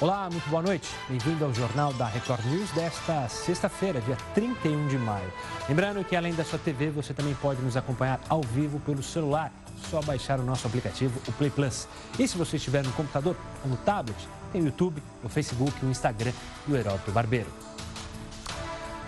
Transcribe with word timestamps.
Olá, 0.00 0.30
muito 0.30 0.48
boa 0.48 0.62
noite. 0.62 0.88
Bem-vindo 1.10 1.44
ao 1.44 1.52
Jornal 1.52 1.92
da 1.92 2.06
Record 2.06 2.42
News 2.46 2.70
desta 2.70 3.28
sexta-feira, 3.28 4.00
dia 4.00 4.16
31 4.32 4.88
de 4.88 4.96
maio. 4.96 5.30
Lembrando 5.68 6.02
que 6.02 6.16
além 6.16 6.32
da 6.32 6.42
sua 6.42 6.58
TV, 6.58 6.88
você 6.88 7.12
também 7.12 7.34
pode 7.34 7.60
nos 7.60 7.76
acompanhar 7.76 8.18
ao 8.26 8.40
vivo 8.40 8.80
pelo 8.80 9.02
celular. 9.02 9.52
Só 9.90 10.00
baixar 10.00 10.40
o 10.40 10.42
nosso 10.42 10.66
aplicativo, 10.66 11.20
o 11.28 11.32
Play 11.32 11.50
Plus. 11.50 11.86
E 12.18 12.26
se 12.26 12.38
você 12.38 12.56
estiver 12.56 12.82
no 12.82 12.90
computador 12.92 13.36
ou 13.62 13.68
no 13.68 13.76
tablet, 13.76 14.16
tem 14.50 14.62
o 14.62 14.64
YouTube, 14.64 15.02
o 15.22 15.28
Facebook, 15.28 15.84
o 15.84 15.90
Instagram 15.90 16.32
e 16.66 16.72
o 16.72 16.76
Heródoto 16.76 17.12
Barbeiro. 17.12 17.52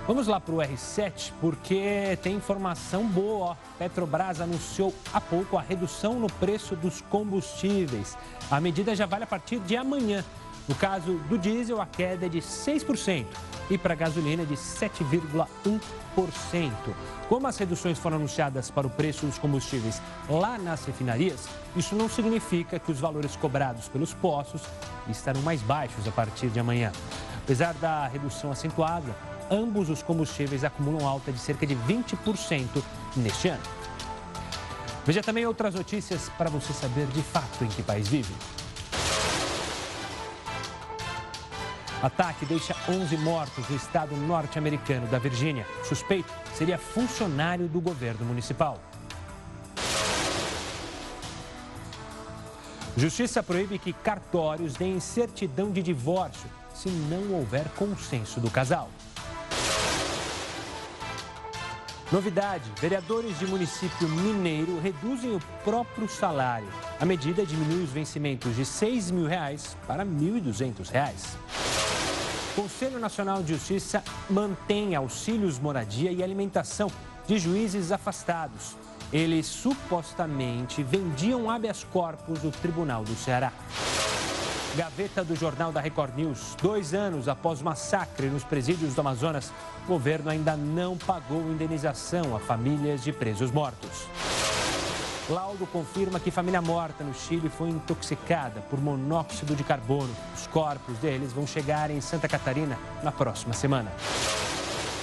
Vamos 0.06 0.27
lá 0.27 0.38
para 0.40 0.54
o 0.54 0.59
R7, 0.59 1.32
porque 1.40 2.18
tem 2.22 2.34
informação 2.34 3.06
boa. 3.06 3.56
Petrobras 3.79 4.43
anunciou 4.43 4.93
há 5.11 5.22
pouco 5.22 5.56
a 5.56 5.62
redução 5.62 6.20
no 6.20 6.27
preço 6.27 6.77
dos 6.77 7.00
combustíveis. 7.00 8.14
A 8.50 8.61
medida 8.61 8.95
já 8.95 9.06
vale 9.06 9.24
a 9.24 9.29
partir 9.29 9.59
de 9.61 9.74
amanhã. 9.74 10.22
No 10.68 10.74
caso 10.74 11.14
do 11.29 11.36
diesel, 11.36 11.80
a 11.80 11.86
queda 11.86 12.26
é 12.26 12.29
de 12.29 12.40
6% 12.40 13.26
e 13.71 13.79
para 13.79 13.94
a 13.94 13.96
gasolina 13.96 14.44
de 14.44 14.54
7,1%. 14.54 16.72
Como 17.29 17.46
as 17.46 17.57
reduções 17.57 17.98
foram 17.98 18.18
anunciadas 18.18 18.71
para 18.71 18.86
o 18.86 18.90
preço 18.90 19.26
dos 19.26 19.38
combustíveis 19.38 20.00
lá 20.29 20.58
nas 20.58 20.85
refinarias, 20.85 21.48
isso 21.75 21.94
não 21.94 22.08
significa 22.08 22.79
que 22.79 22.93
os 22.93 23.00
valores 23.00 23.35
cobrados 23.36 23.88
pelos 23.88 24.14
postos 24.14 24.62
estarão 25.08 25.43
mais 25.43 25.62
baixos 25.62 26.07
a 26.07 26.12
partir 26.12 26.48
de 26.48 26.61
amanhã. 26.61 26.93
Apesar 27.43 27.74
da 27.74 28.07
redução 28.07 28.52
acentuada, 28.52 29.16
ambos 29.50 29.90
os 29.90 30.02
combustíveis 30.02 30.64
acumulam 30.64 31.07
alta 31.07 31.32
de 31.32 31.38
cerca 31.38 31.66
de 31.66 31.74
20% 31.74 32.83
neste 33.16 33.48
ano. 33.48 33.62
Veja 35.05 35.20
também 35.20 35.44
outras 35.44 35.74
notícias 35.74 36.30
para 36.38 36.48
você 36.48 36.72
saber 36.72 37.06
de 37.06 37.22
fato 37.22 37.64
em 37.64 37.69
que 37.69 37.83
país 37.83 38.06
vive. 38.06 38.33
Ataque 42.02 42.44
deixa 42.44 42.74
11 42.88 43.16
mortos 43.19 43.68
no 43.68 43.77
estado 43.77 44.16
norte-americano 44.16 45.06
da 45.06 45.20
Virgínia. 45.20 45.64
Suspeito 45.84 46.32
seria 46.52 46.77
funcionário 46.77 47.68
do 47.68 47.80
governo 47.80 48.27
municipal. 48.27 48.80
Justiça 52.96 53.40
proíbe 53.40 53.78
que 53.78 53.92
cartórios 53.92 54.74
deem 54.74 54.98
certidão 54.98 55.70
de 55.70 55.80
divórcio 55.80 56.50
se 56.74 56.88
não 56.88 57.34
houver 57.34 57.68
consenso 57.77 58.40
do 58.40 58.50
casal. 58.50 58.90
Novidade: 62.10 62.64
vereadores 62.80 63.38
de 63.38 63.46
município 63.46 64.08
mineiro 64.08 64.80
reduzem 64.80 65.36
o 65.36 65.40
próprio 65.62 66.08
salário. 66.08 66.68
A 67.00 67.06
medida 67.06 67.46
diminui 67.46 67.84
os 67.84 67.90
vencimentos 67.90 68.56
de 68.56 68.64
6 68.64 69.12
mil 69.12 69.27
reais 69.27 69.77
para 69.86 70.02
R$ 70.02 70.10
1.200. 70.10 71.71
Conselho 72.55 72.98
Nacional 72.98 73.42
de 73.42 73.55
Justiça 73.55 74.05
mantém 74.28 74.95
auxílios 74.95 75.58
moradia 75.58 76.12
e 76.12 76.22
alimentação 76.22 76.91
de 77.27 77.39
juízes 77.39 77.91
afastados. 77.91 78.77
Eles 79.11 79.47
supostamente 79.47 80.83
vendiam 80.83 81.50
habeas 81.50 81.84
corpus 81.84 82.41
do 82.41 82.50
Tribunal 82.50 83.05
do 83.05 83.14
Ceará. 83.14 83.53
Gaveta 84.77 85.25
do 85.25 85.34
Jornal 85.34 85.73
da 85.73 85.80
Record 85.80 86.14
News. 86.14 86.55
Dois 86.61 86.92
anos 86.92 87.27
após 87.27 87.61
o 87.61 87.64
massacre 87.64 88.28
nos 88.28 88.45
presídios 88.45 88.95
do 88.95 89.00
Amazonas, 89.00 89.50
o 89.84 89.89
governo 89.89 90.30
ainda 90.30 90.56
não 90.56 90.97
pagou 90.97 91.41
indenização 91.50 92.36
a 92.36 92.41
famílias 92.41 93.03
de 93.03 93.12
presos 93.12 93.50
mortos. 93.50 94.06
Laudo 95.33 95.66
confirma 95.66 96.20
que 96.20 96.30
família 96.30 96.61
morta 96.61 97.02
no 97.02 97.14
Chile 97.14 97.48
foi 97.48 97.70
intoxicada 97.70 98.61
por 98.69 98.78
monóxido 98.78 99.56
de 99.56 99.64
carbono. 99.64 100.14
Os 100.36 100.47
corpos 100.47 100.98
deles 100.98 101.33
vão 101.33 101.47
chegar 101.47 101.91
em 101.91 102.02
Santa 102.02 102.28
Catarina 102.28 102.78
na 103.02 103.11
próxima 103.11 103.55
semana. 103.55 103.91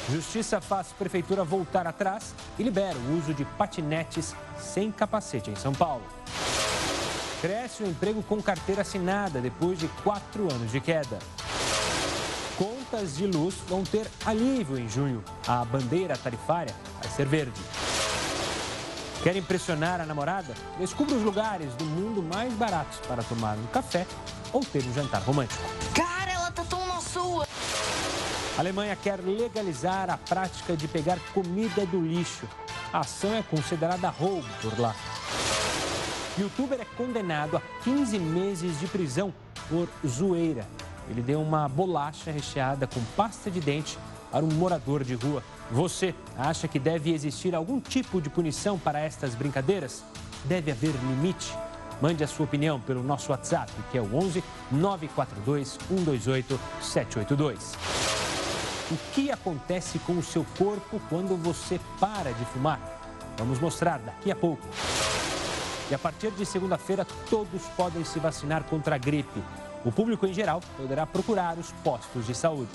Justiça 0.08 0.62
faz 0.62 0.90
prefeitura 0.90 1.44
voltar 1.44 1.88
atrás 1.88 2.36
e 2.60 2.64
libera 2.64 2.96
o 2.96 3.18
uso 3.18 3.34
de 3.34 3.44
patinetes 3.44 4.36
sem 4.60 4.92
capacete 4.92 5.50
em 5.50 5.56
São 5.56 5.74
Paulo. 5.74 6.04
Cresce 7.42 7.82
o 7.82 7.88
emprego 7.88 8.22
com 8.22 8.40
carteira 8.40 8.84
assinada 8.84 9.42
depois 9.42 9.80
de 9.80 9.88
quatro 10.04 10.44
anos 10.54 10.72
de 10.72 10.80
queda. 10.80 11.18
Contas 12.56 13.18
de 13.18 13.26
luz 13.26 13.56
vão 13.68 13.84
ter 13.84 14.06
alívio 14.24 14.78
em 14.78 14.88
junho. 14.88 15.24
A 15.48 15.66
bandeira 15.66 16.16
tarifária 16.16 16.76
vai 17.02 17.10
ser 17.10 17.26
verde. 17.26 17.60
Quer 19.22 19.36
impressionar 19.36 20.00
a 20.00 20.06
namorada? 20.06 20.54
Descubra 20.78 21.14
os 21.14 21.24
lugares 21.24 21.74
do 21.76 21.84
mundo 21.84 22.24
mais 22.24 22.54
baratos 22.54 23.00
para 23.06 23.22
tomar 23.22 23.58
um 23.58 23.66
café 23.68 24.08
ou 24.54 24.62
ter 24.62 24.82
um 24.86 24.94
jantar 24.94 25.22
romântico. 25.22 25.62
Cara, 25.94 26.32
ela 26.32 26.50
tá 26.52 26.64
tão 26.64 26.88
na 26.88 27.02
sua! 27.02 27.46
A 28.58 28.62
Alemanha 28.62 28.96
quer 28.96 29.20
legalizar 29.20 30.10
a 30.10 30.18
prática 30.18 30.76
de 30.76 30.88
pegar 30.88 31.20
comida 31.34 31.86
do 31.86 32.02
lixo. 32.02 32.48
A 32.94 33.00
ação 33.00 33.34
é 33.36 33.44
considerada 33.44 34.10
roubo 34.10 34.48
por 34.62 34.80
lá. 34.80 34.96
Youtuber 36.38 36.80
é 36.80 36.86
condenado 36.86 37.58
a 37.58 37.62
15 37.84 38.18
meses 38.18 38.80
de 38.80 38.88
prisão 38.88 39.34
por 39.68 39.90
zoeira. 40.08 40.66
Ele 41.10 41.22
deu 41.22 41.42
uma 41.42 41.68
bolacha 41.68 42.32
recheada 42.32 42.88
com 42.88 43.04
pasta 43.18 43.52
de 43.52 43.60
dente 43.60 43.98
para 44.32 44.46
um 44.46 44.54
morador 44.54 45.04
de 45.04 45.16
rua. 45.16 45.44
Você 45.72 46.16
acha 46.36 46.68
que 46.68 46.80
deve 46.80 47.14
existir 47.14 47.54
algum 47.54 47.80
tipo 47.80 48.20
de 48.20 48.30
punição 48.30 48.78
para 48.80 49.00
estas 49.00 49.36
brincadeiras? 49.36 50.04
Deve 50.46 50.72
haver 50.72 50.94
limite? 50.96 51.54
Mande 52.02 52.24
a 52.24 52.28
sua 52.28 52.46
opinião 52.46 52.80
pelo 52.80 53.04
nosso 53.04 53.32
WhatsApp, 53.32 53.72
que 53.92 53.98
é 53.98 54.02
o 54.02 54.16
11 54.16 54.44
942 54.72 55.78
128 55.88 56.60
782. 56.82 57.74
O 58.92 58.98
que 59.14 59.30
acontece 59.30 60.00
com 60.00 60.14
o 60.14 60.24
seu 60.24 60.44
corpo 60.58 61.00
quando 61.08 61.38
você 61.38 61.80
para 62.00 62.34
de 62.34 62.46
fumar? 62.46 62.80
Vamos 63.38 63.60
mostrar 63.60 64.00
daqui 64.00 64.32
a 64.32 64.36
pouco. 64.36 64.66
E 65.92 65.94
a 65.94 66.00
partir 66.00 66.32
de 66.32 66.46
segunda-feira, 66.46 67.06
todos 67.30 67.62
podem 67.78 68.04
se 68.04 68.20
vacinar 68.20 68.64
contra 68.64 68.96
a 68.96 68.98
gripe. 68.98 69.44
O 69.86 69.92
público 69.92 70.26
em 70.26 70.34
geral 70.34 70.62
poderá 70.78 71.06
procurar 71.06 71.58
os 71.58 71.72
postos 71.84 72.26
de 72.26 72.34
saúde. 72.34 72.70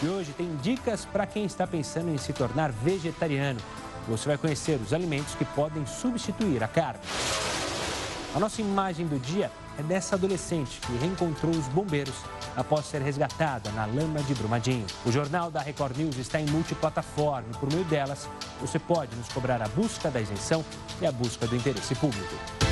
E 0.00 0.06
hoje 0.06 0.32
tem 0.32 0.54
dicas 0.62 1.04
para 1.04 1.26
quem 1.26 1.44
está 1.44 1.66
pensando 1.66 2.10
em 2.10 2.18
se 2.18 2.32
tornar 2.32 2.70
vegetariano. 2.70 3.58
Você 4.06 4.28
vai 4.28 4.38
conhecer 4.38 4.78
os 4.80 4.92
alimentos 4.92 5.34
que 5.34 5.44
podem 5.44 5.84
substituir 5.86 6.62
a 6.62 6.68
carne. 6.68 7.00
A 8.32 8.38
nossa 8.38 8.60
imagem 8.60 9.06
do 9.06 9.18
dia 9.18 9.50
é 9.76 9.82
dessa 9.82 10.14
adolescente 10.14 10.80
que 10.80 10.96
reencontrou 10.98 11.50
os 11.50 11.66
bombeiros 11.68 12.14
após 12.56 12.86
ser 12.86 13.02
resgatada 13.02 13.70
na 13.72 13.86
lama 13.86 14.22
de 14.22 14.34
Brumadinho. 14.34 14.86
O 15.04 15.10
Jornal 15.10 15.50
da 15.50 15.60
Record 15.60 15.96
News 15.96 16.16
está 16.16 16.40
em 16.40 16.46
multiplataforma 16.46 17.48
e 17.52 17.56
por 17.56 17.72
meio 17.72 17.84
delas 17.84 18.28
você 18.60 18.78
pode 18.78 19.16
nos 19.16 19.28
cobrar 19.28 19.60
a 19.60 19.68
busca 19.68 20.10
da 20.10 20.20
isenção 20.20 20.64
e 21.00 21.06
a 21.06 21.12
busca 21.12 21.44
do 21.46 21.56
interesse 21.56 21.94
público. 21.96 22.67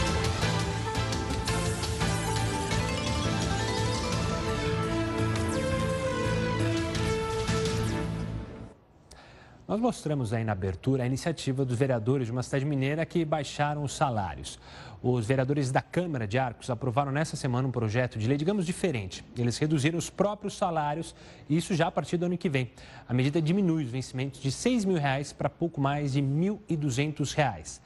Nós 9.69 9.81
mostramos 9.81 10.33
aí 10.33 10.45
na 10.45 10.53
abertura 10.53 11.03
a 11.03 11.07
iniciativa 11.07 11.65
dos 11.65 11.77
vereadores 11.77 12.29
de 12.29 12.33
uma 12.33 12.45
cidade 12.45 12.65
mineira 12.65 13.05
que 13.05 13.25
baixaram 13.25 13.83
os 13.83 13.93
salários. 13.93 14.61
Os 15.03 15.27
vereadores 15.27 15.73
da 15.73 15.83
Câmara 15.83 16.25
de 16.25 16.39
Arcos 16.39 16.71
aprovaram 16.71 17.11
nessa 17.11 17.35
semana 17.35 17.67
um 17.67 17.73
projeto 17.73 18.17
de 18.17 18.29
lei, 18.29 18.37
digamos, 18.37 18.65
diferente. 18.65 19.25
Eles 19.37 19.59
reduziram 19.59 19.99
os 19.99 20.09
próprios 20.09 20.57
salários 20.57 21.17
e 21.49 21.57
isso 21.57 21.75
já 21.75 21.89
a 21.89 21.91
partir 21.91 22.17
do 22.17 22.27
ano 22.27 22.39
que 22.39 22.49
vem. 22.49 22.71
A 23.09 23.13
medida 23.13 23.43
diminui 23.43 23.83
os 23.83 23.91
vencimentos 23.91 24.41
de 24.41 24.53
6 24.53 24.85
mil 24.85 24.99
reais 24.99 25.33
para 25.33 25.51
pouco 25.51 25.81
mais 25.81 26.13
de 26.13 26.23
1.200 26.23 27.35
reais. 27.35 27.83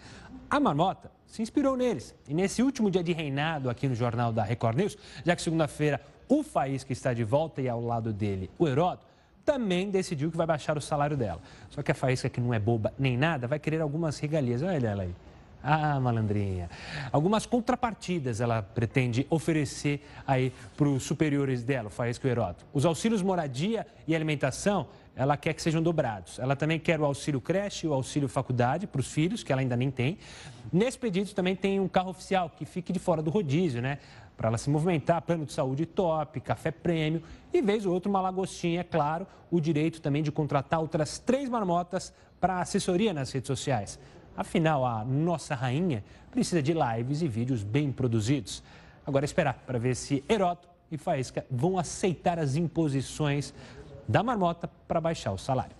A 0.50 0.60
marmota 0.60 1.10
se 1.26 1.40
inspirou 1.40 1.78
neles. 1.78 2.14
E 2.28 2.34
nesse 2.34 2.62
último 2.62 2.90
dia 2.90 3.02
de 3.02 3.14
reinado 3.14 3.70
aqui 3.70 3.88
no 3.88 3.94
Jornal 3.94 4.34
da 4.34 4.42
Record 4.42 4.76
News, 4.76 4.98
já 5.24 5.34
que 5.34 5.40
segunda-feira 5.40 5.98
o 6.28 6.42
Faísca 6.42 6.92
está 6.92 7.14
de 7.14 7.24
volta 7.24 7.62
e 7.62 7.70
ao 7.70 7.80
lado 7.80 8.12
dele 8.12 8.50
o 8.58 8.68
Heródoto, 8.68 9.09
também 9.50 9.90
decidiu 9.90 10.30
que 10.30 10.36
vai 10.36 10.46
baixar 10.46 10.78
o 10.78 10.80
salário 10.80 11.16
dela. 11.16 11.40
Só 11.70 11.82
que 11.82 11.90
a 11.90 11.94
Faísca, 11.94 12.28
que 12.28 12.40
não 12.40 12.54
é 12.54 12.58
boba 12.60 12.92
nem 12.96 13.16
nada, 13.16 13.48
vai 13.48 13.58
querer 13.58 13.80
algumas 13.80 14.16
regalias. 14.20 14.62
Olha 14.62 14.86
ela 14.86 15.02
aí. 15.02 15.12
Ah, 15.60 15.98
malandrinha. 15.98 16.70
Algumas 17.10 17.46
contrapartidas 17.46 18.40
ela 18.40 18.62
pretende 18.62 19.26
oferecer 19.28 20.06
aí 20.24 20.52
para 20.76 20.88
os 20.88 21.02
superiores 21.02 21.64
dela, 21.64 21.88
o 21.88 21.90
Faísca 21.90 22.28
e 22.28 22.30
o 22.30 22.32
Heródoto. 22.32 22.64
Os 22.72 22.86
auxílios 22.86 23.22
moradia 23.22 23.84
e 24.06 24.14
alimentação, 24.14 24.86
ela 25.16 25.36
quer 25.36 25.52
que 25.52 25.60
sejam 25.60 25.82
dobrados. 25.82 26.38
Ela 26.38 26.54
também 26.54 26.78
quer 26.78 27.00
o 27.00 27.04
auxílio 27.04 27.40
creche 27.40 27.86
e 27.86 27.90
o 27.90 27.92
auxílio 27.92 28.28
faculdade 28.28 28.86
para 28.86 29.00
os 29.00 29.12
filhos, 29.12 29.42
que 29.42 29.50
ela 29.50 29.60
ainda 29.60 29.76
nem 29.76 29.90
tem. 29.90 30.16
Nesse 30.72 30.96
pedido 30.96 31.34
também 31.34 31.56
tem 31.56 31.80
um 31.80 31.88
carro 31.88 32.10
oficial 32.10 32.48
que 32.56 32.64
fique 32.64 32.92
de 32.92 33.00
fora 33.00 33.20
do 33.20 33.30
rodízio, 33.30 33.82
né? 33.82 33.98
Para 34.40 34.48
ela 34.48 34.56
se 34.56 34.70
movimentar, 34.70 35.20
plano 35.20 35.44
de 35.44 35.52
saúde 35.52 35.84
top, 35.84 36.40
café 36.40 36.70
prêmio 36.70 37.22
e, 37.52 37.60
vez 37.60 37.84
ou 37.84 37.92
outra, 37.92 38.08
uma 38.08 38.22
lagostinha, 38.22 38.80
é 38.80 38.82
claro, 38.82 39.26
o 39.50 39.60
direito 39.60 40.00
também 40.00 40.22
de 40.22 40.32
contratar 40.32 40.80
outras 40.80 41.18
três 41.18 41.46
marmotas 41.46 42.10
para 42.40 42.58
assessoria 42.58 43.12
nas 43.12 43.30
redes 43.30 43.48
sociais. 43.48 43.98
Afinal, 44.34 44.86
a 44.86 45.04
nossa 45.04 45.54
rainha 45.54 46.02
precisa 46.30 46.62
de 46.62 46.72
lives 46.72 47.20
e 47.20 47.28
vídeos 47.28 47.62
bem 47.62 47.92
produzidos. 47.92 48.62
Agora, 49.06 49.26
esperar 49.26 49.62
para 49.66 49.78
ver 49.78 49.94
se 49.94 50.24
Heroto 50.26 50.66
e 50.90 50.96
Faísca 50.96 51.44
vão 51.50 51.78
aceitar 51.78 52.38
as 52.38 52.56
imposições 52.56 53.52
da 54.08 54.22
marmota 54.22 54.70
para 54.88 55.02
baixar 55.02 55.32
o 55.32 55.38
salário. 55.38 55.76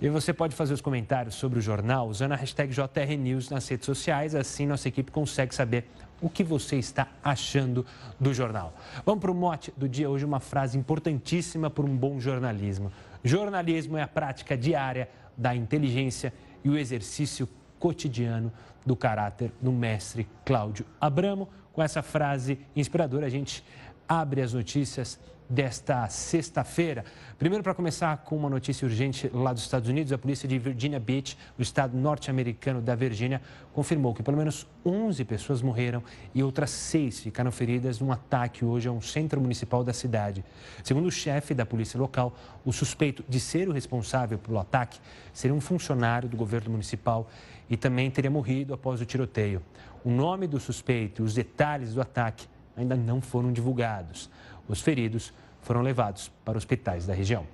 E 0.00 0.08
você 0.08 0.32
pode 0.32 0.56
fazer 0.56 0.72
os 0.72 0.80
comentários 0.80 1.34
sobre 1.34 1.58
o 1.58 1.62
jornal 1.62 2.08
usando 2.08 2.32
a 2.32 2.36
hashtag 2.36 2.72
JRNews 2.72 3.50
nas 3.50 3.68
redes 3.68 3.84
sociais, 3.84 4.34
assim 4.34 4.66
nossa 4.66 4.88
equipe 4.88 5.12
consegue 5.12 5.54
saber 5.54 5.90
o 6.20 6.28
que 6.28 6.42
você 6.42 6.76
está 6.76 7.08
achando 7.22 7.84
do 8.18 8.34
jornal. 8.34 8.74
Vamos 9.04 9.20
para 9.20 9.30
o 9.30 9.34
mote 9.34 9.72
do 9.76 9.88
dia 9.88 10.08
hoje, 10.10 10.24
uma 10.24 10.40
frase 10.40 10.76
importantíssima 10.76 11.70
para 11.70 11.84
um 11.84 11.96
bom 11.96 12.18
jornalismo. 12.18 12.92
Jornalismo 13.22 13.96
é 13.96 14.02
a 14.02 14.08
prática 14.08 14.56
diária 14.56 15.08
da 15.36 15.54
inteligência 15.54 16.32
e 16.64 16.68
o 16.68 16.76
exercício 16.76 17.48
cotidiano 17.78 18.52
do 18.84 18.96
caráter 18.96 19.52
do 19.60 19.72
mestre 19.72 20.28
Cláudio 20.44 20.84
Abramo. 21.00 21.48
Com 21.72 21.82
essa 21.82 22.02
frase 22.02 22.58
inspiradora, 22.74 23.26
a 23.26 23.30
gente 23.30 23.64
abre 24.08 24.42
as 24.42 24.52
notícias 24.52 25.18
desta 25.48 26.08
sexta-feira. 26.08 27.04
Primeiro, 27.38 27.64
para 27.64 27.74
começar 27.74 28.16
com 28.18 28.36
uma 28.36 28.50
notícia 28.50 28.86
urgente 28.86 29.30
lá 29.32 29.52
dos 29.52 29.62
Estados 29.62 29.88
Unidos, 29.88 30.12
a 30.12 30.18
polícia 30.18 30.48
de 30.48 30.58
Virginia 30.58 31.00
Beach, 31.00 31.38
o 31.58 31.62
estado 31.62 31.96
norte-americano 31.96 32.80
da 32.82 32.94
Virgínia, 32.94 33.40
confirmou 33.72 34.14
que 34.14 34.22
pelo 34.22 34.36
menos 34.36 34.66
11 34.84 35.24
pessoas 35.24 35.62
morreram 35.62 36.02
e 36.34 36.42
outras 36.42 36.70
seis 36.70 37.20
ficaram 37.20 37.50
feridas 37.50 38.00
num 38.00 38.12
ataque 38.12 38.64
hoje 38.64 38.88
a 38.88 38.92
um 38.92 39.00
centro 39.00 39.40
municipal 39.40 39.82
da 39.82 39.92
cidade. 39.92 40.44
Segundo 40.84 41.06
o 41.06 41.12
chefe 41.12 41.54
da 41.54 41.64
polícia 41.64 41.98
local, 41.98 42.36
o 42.64 42.72
suspeito 42.72 43.24
de 43.28 43.40
ser 43.40 43.68
o 43.68 43.72
responsável 43.72 44.38
pelo 44.38 44.58
ataque 44.58 45.00
seria 45.32 45.54
um 45.54 45.60
funcionário 45.60 46.28
do 46.28 46.36
governo 46.36 46.70
municipal 46.70 47.28
e 47.70 47.76
também 47.76 48.10
teria 48.10 48.30
morrido 48.30 48.74
após 48.74 49.00
o 49.00 49.06
tiroteio. 49.06 49.62
O 50.04 50.10
nome 50.10 50.46
do 50.46 50.60
suspeito 50.60 51.22
e 51.22 51.24
os 51.24 51.34
detalhes 51.34 51.94
do 51.94 52.00
ataque 52.00 52.46
ainda 52.76 52.96
não 52.96 53.20
foram 53.20 53.52
divulgados. 53.52 54.30
Os 54.68 54.80
feridos 54.80 55.32
foram 55.62 55.80
levados 55.80 56.30
para 56.44 56.58
hospitais 56.58 57.06
da 57.06 57.14
região. 57.14 57.46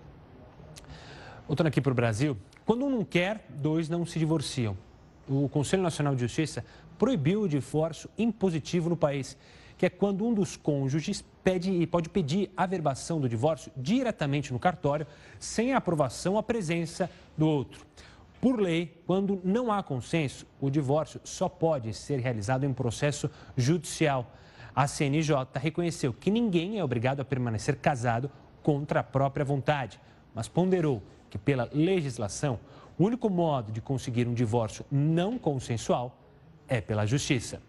Voltando 1.47 1.69
aqui 1.69 1.81
para 1.81 1.93
o 1.93 1.95
Brasil, 1.95 2.37
quando 2.65 2.85
um 2.85 2.91
não 2.91 3.05
quer, 3.05 3.47
dois 3.51 3.89
não 3.89 4.05
se 4.05 4.19
divorciam. 4.19 4.77
O 5.29 5.49
Conselho 5.49 5.83
Nacional 5.83 6.15
de 6.15 6.23
Justiça 6.23 6.65
proibiu 6.99 7.43
o 7.43 7.49
divórcio 7.49 8.11
impositivo 8.17 8.89
no 8.89 8.97
país, 8.97 9.37
que 9.77 9.87
é 9.87 9.91
quando 9.91 10.27
um 10.27 10.33
dos 10.33 10.57
cônjuges 10.57 11.25
pede 11.43 11.71
e 11.71 11.87
pode 11.87 12.09
pedir 12.09 12.51
a 12.57 12.63
averbação 12.63 13.21
do 13.21 13.29
divórcio 13.29 13.71
diretamente 13.77 14.53
no 14.53 14.59
cartório, 14.59 15.07
sem 15.39 15.73
a 15.73 15.79
aprovação 15.79 16.39
a 16.39 16.43
presença 16.43 17.11
do 17.37 17.47
outro. 17.47 17.85
Por 18.41 18.61
lei, 18.61 19.03
quando 19.07 19.41
não 19.43 19.73
há 19.73 19.83
consenso, 19.83 20.47
o 20.61 20.71
divórcio 20.71 21.21
só 21.25 21.49
pode 21.49 21.93
ser 21.95 22.21
realizado 22.21 22.65
em 22.65 22.73
processo 22.73 23.31
judicial 23.57 24.31
a 24.75 24.87
CNJ 24.87 25.47
reconheceu 25.55 26.13
que 26.13 26.31
ninguém 26.31 26.79
é 26.79 26.85
obrigado 26.85 27.21
a 27.21 27.25
permanecer 27.25 27.77
casado 27.77 28.31
contra 28.63 29.01
a 29.01 29.05
própria 29.05 29.45
vontade, 29.45 30.01
mas 30.35 30.49
ponderou 30.49 31.03
que, 31.31 31.39
pela 31.39 31.69
legislação, 31.73 32.59
o 32.99 33.05
único 33.05 33.29
modo 33.29 33.71
de 33.71 33.81
conseguir 33.81 34.27
um 34.27 34.35
divórcio 34.35 34.85
não 34.91 35.39
consensual 35.39 36.19
é 36.67 36.81
pela 36.81 37.07
justiça. 37.07 37.61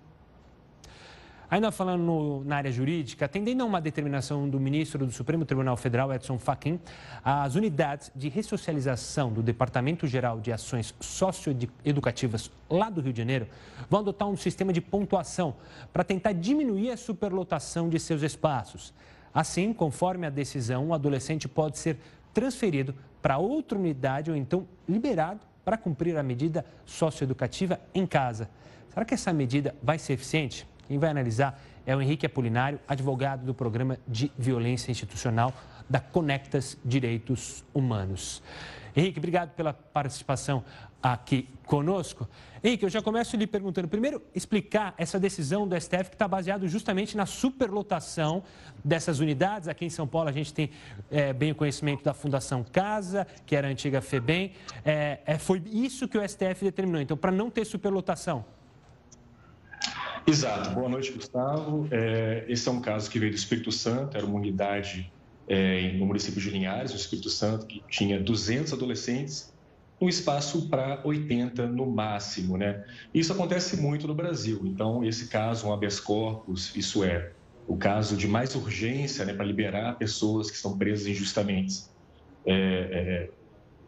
Ainda 1.49 1.71
falando 1.71 2.01
no, 2.01 2.43
na 2.43 2.57
área 2.57 2.71
jurídica, 2.71 3.25
atendendo 3.25 3.63
a 3.63 3.65
uma 3.65 3.79
determinação 3.79 4.49
do 4.49 4.59
ministro 4.59 5.05
do 5.05 5.11
Supremo 5.11 5.45
Tribunal 5.45 5.77
Federal, 5.77 6.11
Edson 6.11 6.39
Fachin, 6.39 6.79
as 7.23 7.55
unidades 7.55 8.11
de 8.15 8.29
ressocialização 8.29 9.31
do 9.31 9.43
Departamento 9.43 10.07
Geral 10.07 10.39
de 10.39 10.51
Ações 10.51 10.95
Socioeducativas 10.99 12.49
lá 12.69 12.89
do 12.89 12.99
Rio 12.99 13.13
de 13.13 13.19
Janeiro 13.19 13.47
vão 13.89 13.99
adotar 13.99 14.27
um 14.27 14.35
sistema 14.35 14.73
de 14.73 14.81
pontuação 14.81 15.55
para 15.93 16.03
tentar 16.03 16.31
diminuir 16.31 16.91
a 16.91 16.97
superlotação 16.97 17.89
de 17.89 17.99
seus 17.99 18.23
espaços. 18.23 18.93
Assim, 19.33 19.71
conforme 19.73 20.25
a 20.25 20.29
decisão, 20.29 20.87
o 20.87 20.93
adolescente 20.93 21.47
pode 21.47 21.77
ser 21.77 21.97
transferido 22.33 22.95
para 23.21 23.37
outra 23.37 23.77
unidade 23.77 24.31
ou 24.31 24.37
então 24.37 24.67
liberado 24.87 25.41
para 25.63 25.77
cumprir 25.77 26.17
a 26.17 26.23
medida 26.23 26.65
socioeducativa 26.85 27.79
em 27.93 28.05
casa. 28.05 28.49
Será 28.89 29.03
que 29.03 29.13
essa 29.13 29.33
medida 29.33 29.75
vai 29.83 29.99
ser 29.99 30.13
eficiente? 30.13 30.65
Quem 30.87 30.97
vai 30.97 31.09
analisar 31.09 31.59
é 31.85 31.95
o 31.95 32.01
Henrique 32.01 32.25
Apolinário, 32.25 32.79
advogado 32.87 33.45
do 33.45 33.53
programa 33.53 33.97
de 34.07 34.31
violência 34.37 34.91
institucional 34.91 35.53
da 35.89 35.99
Conectas 35.99 36.77
Direitos 36.83 37.63
Humanos. 37.73 38.41
Henrique, 38.95 39.19
obrigado 39.19 39.51
pela 39.51 39.73
participação 39.73 40.63
aqui 41.03 41.47
conosco. 41.65 42.27
Henrique, 42.63 42.85
eu 42.85 42.89
já 42.89 43.01
começo 43.01 43.35
lhe 43.35 43.45
perguntando, 43.45 43.87
primeiro, 43.87 44.21
explicar 44.33 44.93
essa 44.97 45.19
decisão 45.19 45.67
do 45.67 45.79
STF 45.79 46.09
que 46.09 46.15
está 46.15 46.27
baseado 46.27 46.67
justamente 46.67 47.15
na 47.15 47.25
superlotação 47.25 48.41
dessas 48.83 49.19
unidades. 49.19 49.67
Aqui 49.67 49.85
em 49.85 49.89
São 49.89 50.07
Paulo 50.07 50.29
a 50.29 50.31
gente 50.31 50.53
tem 50.53 50.71
é, 51.11 51.33
bem 51.33 51.51
o 51.51 51.55
conhecimento 51.55 52.03
da 52.03 52.13
Fundação 52.13 52.63
Casa, 52.63 53.27
que 53.45 53.55
era 53.55 53.67
a 53.67 53.71
antiga 53.71 54.01
FEBEM. 54.01 54.53
É, 54.83 55.19
é, 55.25 55.37
foi 55.37 55.61
isso 55.67 56.07
que 56.07 56.17
o 56.17 56.27
STF 56.27 56.63
determinou. 56.63 57.01
Então, 57.01 57.17
para 57.17 57.31
não 57.31 57.51
ter 57.51 57.65
superlotação, 57.65 58.45
Exato. 60.27 60.71
Boa 60.71 60.89
noite, 60.89 61.11
Gustavo. 61.11 61.87
É, 61.91 62.45
esse 62.47 62.67
é 62.67 62.71
um 62.71 62.81
caso 62.81 63.09
que 63.09 63.19
veio 63.19 63.31
do 63.31 63.37
Espírito 63.37 63.71
Santo, 63.71 64.17
era 64.17 64.25
uma 64.25 64.37
unidade 64.39 65.13
é, 65.47 65.91
no 65.93 66.05
município 66.05 66.41
de 66.41 66.49
Linhares, 66.49 66.91
no 66.91 66.97
Espírito 66.97 67.29
Santo, 67.29 67.67
que 67.67 67.83
tinha 67.89 68.19
200 68.19 68.73
adolescentes, 68.73 69.53
um 70.01 70.09
espaço 70.09 70.67
para 70.67 71.01
80 71.05 71.67
no 71.67 71.85
máximo, 71.85 72.57
né? 72.57 72.83
Isso 73.13 73.31
acontece 73.31 73.77
muito 73.77 74.07
no 74.07 74.15
Brasil. 74.15 74.61
Então, 74.65 75.05
esse 75.05 75.29
caso, 75.29 75.67
um 75.67 75.73
habeas 75.73 75.99
corpus, 75.99 76.75
isso 76.75 77.03
é 77.03 77.33
o 77.67 77.77
caso 77.77 78.17
de 78.17 78.27
mais 78.27 78.55
urgência, 78.55 79.25
né, 79.25 79.33
para 79.33 79.45
liberar 79.45 79.97
pessoas 79.97 80.49
que 80.49 80.55
estão 80.55 80.77
presas 80.77 81.07
injustamente. 81.07 81.75
É, 82.45 82.53
é, 82.53 83.31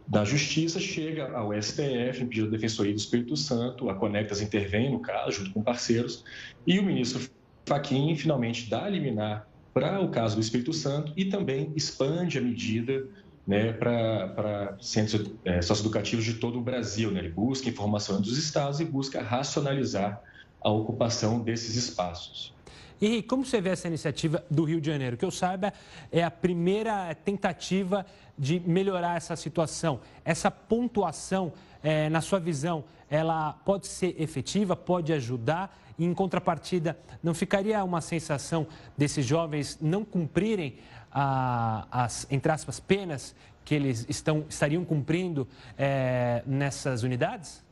da 0.07 0.23
Justiça 0.23 0.79
chega 0.79 1.29
ao 1.31 1.51
STF, 1.61 2.23
em 2.23 2.27
pedido 2.27 2.49
da 2.49 2.55
Defensoria 2.55 2.93
do 2.93 2.97
Espírito 2.97 3.35
Santo, 3.35 3.89
a 3.89 3.95
Conectas 3.95 4.41
intervém 4.41 4.91
no 4.91 4.99
caso, 4.99 5.31
junto 5.31 5.51
com 5.51 5.61
parceiros, 5.61 6.23
e 6.65 6.79
o 6.79 6.83
ministro 6.83 7.29
Fachin 7.65 8.15
finalmente 8.15 8.69
dá 8.69 8.85
a 8.85 8.89
liminar 8.89 9.47
para 9.73 9.99
o 9.99 10.09
caso 10.09 10.35
do 10.35 10.41
Espírito 10.41 10.71
Santo 10.71 11.11
e 11.17 11.25
também 11.25 11.71
expande 11.75 12.37
a 12.37 12.41
medida 12.41 13.05
né, 13.45 13.73
para 13.73 14.75
centros 14.79 15.29
é, 15.45 15.61
socioeducativos 15.61 16.25
de 16.25 16.35
todo 16.35 16.57
o 16.57 16.61
Brasil. 16.61 17.11
Né? 17.11 17.19
Ele 17.19 17.29
busca 17.29 17.69
informação 17.69 18.19
dos 18.21 18.37
estados 18.37 18.79
e 18.79 18.85
busca 18.85 19.21
racionalizar 19.21 20.21
a 20.61 20.71
ocupação 20.71 21.39
desses 21.39 21.75
espaços. 21.75 22.56
E 22.99 23.21
como 23.21 23.45
você 23.45 23.61
vê 23.61 23.69
essa 23.69 23.87
iniciativa 23.87 24.43
do 24.49 24.63
Rio 24.63 24.81
de 24.81 24.89
Janeiro? 24.89 25.17
Que 25.17 25.25
eu 25.25 25.31
saiba, 25.31 25.73
é 26.11 26.23
a 26.23 26.31
primeira 26.31 27.13
tentativa 27.13 28.05
de 28.37 28.59
melhorar 28.59 29.17
essa 29.17 29.35
situação. 29.35 29.99
Essa 30.25 30.49
pontuação, 30.49 31.53
é, 31.83 32.09
na 32.09 32.21
sua 32.21 32.39
visão, 32.39 32.83
ela 33.09 33.53
pode 33.53 33.87
ser 33.87 34.19
efetiva, 34.19 34.75
pode 34.75 35.13
ajudar? 35.13 35.77
E, 35.97 36.05
em 36.05 36.13
contrapartida, 36.13 36.97
não 37.23 37.33
ficaria 37.33 37.83
uma 37.83 38.01
sensação 38.01 38.67
desses 38.97 39.25
jovens 39.25 39.77
não 39.81 40.03
cumprirem 40.03 40.77
a, 41.11 41.87
as, 41.91 42.27
entre 42.29 42.51
aspas, 42.51 42.79
penas 42.79 43.35
que 43.63 43.75
eles 43.75 44.05
estão, 44.07 44.45
estariam 44.49 44.85
cumprindo 44.85 45.47
é, 45.77 46.41
nessas 46.45 47.03
unidades? 47.03 47.63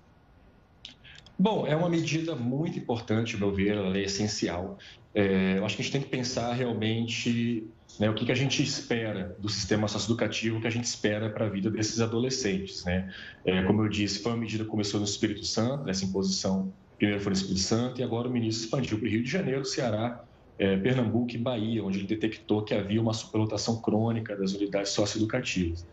Bom, 1.37 1.67
é 1.67 1.75
uma 1.75 1.89
medida 1.89 2.35
muito 2.35 2.79
importante, 2.79 3.35
ao 3.35 3.39
meu 3.39 3.51
ver, 3.51 3.75
ela 3.75 3.97
é 3.97 4.03
essencial. 4.03 4.77
É, 5.15 5.57
eu 5.57 5.65
acho 5.65 5.77
que 5.77 5.81
a 5.81 5.85
gente 5.85 5.93
tem 5.93 6.01
que 6.01 6.09
pensar 6.09 6.51
realmente 6.53 7.65
né, 7.97 8.09
o 8.09 8.13
que, 8.13 8.25
que 8.25 8.31
a 8.31 8.35
gente 8.35 8.61
espera 8.61 9.35
do 9.39 9.47
sistema 9.47 9.87
socioeducativo, 9.87 10.57
o 10.57 10.61
que 10.61 10.67
a 10.67 10.71
gente 10.71 10.83
espera 10.83 11.29
para 11.29 11.45
a 11.45 11.49
vida 11.49 11.71
desses 11.71 12.01
adolescentes. 12.01 12.83
Né? 12.83 13.11
É, 13.45 13.63
como 13.63 13.81
eu 13.81 13.89
disse, 13.89 14.21
foi 14.21 14.33
uma 14.33 14.39
medida 14.39 14.65
que 14.65 14.69
começou 14.69 14.99
no 14.99 15.05
Espírito 15.05 15.45
Santo, 15.45 15.89
essa 15.89 16.03
imposição 16.03 16.73
primeiro 16.97 17.21
foi 17.21 17.31
no 17.31 17.37
Espírito 17.37 17.59
Santo 17.59 18.01
e 18.01 18.03
agora 18.03 18.27
o 18.27 18.31
ministro 18.31 18.65
expandiu 18.65 18.97
para 18.97 19.07
o 19.07 19.09
Rio 19.09 19.23
de 19.23 19.29
Janeiro, 19.29 19.65
Ceará, 19.65 20.23
é, 20.57 20.77
Pernambuco 20.77 21.33
e 21.33 21.37
Bahia, 21.37 21.83
onde 21.83 21.99
ele 21.99 22.07
detectou 22.07 22.63
que 22.63 22.73
havia 22.73 23.01
uma 23.01 23.13
superlotação 23.13 23.81
crônica 23.81 24.35
das 24.35 24.53
unidades 24.53 24.91
socioeducativas. 24.91 25.85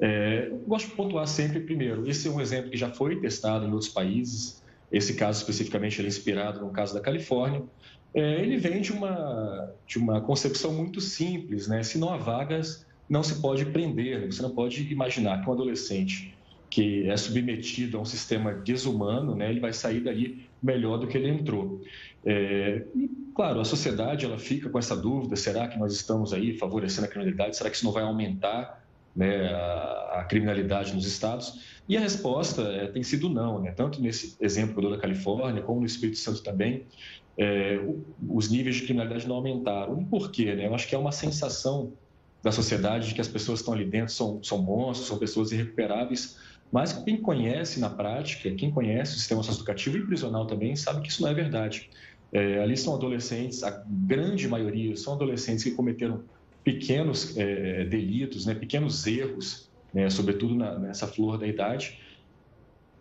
É, 0.00 0.50
gosto 0.66 0.88
de 0.88 0.94
pontuar 0.94 1.26
sempre, 1.26 1.60
primeiro, 1.60 2.08
esse 2.08 2.28
é 2.28 2.30
um 2.30 2.40
exemplo 2.40 2.70
que 2.70 2.76
já 2.76 2.90
foi 2.90 3.20
testado 3.20 3.64
em 3.66 3.70
outros 3.70 3.90
países, 3.90 4.62
esse 4.90 5.14
caso 5.14 5.40
especificamente 5.40 6.00
é 6.00 6.06
inspirado 6.06 6.60
no 6.60 6.70
caso 6.70 6.94
da 6.94 7.00
Califórnia, 7.00 7.62
é, 8.14 8.40
ele 8.40 8.56
vem 8.56 8.80
de 8.80 8.92
uma, 8.92 9.72
de 9.86 9.98
uma 9.98 10.20
concepção 10.20 10.72
muito 10.72 11.00
simples, 11.00 11.68
né? 11.68 11.82
Se 11.82 11.98
não 11.98 12.12
há 12.12 12.16
vagas, 12.16 12.86
não 13.08 13.22
se 13.22 13.40
pode 13.40 13.64
prender, 13.66 14.20
né? 14.20 14.26
você 14.26 14.42
não 14.42 14.50
pode 14.50 14.82
imaginar 14.92 15.42
que 15.42 15.48
um 15.48 15.52
adolescente 15.52 16.34
que 16.70 17.08
é 17.08 17.16
submetido 17.16 17.96
a 17.96 18.00
um 18.00 18.04
sistema 18.04 18.52
desumano, 18.52 19.34
né, 19.34 19.48
ele 19.48 19.58
vai 19.60 19.72
sair 19.72 20.00
dali 20.00 20.46
melhor 20.62 20.98
do 20.98 21.06
que 21.06 21.16
ele 21.16 21.28
entrou. 21.28 21.80
É, 22.24 22.84
e, 22.94 23.10
claro, 23.34 23.60
a 23.60 23.64
sociedade 23.64 24.26
ela 24.26 24.38
fica 24.38 24.68
com 24.68 24.78
essa 24.78 24.94
dúvida: 24.94 25.34
será 25.36 25.66
que 25.66 25.78
nós 25.78 25.94
estamos 25.94 26.32
aí 26.32 26.58
favorecendo 26.58 27.06
a 27.06 27.08
criminalidade? 27.08 27.56
Será 27.56 27.70
que 27.70 27.76
isso 27.76 27.86
não 27.86 27.92
vai 27.92 28.02
aumentar 28.02 28.84
né, 29.16 29.48
a, 29.48 30.20
a, 30.20 30.24
criminalidade 30.24 30.94
nos 30.94 31.06
estados? 31.06 31.78
E 31.88 31.96
a 31.96 32.00
resposta 32.00 32.62
é, 32.62 32.86
tem 32.88 33.02
sido 33.02 33.30
não, 33.30 33.62
né? 33.62 33.72
tanto 33.72 34.02
nesse 34.02 34.36
exemplo 34.38 34.90
da 34.90 34.98
Califórnia, 34.98 35.62
como 35.62 35.80
no 35.80 35.86
Espírito 35.86 36.18
Santo 36.18 36.42
também. 36.42 36.84
É, 37.38 37.80
os 38.28 38.50
níveis 38.50 38.76
de 38.76 38.82
criminalidade 38.82 39.28
não 39.28 39.36
aumentaram. 39.36 40.00
E 40.00 40.04
por 40.04 40.30
quê? 40.30 40.54
Né? 40.54 40.66
Eu 40.66 40.74
acho 40.74 40.88
que 40.88 40.94
é 40.94 40.98
uma 40.98 41.12
sensação 41.12 41.92
da 42.42 42.50
sociedade 42.50 43.08
de 43.08 43.14
que 43.14 43.20
as 43.20 43.28
pessoas 43.28 43.60
que 43.60 43.62
estão 43.62 43.74
ali 43.74 43.84
dentro 43.84 44.12
são, 44.12 44.42
são 44.42 44.58
monstros, 44.58 45.08
são 45.08 45.18
pessoas 45.18 45.52
irrecuperáveis, 45.52 46.36
mas 46.70 46.92
quem 46.92 47.16
conhece 47.16 47.80
na 47.80 47.88
prática, 47.88 48.50
quem 48.50 48.70
conhece 48.70 49.12
o 49.12 49.18
sistema 49.18 49.42
socioeducativo 49.42 49.96
e 49.98 50.06
prisional 50.06 50.46
também, 50.46 50.76
sabe 50.76 51.00
que 51.00 51.08
isso 51.08 51.22
não 51.22 51.28
é 51.28 51.34
verdade. 51.34 51.88
É, 52.32 52.58
ali 52.60 52.76
são 52.76 52.94
adolescentes, 52.94 53.62
a 53.62 53.82
grande 53.88 54.46
maioria 54.46 54.94
são 54.96 55.14
adolescentes 55.14 55.64
que 55.64 55.70
cometeram 55.70 56.22
pequenos 56.62 57.36
é, 57.38 57.84
delitos, 57.84 58.44
né, 58.44 58.54
pequenos 58.54 59.06
erros, 59.06 59.70
né, 59.94 60.10
sobretudo 60.10 60.54
na, 60.54 60.78
nessa 60.78 61.06
flor 61.06 61.38
da 61.38 61.46
idade, 61.46 61.98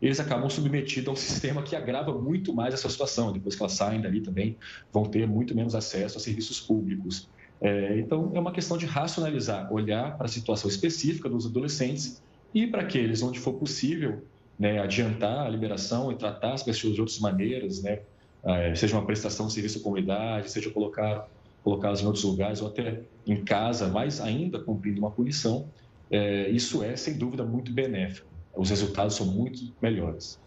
eles 0.02 0.20
acabam 0.20 0.50
submetidos 0.50 1.08
a 1.08 1.12
um 1.12 1.16
sistema 1.16 1.64
que 1.64 1.76
agrava 1.76 2.14
muito 2.20 2.54
mais 2.54 2.74
essa 2.74 2.90
situação. 2.90 3.32
Depois 3.32 3.56
que 3.56 3.62
elas 3.62 3.74
saem 3.74 4.02
dali 4.02 4.22
também, 4.22 4.58
vão 4.92 5.06
ter 5.06 5.28
muito 5.28 5.56
menos 5.56 5.76
acesso 5.76 6.18
a 6.18 6.22
serviços 6.22 6.60
públicos. 6.60 7.30
É, 7.60 8.00
então, 8.00 8.32
é 8.36 8.40
uma 8.40 8.52
questão 8.52 8.78
de 8.78 8.86
racionalizar, 8.86 9.72
olhar 9.74 10.16
para 10.16 10.28
a 10.28 10.30
situação 10.30 10.70
específica 10.70 11.28
dos 11.28 11.46
adolescentes 11.48 12.22
e 12.54 12.68
para 12.68 12.84
aqueles 12.84 13.24
onde 13.24 13.40
for 13.40 13.54
possível 13.54 14.28
né, 14.58 14.80
adiantar 14.80 15.46
a 15.46 15.50
liberação 15.50 16.12
e 16.12 16.16
tratar 16.16 16.54
as 16.54 16.64
pessoas 16.64 16.94
de 16.94 17.02
outras 17.02 17.20
maneiras, 17.20 17.82
né, 17.82 18.02
é, 18.46 18.76
seja 18.76 18.96
uma 18.96 19.06
prestação 19.06 19.48
de 19.48 19.54
serviço 19.54 19.80
à 19.80 19.84
comunidade, 19.84 20.52
seja 20.52 20.70
colocar 20.70 21.28
colocá-las 21.68 22.02
em 22.02 22.06
outros 22.06 22.24
lugares 22.24 22.62
ou 22.62 22.70
até 22.70 23.04
em 23.26 23.44
casa, 23.44 23.90
mas 23.90 24.22
ainda 24.22 24.64
cumprindo 24.64 25.00
uma 25.00 25.12
punição, 25.12 25.70
é, 26.10 26.50
isso 26.50 26.82
é, 26.82 26.96
sem 26.96 27.18
dúvida, 27.18 27.44
muito 27.44 27.74
benéfico. 27.74 28.37
Os 28.58 28.70
resultados 28.70 29.16
são 29.16 29.26
muito 29.26 29.74
melhores. 29.82 30.40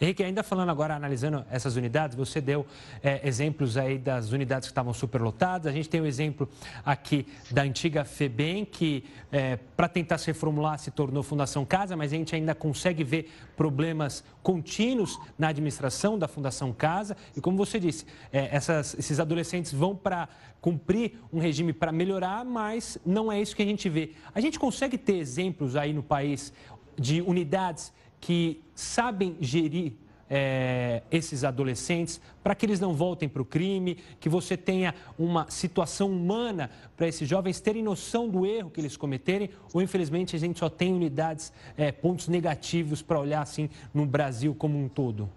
Henrique, 0.00 0.22
ainda 0.22 0.42
falando 0.42 0.70
agora, 0.70 0.94
analisando 0.94 1.44
essas 1.50 1.76
unidades, 1.76 2.16
você 2.16 2.40
deu 2.40 2.66
é, 3.02 3.26
exemplos 3.26 3.76
aí 3.76 3.96
das 3.96 4.32
unidades 4.32 4.68
que 4.68 4.72
estavam 4.72 4.92
superlotadas. 4.92 5.66
A 5.66 5.74
gente 5.74 5.88
tem 5.88 6.00
o 6.00 6.06
exemplo 6.06 6.48
aqui 6.84 7.26
da 7.50 7.62
antiga 7.62 8.04
FEBEM, 8.04 8.64
que 8.64 9.04
é, 9.30 9.56
para 9.76 9.88
tentar 9.88 10.18
se 10.18 10.26
reformular 10.26 10.78
se 10.78 10.90
tornou 10.90 11.22
Fundação 11.22 11.64
Casa, 11.64 11.96
mas 11.96 12.12
a 12.12 12.16
gente 12.16 12.34
ainda 12.34 12.54
consegue 12.54 13.04
ver 13.04 13.30
problemas 13.56 14.24
contínuos 14.42 15.18
na 15.38 15.48
administração 15.48 16.18
da 16.18 16.26
Fundação 16.26 16.72
Casa. 16.72 17.16
E 17.36 17.40
como 17.40 17.56
você 17.56 17.78
disse, 17.78 18.04
é, 18.32 18.48
essas, 18.54 18.94
esses 18.98 19.20
adolescentes 19.20 19.72
vão 19.72 19.94
para 19.94 20.28
cumprir 20.60 21.18
um 21.32 21.38
regime 21.38 21.72
para 21.72 21.92
melhorar, 21.92 22.42
mas 22.44 22.98
não 23.04 23.30
é 23.30 23.40
isso 23.40 23.54
que 23.54 23.62
a 23.62 23.66
gente 23.66 23.88
vê. 23.88 24.12
A 24.34 24.40
gente 24.40 24.58
consegue 24.58 24.96
ter 24.96 25.16
exemplos 25.16 25.76
aí 25.76 25.92
no 25.92 26.02
país 26.02 26.52
de 26.98 27.20
unidades 27.20 27.92
que 28.20 28.62
sabem 28.74 29.36
gerir 29.40 29.94
é, 30.28 31.02
esses 31.10 31.44
adolescentes 31.44 32.20
para 32.42 32.54
que 32.54 32.64
eles 32.64 32.80
não 32.80 32.94
voltem 32.94 33.28
para 33.28 33.42
o 33.42 33.44
crime, 33.44 33.98
que 34.18 34.28
você 34.28 34.56
tenha 34.56 34.94
uma 35.18 35.50
situação 35.50 36.10
humana 36.10 36.70
para 36.96 37.06
esses 37.06 37.28
jovens 37.28 37.60
terem 37.60 37.82
noção 37.82 38.28
do 38.28 38.46
erro 38.46 38.70
que 38.70 38.80
eles 38.80 38.96
cometerem, 38.96 39.50
ou 39.72 39.82
infelizmente 39.82 40.34
a 40.34 40.38
gente 40.38 40.58
só 40.58 40.68
tem 40.68 40.92
unidades, 40.92 41.52
é, 41.76 41.92
pontos 41.92 42.28
negativos 42.28 43.02
para 43.02 43.20
olhar 43.20 43.42
assim 43.42 43.68
no 43.92 44.06
Brasil 44.06 44.54
como 44.54 44.82
um 44.82 44.88
todo? 44.88 45.30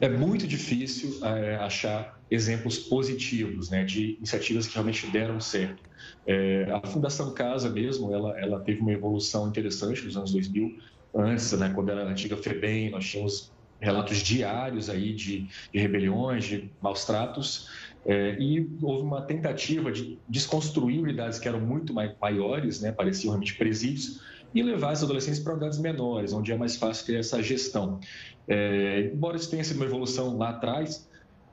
É 0.00 0.08
muito 0.08 0.46
difícil 0.46 1.24
é, 1.24 1.56
achar 1.56 2.15
exemplos 2.30 2.78
positivos, 2.78 3.70
né, 3.70 3.84
de 3.84 4.16
iniciativas 4.16 4.66
que 4.66 4.74
realmente 4.74 5.06
deram 5.10 5.40
certo. 5.40 5.82
É, 6.26 6.64
a 6.70 6.86
Fundação 6.86 7.32
Casa 7.34 7.68
mesmo, 7.68 8.12
ela, 8.12 8.38
ela 8.40 8.60
teve 8.60 8.80
uma 8.80 8.92
evolução 8.92 9.48
interessante 9.48 10.04
nos 10.04 10.16
anos 10.16 10.32
2000, 10.32 10.70
antes, 11.14 11.52
né, 11.52 11.72
quando 11.74 11.90
era 11.90 12.02
a 12.02 12.10
antiga 12.10 12.36
FEBEM, 12.36 12.90
nós 12.90 13.06
tínhamos 13.08 13.54
relatos 13.80 14.18
diários 14.18 14.88
aí 14.88 15.14
de, 15.14 15.46
de 15.72 15.78
rebeliões, 15.78 16.44
de 16.44 16.74
maus 16.80 17.04
tratos, 17.04 17.66
é, 18.04 18.36
e 18.40 18.66
houve 18.82 19.04
uma 19.04 19.22
tentativa 19.22 19.90
de 19.92 20.20
desconstruir 20.28 21.00
unidades 21.00 21.38
que 21.38 21.48
eram 21.48 21.60
muito 21.60 21.94
maiores, 22.20 22.80
né, 22.80 22.92
pareciam 22.92 23.32
realmente 23.32 23.56
presídios, 23.56 24.20
e 24.54 24.62
levar 24.62 24.94
os 24.94 25.02
adolescentes 25.02 25.40
para 25.40 25.52
unidades 25.52 25.78
menores, 25.78 26.32
onde 26.32 26.50
é 26.50 26.56
mais 26.56 26.76
fácil 26.76 27.04
ter 27.06 27.18
essa 27.18 27.42
gestão. 27.42 28.00
É, 28.48 29.10
embora 29.12 29.36
isso 29.36 29.50
tenha 29.50 29.62
sido 29.62 29.76
uma 29.76 29.84
evolução 29.84 30.36
lá 30.38 30.50
atrás, 30.50 31.06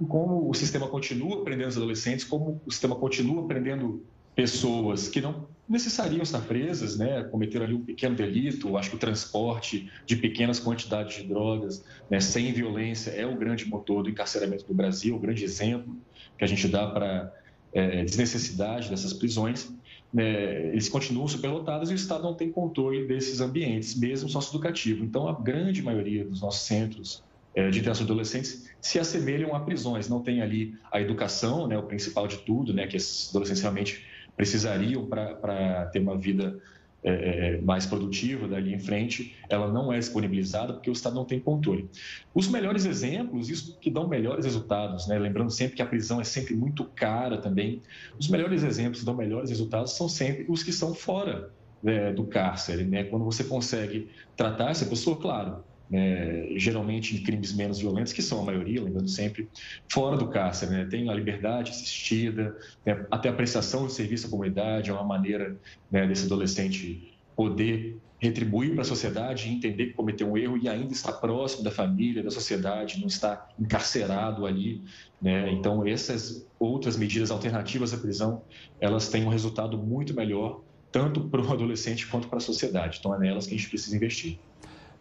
como 0.04 0.50
o 0.50 0.54
sistema 0.54 0.88
continua 0.88 1.42
aprendendo 1.42 1.70
os 1.70 1.78
adolescentes, 1.78 2.26
como 2.26 2.62
o 2.66 2.72
sistema 2.72 2.96
continua 2.96 3.44
aprendendo 3.44 4.06
pessoas 4.36 5.08
que 5.08 5.22
não 5.22 5.48
necessariam 5.68 6.22
estar 6.22 6.42
presas, 6.42 6.98
né, 6.98 7.24
cometeram 7.24 7.66
ali 7.66 7.74
um 7.74 7.84
pequeno 7.84 8.16
delito, 8.16 8.76
acho 8.78 8.90
que 8.90 8.96
o 8.96 9.00
transporte 9.00 9.90
de 10.06 10.16
pequenas 10.16 10.60
quantidades 10.60 11.16
de 11.16 11.28
drogas, 11.28 11.84
né, 12.10 12.20
sem 12.20 12.52
violência, 12.52 13.12
é 13.12 13.26
o 13.26 13.38
grande 13.38 13.66
motor 13.66 14.04
do 14.04 14.10
encarceramento 14.10 14.66
do 14.66 14.74
Brasil, 14.74 15.16
o 15.16 15.20
grande 15.20 15.44
exemplo 15.44 15.96
que 16.38 16.44
a 16.44 16.48
gente 16.48 16.68
dá 16.68 16.88
para 16.88 17.34
é, 17.72 18.04
desnecessidade 18.04 18.90
dessas 18.90 19.14
prisões. 19.14 19.74
Né, 20.14 20.68
eles 20.68 20.90
continuam 20.90 21.28
superlotados 21.28 21.90
e 21.90 21.94
o 21.94 21.96
Estado 21.96 22.24
não 22.24 22.36
tem 22.36 22.52
controle 22.52 23.08
desses 23.08 23.40
ambientes, 23.40 23.96
mesmo 23.96 24.30
socioeducativo. 24.30 25.04
Então, 25.04 25.28
a 25.28 25.34
grande 25.34 25.82
maioria 25.82 26.24
dos 26.26 26.42
nossos 26.42 26.62
centros 26.62 27.24
é, 27.24 27.33
de 27.72 27.82
crianças 27.82 28.02
e 28.02 28.04
adolescentes 28.04 28.70
se 28.82 29.00
assemelham 29.00 29.56
a 29.56 29.60
prisões. 29.60 30.10
Não 30.10 30.22
tem 30.22 30.42
ali 30.42 30.76
a 30.92 31.00
educação, 31.00 31.68
né, 31.68 31.78
o 31.78 31.84
principal 31.84 32.28
de 32.28 32.38
tudo, 32.38 32.74
né, 32.74 32.88
que 32.88 32.98
esses 32.98 33.30
adolescentes 33.30 33.62
realmente 33.62 34.04
precisariam 34.36 35.06
para 35.06 35.86
ter 35.94 36.00
uma 36.00 36.18
vida 36.18 36.60
é, 37.06 37.56
é, 37.56 37.62
mais 37.62 37.86
produtiva 37.86 38.48
dali 38.48 38.74
em 38.74 38.80
frente, 38.80 39.36
ela 39.50 39.70
não 39.70 39.92
é 39.92 40.00
disponibilizada 40.00 40.72
porque 40.72 40.90
o 40.90 40.94
Estado 40.94 41.14
não 41.14 41.26
tem 41.26 41.38
controle. 41.38 41.90
Os 42.34 42.48
melhores 42.48 42.86
exemplos, 42.86 43.50
isso 43.50 43.78
que 43.80 43.92
dão 43.92 44.08
melhores 44.08 44.46
resultados, 44.46 45.06
né? 45.06 45.20
lembrando 45.20 45.52
sempre 45.52 45.76
que 45.76 45.82
a 45.82 45.86
prisão 45.86 46.22
é 46.22 46.24
sempre 46.24 46.56
muito 46.56 46.86
cara 46.86 47.40
também, 47.40 47.82
os 48.18 48.30
melhores 48.30 48.64
exemplos 48.64 49.02
que 49.02 49.06
dão 49.06 49.16
melhores 49.16 49.50
resultados 49.50 49.98
são 49.98 50.08
sempre 50.08 50.46
os 50.48 50.64
que 50.64 50.72
são 50.72 50.94
fora 50.94 51.52
né, 51.84 52.14
do 52.14 52.24
cárcere, 52.24 52.86
né? 52.86 53.04
quando 53.04 53.26
você 53.26 53.44
consegue 53.44 54.10
tratar 54.38 54.72
essa 54.72 54.86
pessoa, 54.86 55.18
claro, 55.18 55.62
né, 55.94 56.48
geralmente 56.58 57.16
em 57.16 57.22
crimes 57.22 57.54
menos 57.54 57.78
violentos, 57.78 58.12
que 58.12 58.24
são 58.24 58.42
a 58.42 58.44
maioria, 58.44 58.82
lembrando 58.82 59.08
sempre, 59.08 59.48
fora 59.88 60.18
do 60.18 60.28
cárcere. 60.28 60.72
Né? 60.72 60.86
Tem 60.86 61.08
a 61.08 61.14
liberdade 61.14 61.70
assistida, 61.70 62.58
né? 62.84 63.06
até 63.12 63.30
a 63.30 63.34
prestação 63.34 63.86
de 63.86 63.94
serviço 63.94 64.26
à 64.26 64.30
comunidade 64.32 64.90
é 64.90 64.94
uma 64.94 65.04
maneira 65.04 65.56
né, 65.92 66.08
desse 66.08 66.26
adolescente 66.26 67.14
poder 67.36 67.96
retribuir 68.18 68.72
para 68.72 68.82
a 68.82 68.86
sociedade 68.86 69.48
entender 69.50 69.88
que 69.88 69.94
cometeu 69.94 70.32
um 70.32 70.36
erro 70.36 70.58
e 70.58 70.68
ainda 70.68 70.92
está 70.92 71.12
próximo 71.12 71.64
da 71.64 71.70
família, 71.70 72.24
da 72.24 72.32
sociedade, 72.32 73.00
não 73.00 73.08
está 73.08 73.48
encarcerado 73.60 74.48
ali. 74.48 74.82
Né? 75.22 75.52
Então, 75.52 75.86
essas 75.86 76.44
outras 76.58 76.98
medidas 76.98 77.30
alternativas 77.30 77.94
à 77.94 77.98
prisão, 77.98 78.42
elas 78.82 79.10
têm 79.10 79.26
um 79.26 79.30
resultado 79.30 79.78
muito 79.78 80.16
melhor, 80.16 80.62
tanto 80.92 81.30
para 81.30 81.40
o 81.40 81.46
adolescente 81.54 82.08
quanto 82.08 82.28
para 82.28 82.40
a 82.40 82.42
sociedade. 82.42 82.98
Então, 83.00 83.14
é 83.14 83.20
nelas 83.20 83.46
que 83.46 83.54
a 83.54 83.58
gente 83.58 83.70
precisa 83.70 83.96
investir. 83.96 84.40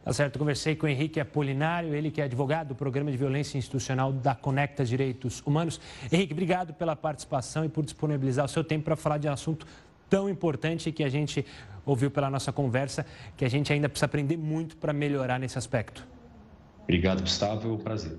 Tá 0.04 0.12
certo, 0.12 0.36
conversei 0.36 0.74
com 0.74 0.86
o 0.86 0.88
Henrique 0.88 1.20
Apolinário, 1.20 1.94
ele 1.94 2.10
que 2.10 2.20
é 2.20 2.24
advogado 2.24 2.68
do 2.68 2.74
Programa 2.74 3.08
de 3.12 3.16
Violência 3.16 3.56
Institucional 3.56 4.12
da 4.12 4.34
Conecta 4.34 4.84
Direitos 4.84 5.40
Humanos. 5.46 5.80
Henrique, 6.10 6.32
obrigado 6.32 6.74
pela 6.74 6.96
participação 6.96 7.64
e 7.64 7.68
por 7.68 7.84
disponibilizar 7.84 8.44
o 8.44 8.48
seu 8.48 8.64
tempo 8.64 8.84
para 8.84 8.96
falar 8.96 9.18
de 9.18 9.28
um 9.28 9.32
assunto 9.32 9.64
tão 10.10 10.28
importante 10.28 10.90
que 10.90 11.04
a 11.04 11.08
gente 11.08 11.46
ouviu 11.86 12.10
pela 12.10 12.28
nossa 12.28 12.52
conversa, 12.52 13.06
que 13.36 13.44
a 13.44 13.48
gente 13.48 13.72
ainda 13.72 13.88
precisa 13.88 14.06
aprender 14.06 14.36
muito 14.36 14.76
para 14.76 14.92
melhorar 14.92 15.38
nesse 15.38 15.56
aspecto. 15.56 16.04
Obrigado, 16.82 17.20
Gustavo, 17.20 17.68
é 17.68 17.72
um 17.72 17.78
prazer. 17.78 18.18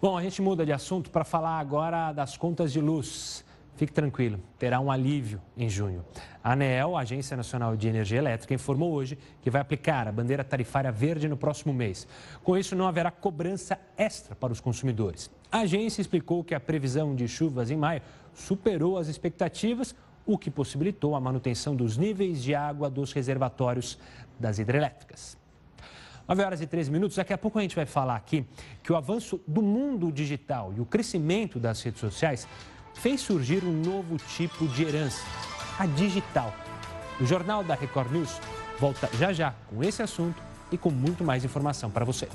Bom, 0.00 0.16
a 0.16 0.22
gente 0.22 0.42
muda 0.42 0.64
de 0.66 0.72
assunto 0.72 1.10
para 1.10 1.24
falar 1.24 1.58
agora 1.58 2.12
das 2.12 2.36
contas 2.36 2.70
de 2.70 2.80
luz. 2.82 3.44
Fique 3.80 3.94
tranquilo, 3.94 4.38
terá 4.58 4.78
um 4.78 4.92
alívio 4.92 5.40
em 5.56 5.66
junho. 5.66 6.04
A 6.44 6.52
ANEEL, 6.52 6.98
Agência 6.98 7.34
Nacional 7.34 7.74
de 7.78 7.88
Energia 7.88 8.18
Elétrica, 8.18 8.52
informou 8.52 8.92
hoje 8.92 9.16
que 9.40 9.48
vai 9.48 9.58
aplicar 9.58 10.06
a 10.06 10.12
bandeira 10.12 10.44
tarifária 10.44 10.92
verde 10.92 11.26
no 11.26 11.34
próximo 11.34 11.72
mês. 11.72 12.06
Com 12.44 12.58
isso, 12.58 12.76
não 12.76 12.86
haverá 12.86 13.10
cobrança 13.10 13.80
extra 13.96 14.34
para 14.34 14.52
os 14.52 14.60
consumidores. 14.60 15.30
A 15.50 15.60
agência 15.60 16.02
explicou 16.02 16.44
que 16.44 16.54
a 16.54 16.60
previsão 16.60 17.14
de 17.14 17.26
chuvas 17.26 17.70
em 17.70 17.76
maio 17.78 18.02
superou 18.34 18.98
as 18.98 19.08
expectativas, 19.08 19.94
o 20.26 20.36
que 20.36 20.50
possibilitou 20.50 21.16
a 21.16 21.20
manutenção 21.20 21.74
dos 21.74 21.96
níveis 21.96 22.42
de 22.42 22.54
água 22.54 22.90
dos 22.90 23.14
reservatórios 23.14 23.98
das 24.38 24.58
hidrelétricas. 24.58 25.38
9 26.28 26.44
horas 26.44 26.60
e 26.60 26.66
13 26.66 26.90
minutos. 26.90 27.16
Daqui 27.16 27.32
a 27.32 27.38
pouco 27.38 27.58
a 27.58 27.62
gente 27.62 27.74
vai 27.74 27.86
falar 27.86 28.16
aqui 28.16 28.44
que 28.82 28.92
o 28.92 28.96
avanço 28.96 29.40
do 29.48 29.62
mundo 29.62 30.12
digital 30.12 30.70
e 30.76 30.80
o 30.80 30.84
crescimento 30.84 31.58
das 31.58 31.82
redes 31.82 31.98
sociais 31.98 32.46
fez 32.94 33.20
surgir 33.20 33.64
um 33.64 33.72
novo 33.72 34.16
tipo 34.16 34.66
de 34.68 34.84
herança, 34.84 35.22
a 35.78 35.86
digital. 35.86 36.54
O 37.20 37.26
Jornal 37.26 37.62
da 37.62 37.74
Record 37.74 38.12
News 38.12 38.40
volta 38.78 39.08
já 39.18 39.32
já 39.32 39.54
com 39.68 39.82
esse 39.82 40.02
assunto 40.02 40.42
e 40.72 40.78
com 40.78 40.90
muito 40.90 41.24
mais 41.24 41.44
informação 41.44 41.90
para 41.90 42.04
você. 42.04 42.28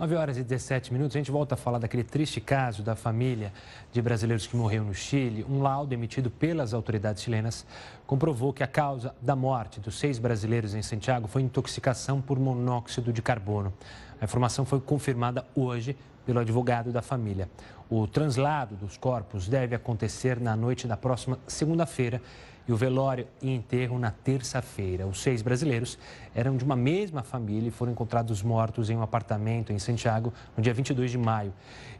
9 0.00 0.14
horas 0.14 0.38
e 0.38 0.42
17 0.42 0.94
minutos, 0.94 1.14
a 1.14 1.18
gente 1.18 1.30
volta 1.30 1.54
a 1.54 1.58
falar 1.58 1.78
daquele 1.78 2.02
triste 2.02 2.40
caso 2.40 2.82
da 2.82 2.96
família 2.96 3.52
de 3.92 4.00
brasileiros 4.00 4.46
que 4.46 4.56
morreu 4.56 4.82
no 4.82 4.94
Chile. 4.94 5.44
Um 5.46 5.60
laudo 5.60 5.92
emitido 5.92 6.30
pelas 6.30 6.72
autoridades 6.72 7.22
chilenas 7.22 7.66
comprovou 8.06 8.50
que 8.50 8.62
a 8.62 8.66
causa 8.66 9.14
da 9.20 9.36
morte 9.36 9.78
dos 9.78 9.98
seis 9.98 10.18
brasileiros 10.18 10.74
em 10.74 10.80
Santiago 10.80 11.28
foi 11.28 11.42
intoxicação 11.42 12.18
por 12.18 12.38
monóxido 12.38 13.12
de 13.12 13.20
carbono. 13.20 13.74
A 14.18 14.24
informação 14.24 14.64
foi 14.64 14.80
confirmada 14.80 15.44
hoje 15.54 15.94
pelo 16.24 16.40
advogado 16.40 16.92
da 16.92 17.02
família. 17.02 17.48
O 17.88 18.06
translado 18.06 18.76
dos 18.76 18.96
corpos 18.96 19.48
deve 19.48 19.74
acontecer 19.74 20.40
na 20.40 20.54
noite 20.54 20.86
da 20.86 20.96
próxima 20.96 21.38
segunda-feira 21.46 22.20
e 22.68 22.72
o 22.72 22.76
velório 22.76 23.26
e 23.42 23.52
enterro 23.52 23.98
na 23.98 24.12
terça-feira. 24.12 25.06
Os 25.06 25.20
seis 25.20 25.42
brasileiros 25.42 25.98
eram 26.34 26.56
de 26.56 26.64
uma 26.64 26.76
mesma 26.76 27.22
família 27.22 27.66
e 27.66 27.70
foram 27.72 27.90
encontrados 27.90 28.42
mortos 28.42 28.90
em 28.90 28.96
um 28.96 29.02
apartamento 29.02 29.72
em 29.72 29.78
Santiago 29.78 30.32
no 30.56 30.62
dia 30.62 30.72
22 30.72 31.10
de 31.10 31.18
maio. 31.18 31.52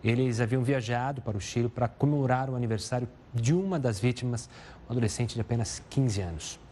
Eles 0.05 0.41
haviam 0.41 0.63
viajado 0.63 1.21
para 1.23 1.37
o 1.37 1.41
Chile 1.41 1.69
para 1.69 1.89
comemorar 1.89 2.49
o 2.49 2.55
aniversário 2.55 3.09
de 3.35 3.53
uma 3.53 3.81
das 3.81 3.99
vítimas, 3.99 4.49
um 4.89 4.93
adolescente 4.93 5.35
de 5.35 5.41
apenas 5.41 5.83
15 5.91 6.21
anos. 6.21 6.70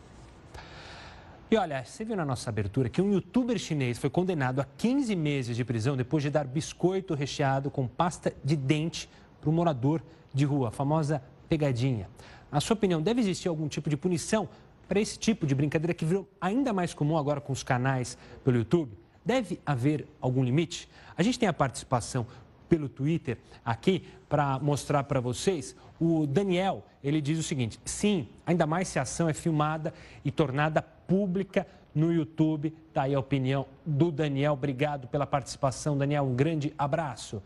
E 1.50 1.57
olha, 1.57 1.83
você 1.83 2.05
viu 2.05 2.14
na 2.14 2.26
nossa 2.26 2.50
abertura 2.50 2.90
que 2.90 3.00
um 3.00 3.11
youtuber 3.11 3.57
chinês 3.57 3.97
foi 3.97 4.11
condenado 4.11 4.61
a 4.61 4.67
15 4.76 5.17
meses 5.17 5.57
de 5.57 5.64
prisão 5.64 5.97
depois 5.97 6.23
de 6.23 6.28
dar 6.28 6.47
biscoito 6.47 7.14
recheado 7.14 7.71
com 7.71 7.88
pasta 7.88 8.35
de 8.45 8.55
dente 8.55 9.09
para 9.40 9.49
um 9.49 9.52
morador 9.55 10.02
de 10.35 10.45
rua, 10.45 10.69
a 10.69 10.71
famosa 10.71 11.23
pegadinha. 11.49 12.07
Na 12.52 12.61
sua 12.61 12.75
opinião, 12.75 13.00
deve 13.00 13.23
existir 13.23 13.49
algum 13.49 13.67
tipo 13.67 13.88
de 13.88 13.97
punição 13.97 14.47
para 14.87 15.00
esse 15.00 15.19
tipo 15.19 15.47
de 15.47 15.55
brincadeira 15.55 15.95
que 15.95 16.05
virou 16.05 16.28
ainda 16.38 16.71
mais 16.71 16.93
comum 16.93 17.17
agora 17.17 17.40
com 17.40 17.55
os 17.55 17.62
canais 17.62 18.19
pelo 18.45 18.59
YouTube? 18.59 18.93
Deve 19.25 19.59
haver 19.64 20.07
algum 20.21 20.45
limite? 20.45 20.87
A 21.17 21.23
gente 21.23 21.38
tem 21.38 21.49
a 21.49 21.52
participação 21.55 22.26
pelo 22.69 22.90
Twitter 22.90 23.38
aqui 23.64 24.07
para 24.28 24.59
mostrar 24.59 25.02
para 25.05 25.19
vocês. 25.19 25.75
O 25.99 26.26
Daniel, 26.26 26.85
ele 27.02 27.23
diz 27.23 27.38
o 27.38 27.43
seguinte: 27.43 27.81
sim, 27.87 28.28
ainda 28.45 28.67
mais 28.67 28.88
se 28.88 28.99
a 28.99 29.02
ação 29.02 29.31
é 29.31 29.33
filmada 29.33 29.95
e 30.23 30.31
tornada 30.31 30.85
pública 31.08 31.66
no 31.92 32.12
YouTube. 32.12 32.72
Está 32.88 33.02
aí 33.02 33.14
a 33.14 33.18
opinião 33.18 33.66
do 33.84 34.12
Daniel. 34.12 34.52
Obrigado 34.52 35.08
pela 35.08 35.26
participação, 35.26 35.98
Daniel. 35.98 36.22
Um 36.22 36.36
grande 36.36 36.72
abraço. 36.78 37.42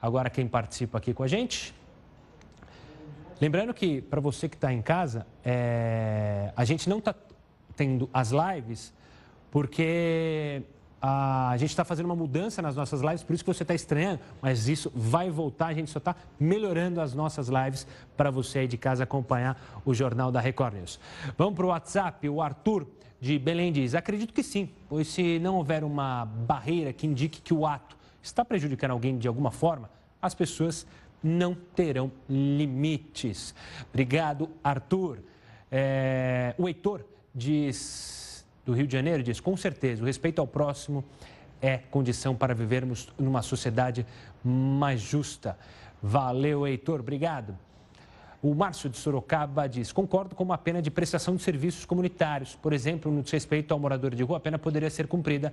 Agora, 0.00 0.30
quem 0.30 0.48
participa 0.48 0.96
aqui 0.96 1.12
com 1.12 1.22
a 1.22 1.28
gente? 1.28 1.74
Lembrando 3.38 3.74
que, 3.74 4.00
para 4.00 4.20
você 4.20 4.48
que 4.48 4.54
está 4.54 4.72
em 4.72 4.80
casa, 4.80 5.26
é... 5.44 6.52
a 6.56 6.64
gente 6.64 6.88
não 6.88 6.98
está 6.98 7.14
tendo 7.76 8.08
as 8.12 8.30
lives 8.30 8.94
porque 9.50 10.62
a 11.02 11.54
gente 11.56 11.70
está 11.70 11.82
fazendo 11.82 12.06
uma 12.06 12.14
mudança 12.14 12.60
nas 12.60 12.76
nossas 12.76 13.00
lives, 13.00 13.22
por 13.22 13.32
isso 13.32 13.42
que 13.42 13.52
você 13.52 13.62
está 13.62 13.74
estranhando, 13.74 14.20
mas 14.42 14.68
isso 14.68 14.92
vai 14.94 15.30
voltar, 15.30 15.68
a 15.68 15.72
gente 15.72 15.90
só 15.90 15.98
está 15.98 16.14
melhorando 16.38 17.00
as 17.00 17.14
nossas 17.14 17.48
lives 17.48 17.86
para 18.16 18.30
você 18.30 18.60
aí 18.60 18.68
de 18.68 18.76
casa 18.76 19.04
acompanhar 19.04 19.58
o 19.84 19.94
Jornal 19.94 20.30
da 20.30 20.40
Record 20.40 20.74
News. 20.74 21.00
Vamos 21.38 21.54
para 21.54 21.64
o 21.64 21.68
WhatsApp, 21.70 22.28
o 22.28 22.42
Arthur 22.42 22.86
de 23.20 23.38
Belém 23.38 23.70
diz, 23.70 23.94
acredito 23.94 24.32
que 24.32 24.42
sim, 24.42 24.70
pois 24.88 25.08
se 25.08 25.38
não 25.38 25.56
houver 25.56 25.84
uma 25.84 26.24
barreira 26.24 26.92
que 26.92 27.06
indique 27.06 27.42
que 27.42 27.52
o 27.52 27.66
ato 27.66 27.96
está 28.22 28.44
prejudicando 28.44 28.92
alguém 28.92 29.18
de 29.18 29.28
alguma 29.28 29.50
forma, 29.50 29.90
as 30.22 30.34
pessoas 30.34 30.86
não 31.22 31.54
terão 31.54 32.10
limites. 32.28 33.54
Obrigado, 33.90 34.48
Arthur. 34.64 35.18
É, 35.70 36.54
o 36.56 36.66
Heitor 36.66 37.04
diz, 37.34 38.44
do 38.64 38.72
Rio 38.72 38.86
de 38.86 38.92
Janeiro 38.94 39.22
diz, 39.22 39.38
com 39.38 39.56
certeza, 39.56 40.02
o 40.02 40.06
respeito 40.06 40.40
ao 40.40 40.46
próximo 40.46 41.04
é 41.60 41.76
condição 41.76 42.34
para 42.34 42.54
vivermos 42.54 43.08
numa 43.18 43.42
sociedade 43.42 44.06
mais 44.42 45.00
justa. 45.00 45.58
Valeu, 46.02 46.66
Heitor, 46.66 47.00
obrigado. 47.00 47.56
O 48.42 48.54
Márcio 48.54 48.88
de 48.88 48.96
Sorocaba 48.96 49.68
diz: 49.68 49.92
concordo 49.92 50.34
com 50.34 50.42
uma 50.42 50.56
pena 50.56 50.80
de 50.80 50.90
prestação 50.90 51.36
de 51.36 51.42
serviços 51.42 51.84
comunitários. 51.84 52.54
Por 52.56 52.72
exemplo, 52.72 53.12
no 53.12 53.22
respeito 53.22 53.72
ao 53.72 53.78
morador 53.78 54.14
de 54.14 54.22
rua, 54.22 54.38
a 54.38 54.40
pena 54.40 54.58
poderia 54.58 54.88
ser 54.88 55.06
cumprida 55.06 55.52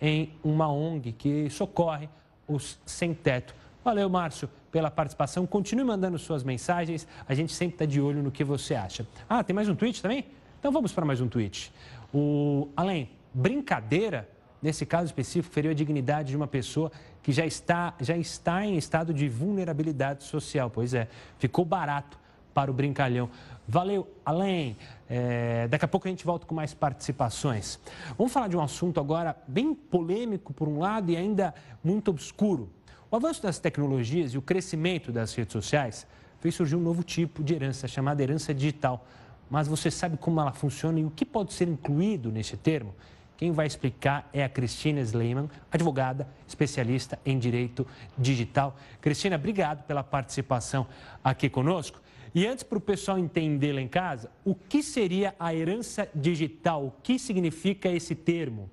em 0.00 0.32
uma 0.42 0.70
ONG 0.72 1.12
que 1.12 1.50
socorre 1.50 2.08
os 2.48 2.78
sem 2.86 3.12
teto. 3.12 3.54
Valeu, 3.84 4.08
Márcio, 4.08 4.48
pela 4.70 4.90
participação. 4.90 5.46
Continue 5.46 5.84
mandando 5.84 6.18
suas 6.18 6.42
mensagens. 6.42 7.06
A 7.28 7.34
gente 7.34 7.52
sempre 7.52 7.74
está 7.74 7.84
de 7.84 8.00
olho 8.00 8.22
no 8.22 8.30
que 8.30 8.44
você 8.44 8.74
acha. 8.74 9.06
Ah, 9.28 9.44
tem 9.44 9.54
mais 9.54 9.68
um 9.68 9.74
tweet 9.74 10.00
também? 10.00 10.24
Então 10.58 10.72
vamos 10.72 10.92
para 10.92 11.04
mais 11.04 11.20
um 11.20 11.28
tweet. 11.28 11.70
O 12.14 12.68
além 12.74 13.10
brincadeira 13.34 14.28
nesse 14.62 14.86
caso 14.86 15.06
específico 15.06 15.52
feriu 15.52 15.72
a 15.72 15.74
dignidade 15.74 16.30
de 16.30 16.36
uma 16.36 16.46
pessoa 16.46 16.90
que 17.22 17.32
já 17.32 17.44
está 17.44 17.94
já 18.00 18.16
está 18.16 18.64
em 18.64 18.76
estado 18.76 19.12
de 19.12 19.28
vulnerabilidade 19.28 20.24
social. 20.24 20.70
Pois 20.70 20.94
é, 20.94 21.08
ficou 21.38 21.64
barato 21.64 22.21
para 22.54 22.70
o 22.70 22.74
brincalhão. 22.74 23.28
Valeu, 23.66 24.08
além. 24.24 24.76
É, 25.08 25.68
daqui 25.68 25.84
a 25.84 25.88
pouco 25.88 26.08
a 26.08 26.10
gente 26.10 26.24
volta 26.24 26.46
com 26.46 26.54
mais 26.54 26.74
participações. 26.74 27.78
Vamos 28.16 28.32
falar 28.32 28.48
de 28.48 28.56
um 28.56 28.60
assunto 28.60 28.98
agora 28.98 29.36
bem 29.46 29.74
polêmico 29.74 30.52
por 30.52 30.68
um 30.68 30.78
lado 30.78 31.10
e 31.10 31.16
ainda 31.16 31.54
muito 31.82 32.10
obscuro. 32.10 32.68
O 33.10 33.16
avanço 33.16 33.42
das 33.42 33.58
tecnologias 33.58 34.32
e 34.34 34.38
o 34.38 34.42
crescimento 34.42 35.12
das 35.12 35.34
redes 35.34 35.52
sociais 35.52 36.06
fez 36.40 36.54
surgir 36.54 36.76
um 36.76 36.80
novo 36.80 37.02
tipo 37.02 37.42
de 37.42 37.54
herança, 37.54 37.86
chamada 37.86 38.22
herança 38.22 38.52
digital. 38.52 39.06
Mas 39.50 39.68
você 39.68 39.90
sabe 39.90 40.16
como 40.16 40.40
ela 40.40 40.52
funciona 40.52 40.98
e 40.98 41.04
o 41.04 41.10
que 41.10 41.24
pode 41.24 41.52
ser 41.52 41.68
incluído 41.68 42.32
nesse 42.32 42.56
termo? 42.56 42.94
Quem 43.36 43.52
vai 43.52 43.66
explicar 43.66 44.28
é 44.32 44.44
a 44.44 44.48
Cristina 44.48 45.00
Sleiman, 45.00 45.50
advogada, 45.70 46.28
especialista 46.46 47.18
em 47.26 47.38
direito 47.38 47.86
digital. 48.16 48.76
Cristina, 49.00 49.36
obrigado 49.36 49.82
pela 49.84 50.02
participação 50.02 50.86
aqui 51.22 51.50
conosco. 51.50 52.00
E 52.34 52.46
antes 52.46 52.64
para 52.64 52.78
o 52.78 52.80
pessoal 52.80 53.18
entender 53.18 53.72
lá 53.74 53.80
em 53.80 53.88
casa, 53.88 54.30
o 54.42 54.54
que 54.54 54.82
seria 54.82 55.34
a 55.38 55.54
herança 55.54 56.08
digital? 56.14 56.86
O 56.86 56.94
que 57.02 57.18
significa 57.18 57.90
esse 57.90 58.14
termo? 58.14 58.70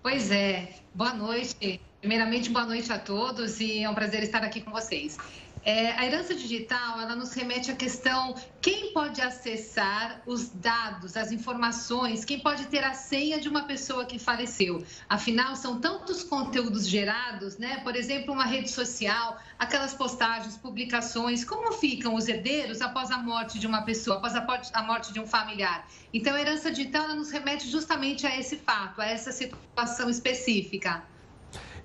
Pois 0.00 0.30
é, 0.30 0.74
boa 0.94 1.12
noite. 1.12 1.80
Primeiramente, 2.00 2.48
boa 2.50 2.64
noite 2.64 2.90
a 2.92 2.98
todos 2.98 3.60
e 3.60 3.82
é 3.82 3.90
um 3.90 3.94
prazer 3.94 4.22
estar 4.22 4.42
aqui 4.44 4.60
com 4.60 4.70
vocês. 4.70 5.18
É, 5.62 5.92
a 5.92 6.06
herança 6.06 6.34
digital, 6.34 7.00
ela 7.00 7.14
nos 7.14 7.34
remete 7.34 7.70
à 7.70 7.76
questão 7.76 8.34
quem 8.62 8.94
pode 8.94 9.20
acessar 9.20 10.22
os 10.26 10.48
dados, 10.48 11.18
as 11.18 11.32
informações, 11.32 12.24
quem 12.24 12.40
pode 12.40 12.66
ter 12.66 12.82
a 12.82 12.94
senha 12.94 13.38
de 13.38 13.48
uma 13.48 13.64
pessoa 13.64 14.06
que 14.06 14.18
faleceu. 14.18 14.82
Afinal, 15.06 15.54
são 15.56 15.78
tantos 15.78 16.24
conteúdos 16.24 16.88
gerados, 16.88 17.58
né? 17.58 17.80
Por 17.80 17.94
exemplo, 17.94 18.32
uma 18.32 18.46
rede 18.46 18.70
social, 18.70 19.36
aquelas 19.58 19.92
postagens, 19.92 20.56
publicações, 20.56 21.44
como 21.44 21.72
ficam 21.72 22.14
os 22.14 22.26
herdeiros 22.26 22.80
após 22.80 23.10
a 23.10 23.18
morte 23.18 23.58
de 23.58 23.66
uma 23.66 23.82
pessoa, 23.82 24.16
após 24.16 24.34
a 24.72 24.82
morte 24.82 25.12
de 25.12 25.20
um 25.20 25.26
familiar. 25.26 25.86
Então, 26.12 26.34
a 26.34 26.40
herança 26.40 26.70
digital, 26.70 27.04
ela 27.04 27.14
nos 27.14 27.30
remete 27.30 27.68
justamente 27.68 28.26
a 28.26 28.38
esse 28.38 28.56
fato, 28.56 29.00
a 29.02 29.06
essa 29.06 29.30
situação 29.30 30.08
específica. 30.08 31.04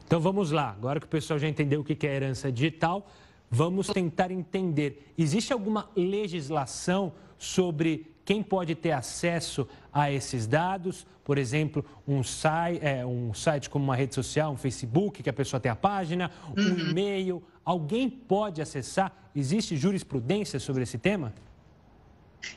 Então 0.06 0.20
vamos 0.20 0.52
lá, 0.52 0.70
agora 0.70 1.00
que 1.00 1.08
o 1.08 1.10
pessoal 1.10 1.40
já 1.40 1.48
entendeu 1.48 1.82
o 1.82 1.84
que 1.84 2.06
é 2.06 2.14
herança 2.16 2.52
digital, 2.52 3.10
vamos 3.56 3.88
tentar 3.88 4.32
entender. 4.32 5.14
Existe 5.18 5.54
alguma 5.54 5.90
legislação 5.96 7.14
sobre 7.38 8.14
quem 8.26 8.44
pode 8.44 8.76
ter 8.76 8.92
acesso 8.92 9.66
a 9.94 10.12
esses 10.12 10.46
dados? 10.46 11.08
Por 11.24 11.38
exemplo, 11.38 11.86
um 12.06 12.22
site, 12.22 12.80
é, 12.84 13.06
um 13.06 13.34
site 13.34 13.70
como 13.70 13.86
uma 13.86 13.96
rede 13.96 14.14
social, 14.14 14.52
um 14.52 14.58
Facebook, 14.58 15.24
que 15.24 15.30
a 15.30 15.34
pessoa 15.34 15.60
tem 15.60 15.72
a 15.72 15.76
página, 15.76 16.30
um 16.56 16.62
uhum. 16.62 16.90
e-mail. 16.90 17.44
Alguém 17.64 18.10
pode 18.10 18.62
acessar? 18.62 19.12
Existe 19.34 19.78
jurisprudência 19.78 20.60
sobre 20.60 20.84
esse 20.84 20.98
tema? 20.98 21.34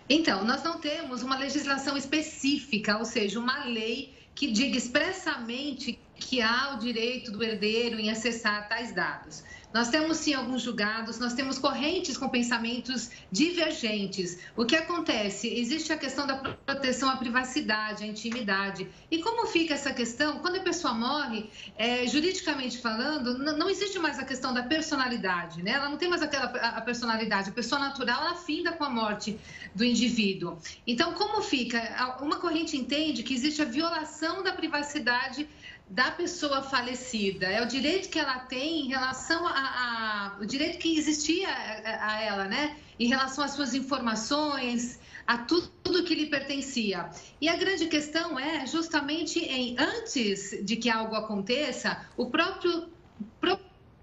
Então, 0.08 0.44
nós 0.44 0.62
não 0.64 0.80
temos 0.80 1.22
uma 1.22 1.38
legislação 1.38 1.96
específica, 1.96 2.98
ou 2.98 3.04
seja, 3.04 3.38
uma 3.38 3.64
lei 3.64 4.14
que 4.34 4.50
diga 4.50 4.76
expressamente 4.76 5.98
que 6.18 6.42
há 6.42 6.74
o 6.74 6.78
direito 6.78 7.30
do 7.30 7.42
herdeiro 7.42 7.98
em 7.98 8.10
acessar 8.10 8.68
tais 8.68 8.92
dados. 8.92 9.42
Nós 9.72 9.90
temos 9.90 10.16
sim 10.16 10.32
alguns 10.32 10.62
julgados, 10.62 11.18
nós 11.18 11.34
temos 11.34 11.58
correntes 11.58 12.16
com 12.16 12.26
pensamentos 12.28 13.10
divergentes. 13.30 14.38
O 14.56 14.64
que 14.64 14.74
acontece? 14.74 15.46
Existe 15.46 15.92
a 15.92 15.98
questão 15.98 16.26
da 16.26 16.36
proteção 16.36 17.10
à 17.10 17.16
privacidade, 17.16 18.02
à 18.02 18.06
intimidade. 18.06 18.88
E 19.10 19.18
como 19.18 19.46
fica 19.46 19.74
essa 19.74 19.92
questão? 19.92 20.38
Quando 20.38 20.56
a 20.56 20.60
pessoa 20.60 20.94
morre, 20.94 21.50
é, 21.76 22.06
juridicamente 22.06 22.78
falando, 22.78 23.36
não 23.38 23.68
existe 23.68 23.98
mais 23.98 24.18
a 24.18 24.24
questão 24.24 24.54
da 24.54 24.62
personalidade, 24.62 25.62
né? 25.62 25.72
Ela 25.72 25.90
não 25.90 25.98
tem 25.98 26.08
mais 26.08 26.22
aquela 26.22 26.46
a 26.46 26.80
personalidade. 26.80 27.50
A 27.50 27.52
pessoa 27.52 27.78
natural, 27.78 28.22
ela 28.22 28.36
finda 28.36 28.72
com 28.72 28.84
a 28.84 28.90
morte 28.90 29.38
do 29.74 29.84
indivíduo. 29.84 30.56
Então, 30.86 31.12
como 31.12 31.42
fica? 31.42 32.16
Uma 32.22 32.36
corrente 32.36 32.74
entende 32.74 33.22
que 33.22 33.34
existe 33.34 33.60
a 33.60 33.66
violação 33.66 34.42
da 34.42 34.52
privacidade 34.52 35.46
da 35.90 36.10
pessoa 36.10 36.62
falecida, 36.62 37.46
é 37.46 37.62
o 37.62 37.66
direito 37.66 38.08
que 38.10 38.18
ela 38.18 38.40
tem 38.40 38.86
em 38.86 38.88
relação 38.88 39.46
a, 39.46 39.52
a 39.52 40.36
o 40.40 40.44
direito 40.44 40.78
que 40.78 40.96
existia 40.96 41.48
a, 41.48 42.12
a, 42.12 42.22
ela, 42.22 42.44
né? 42.44 42.76
Em 42.98 43.08
relação 43.08 43.42
às 43.44 43.52
suas 43.52 43.74
informações, 43.74 45.00
a 45.26 45.38
tudo 45.38 46.04
que 46.04 46.14
lhe 46.14 46.26
pertencia. 46.26 47.08
E 47.40 47.48
a 47.48 47.56
grande 47.56 47.86
questão 47.86 48.38
é 48.38 48.66
justamente 48.66 49.38
em 49.38 49.76
antes 49.78 50.58
de 50.64 50.76
que 50.76 50.90
algo 50.90 51.14
aconteça, 51.14 52.04
o 52.16 52.26
próprio 52.26 52.88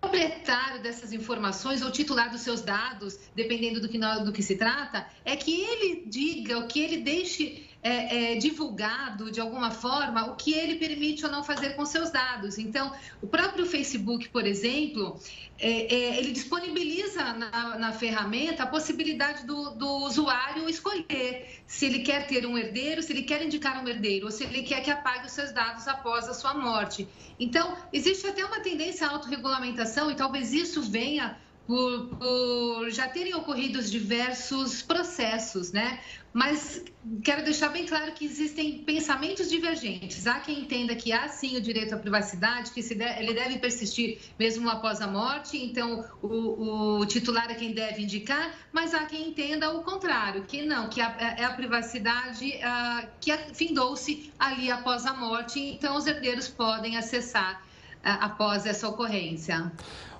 proprietário 0.05 0.81
dessas 0.81 1.13
informações 1.13 1.81
ou 1.81 1.91
titular 1.91 2.29
dos 2.29 2.41
seus 2.41 2.61
dados, 2.61 3.19
dependendo 3.35 3.81
do 3.81 3.89
que, 3.89 3.97
do 3.97 4.31
que 4.31 4.43
se 4.43 4.55
trata, 4.55 5.07
é 5.23 5.35
que 5.35 5.61
ele 5.61 6.05
diga, 6.05 6.59
o 6.59 6.67
que 6.67 6.79
ele 6.79 6.97
deixe 6.97 7.64
é, 7.85 8.33
é, 8.33 8.35
divulgado 8.35 9.29
de 9.29 9.39
alguma 9.39 9.69
forma 9.69 10.25
o 10.25 10.35
que 10.35 10.55
ele 10.55 10.77
permite 10.77 11.23
ou 11.23 11.31
não 11.31 11.43
fazer 11.43 11.75
com 11.75 11.85
seus 11.85 12.09
dados. 12.09 12.57
Então, 12.57 12.91
o 13.21 13.27
próprio 13.27 13.63
Facebook, 13.63 14.27
por 14.29 14.47
exemplo, 14.47 15.19
é, 15.59 15.93
é, 15.93 16.17
ele 16.17 16.31
disponibiliza 16.31 17.23
na, 17.33 17.77
na, 17.77 17.91
ferramenta 17.91 18.63
a 18.63 18.65
possibilidade 18.65 19.45
do, 19.45 19.69
do, 19.75 19.87
usuário 20.03 20.67
escolher 20.67 21.61
se 21.67 21.85
ele 21.85 21.99
quer 21.99 22.25
ter 22.25 22.47
um 22.47 22.57
herdeiro, 22.57 23.03
se 23.03 23.13
ele 23.13 23.21
quer 23.21 23.43
indicar 23.43 23.83
um 23.83 23.87
herdeiro, 23.87 24.25
ou 24.25 24.31
se 24.31 24.43
ele 24.43 24.63
quer 24.63 24.81
que 24.81 24.89
apague 24.89 25.27
os 25.27 25.33
seus 25.33 25.51
dados 25.51 25.87
após 25.87 26.27
a 26.27 26.33
sua 26.33 26.55
morte. 26.55 27.07
Então, 27.39 27.77
existe 27.93 28.25
até 28.25 28.43
uma 28.43 28.61
tendência 28.61 29.05
à 29.05 29.11
autorregulamentação 29.11 30.09
e 30.09 30.15
talvez 30.15 30.53
isso 30.53 30.81
venha 30.81 31.37
por, 31.67 32.07
por, 32.17 32.89
já 32.91 33.07
terem 33.07 33.33
ocorrido 33.33 33.81
diversos 33.81 34.81
processos, 34.81 35.71
né? 35.71 35.99
Mas 36.31 36.83
quero 37.23 37.45
deixar 37.45 37.69
bem 37.69 37.85
claro 37.85 38.11
que 38.11 38.25
existem 38.25 38.79
pensamentos 38.79 39.49
divergentes. 39.49 40.27
Há 40.27 40.41
quem 40.41 40.59
entenda 40.59 40.93
que 40.93 41.13
há 41.13 41.29
sim 41.29 41.55
o 41.55 41.61
direito 41.61 41.95
à 41.95 41.97
privacidade, 41.97 42.71
que 42.71 42.81
ele 42.81 43.33
deve 43.33 43.57
persistir 43.57 44.19
mesmo 44.37 44.69
após 44.69 44.99
a 45.01 45.07
morte, 45.07 45.57
então 45.57 46.03
o, 46.21 46.99
o, 46.99 47.05
titular 47.05 47.49
é 47.49 47.55
quem 47.55 47.73
deve 47.73 48.03
indicar, 48.03 48.53
mas 48.73 48.93
há 48.93 49.05
quem 49.05 49.29
entenda 49.29 49.71
o 49.71 49.81
contrário, 49.81 50.43
que 50.43 50.61
não, 50.63 50.89
que 50.89 50.99
a, 50.99 51.35
é 51.37 51.45
a 51.45 51.53
privacidade 51.53 52.45
uh, 52.45 53.07
que 53.21 53.31
findou-se 53.53 54.31
ali 54.37 54.69
após 54.69 55.05
a 55.05 55.13
morte, 55.13 55.59
então 55.59 55.95
os 55.95 56.05
herdeiros 56.05 56.49
podem 56.49 56.97
acessar 56.97 57.61
uh, 57.61 57.99
após 58.03 58.65
essa 58.65 58.89
ocorrência. 58.89 59.71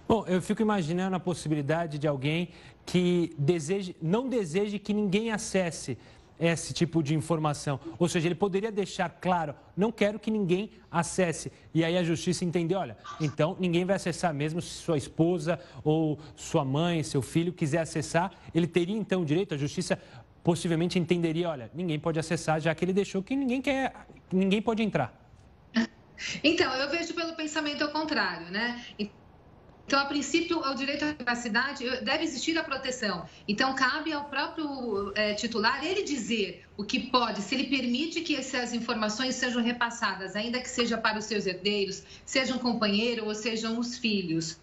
Bom, 0.08 0.24
eu 0.28 0.42
fico 0.42 0.62
imaginando 0.62 1.16
a 1.16 1.20
possibilidade 1.20 1.98
de 1.98 2.08
alguém 2.08 2.50
que 2.86 3.34
deseje, 3.38 3.96
não 4.00 4.30
deseje 4.30 4.78
que 4.78 4.94
ninguém 4.94 5.32
acesse 5.32 5.98
esse 6.40 6.74
tipo 6.74 7.02
de 7.02 7.16
informação. 7.16 7.80
Ou 7.98 8.08
seja, 8.08 8.28
ele 8.28 8.36
poderia 8.36 8.72
deixar 8.72 9.10
claro, 9.10 9.56
não 9.76 9.92
quero 9.92 10.20
que 10.20 10.30
ninguém 10.30 10.70
acesse. 10.92 11.52
E 11.74 11.84
aí 11.84 11.98
a 11.98 12.04
justiça 12.04 12.46
entender, 12.46 12.76
olha, 12.76 12.98
então 13.20 13.56
ninguém 13.60 13.86
vai 13.86 13.96
acessar 13.96 14.34
mesmo 14.34 14.62
se 14.62 14.70
sua 14.70 14.98
esposa 14.98 15.60
ou 15.84 16.20
sua 16.36 16.64
mãe, 16.64 17.02
seu 17.04 17.22
filho 17.22 17.54
quiser 17.54 17.80
acessar, 17.80 18.32
ele 18.54 18.68
teria 18.68 18.96
então 18.96 19.22
o 19.22 19.26
direito, 19.26 19.56
a 19.56 19.58
justiça 19.58 20.00
possivelmente 20.44 21.00
entenderia, 21.00 21.50
olha, 21.50 21.72
ninguém 21.74 22.00
pode 22.00 22.20
acessar, 22.20 22.60
já 22.60 22.76
que 22.76 22.86
ele 22.86 22.94
deixou 22.94 23.24
que 23.24 23.36
ninguém 23.36 23.62
quer, 23.62 24.06
ninguém 24.32 24.62
pode 24.62 24.84
entrar. 24.84 25.14
Então, 26.42 26.74
eu 26.76 26.90
vejo 26.90 27.14
pelo 27.14 27.36
pensamento 27.36 27.84
ao 27.84 27.90
contrário, 27.90 28.50
né? 28.50 28.86
Então, 28.98 29.25
a 29.94 30.06
princípio, 30.06 30.60
o 30.60 30.74
direito 30.74 31.06
à 31.06 31.14
privacidade 31.14 31.84
deve 32.02 32.24
existir 32.24 32.58
a 32.58 32.64
proteção. 32.64 33.30
Então, 33.48 33.76
cabe 33.76 34.12
ao 34.12 34.26
próprio 34.26 35.12
é, 35.14 35.36
titular 35.36 35.86
ele 35.86 36.04
dizer 36.04 36.66
o 36.76 36.84
que 36.84 37.00
pode, 37.12 37.42
se 37.42 37.54
ele 37.54 37.66
permite 37.66 38.22
que 38.22 38.36
essas 38.36 38.74
informações 38.74 39.36
sejam 39.36 39.62
repassadas, 39.62 40.36
ainda 40.36 40.60
que 40.60 40.70
seja 40.70 40.98
para 40.98 41.20
os 41.20 41.26
seus 41.26 41.46
herdeiros, 41.46 42.04
seja 42.26 42.56
um 42.56 42.58
companheiro 42.58 43.26
ou 43.26 43.36
sejam 43.36 43.78
os 43.78 43.98
filhos. 43.98 44.60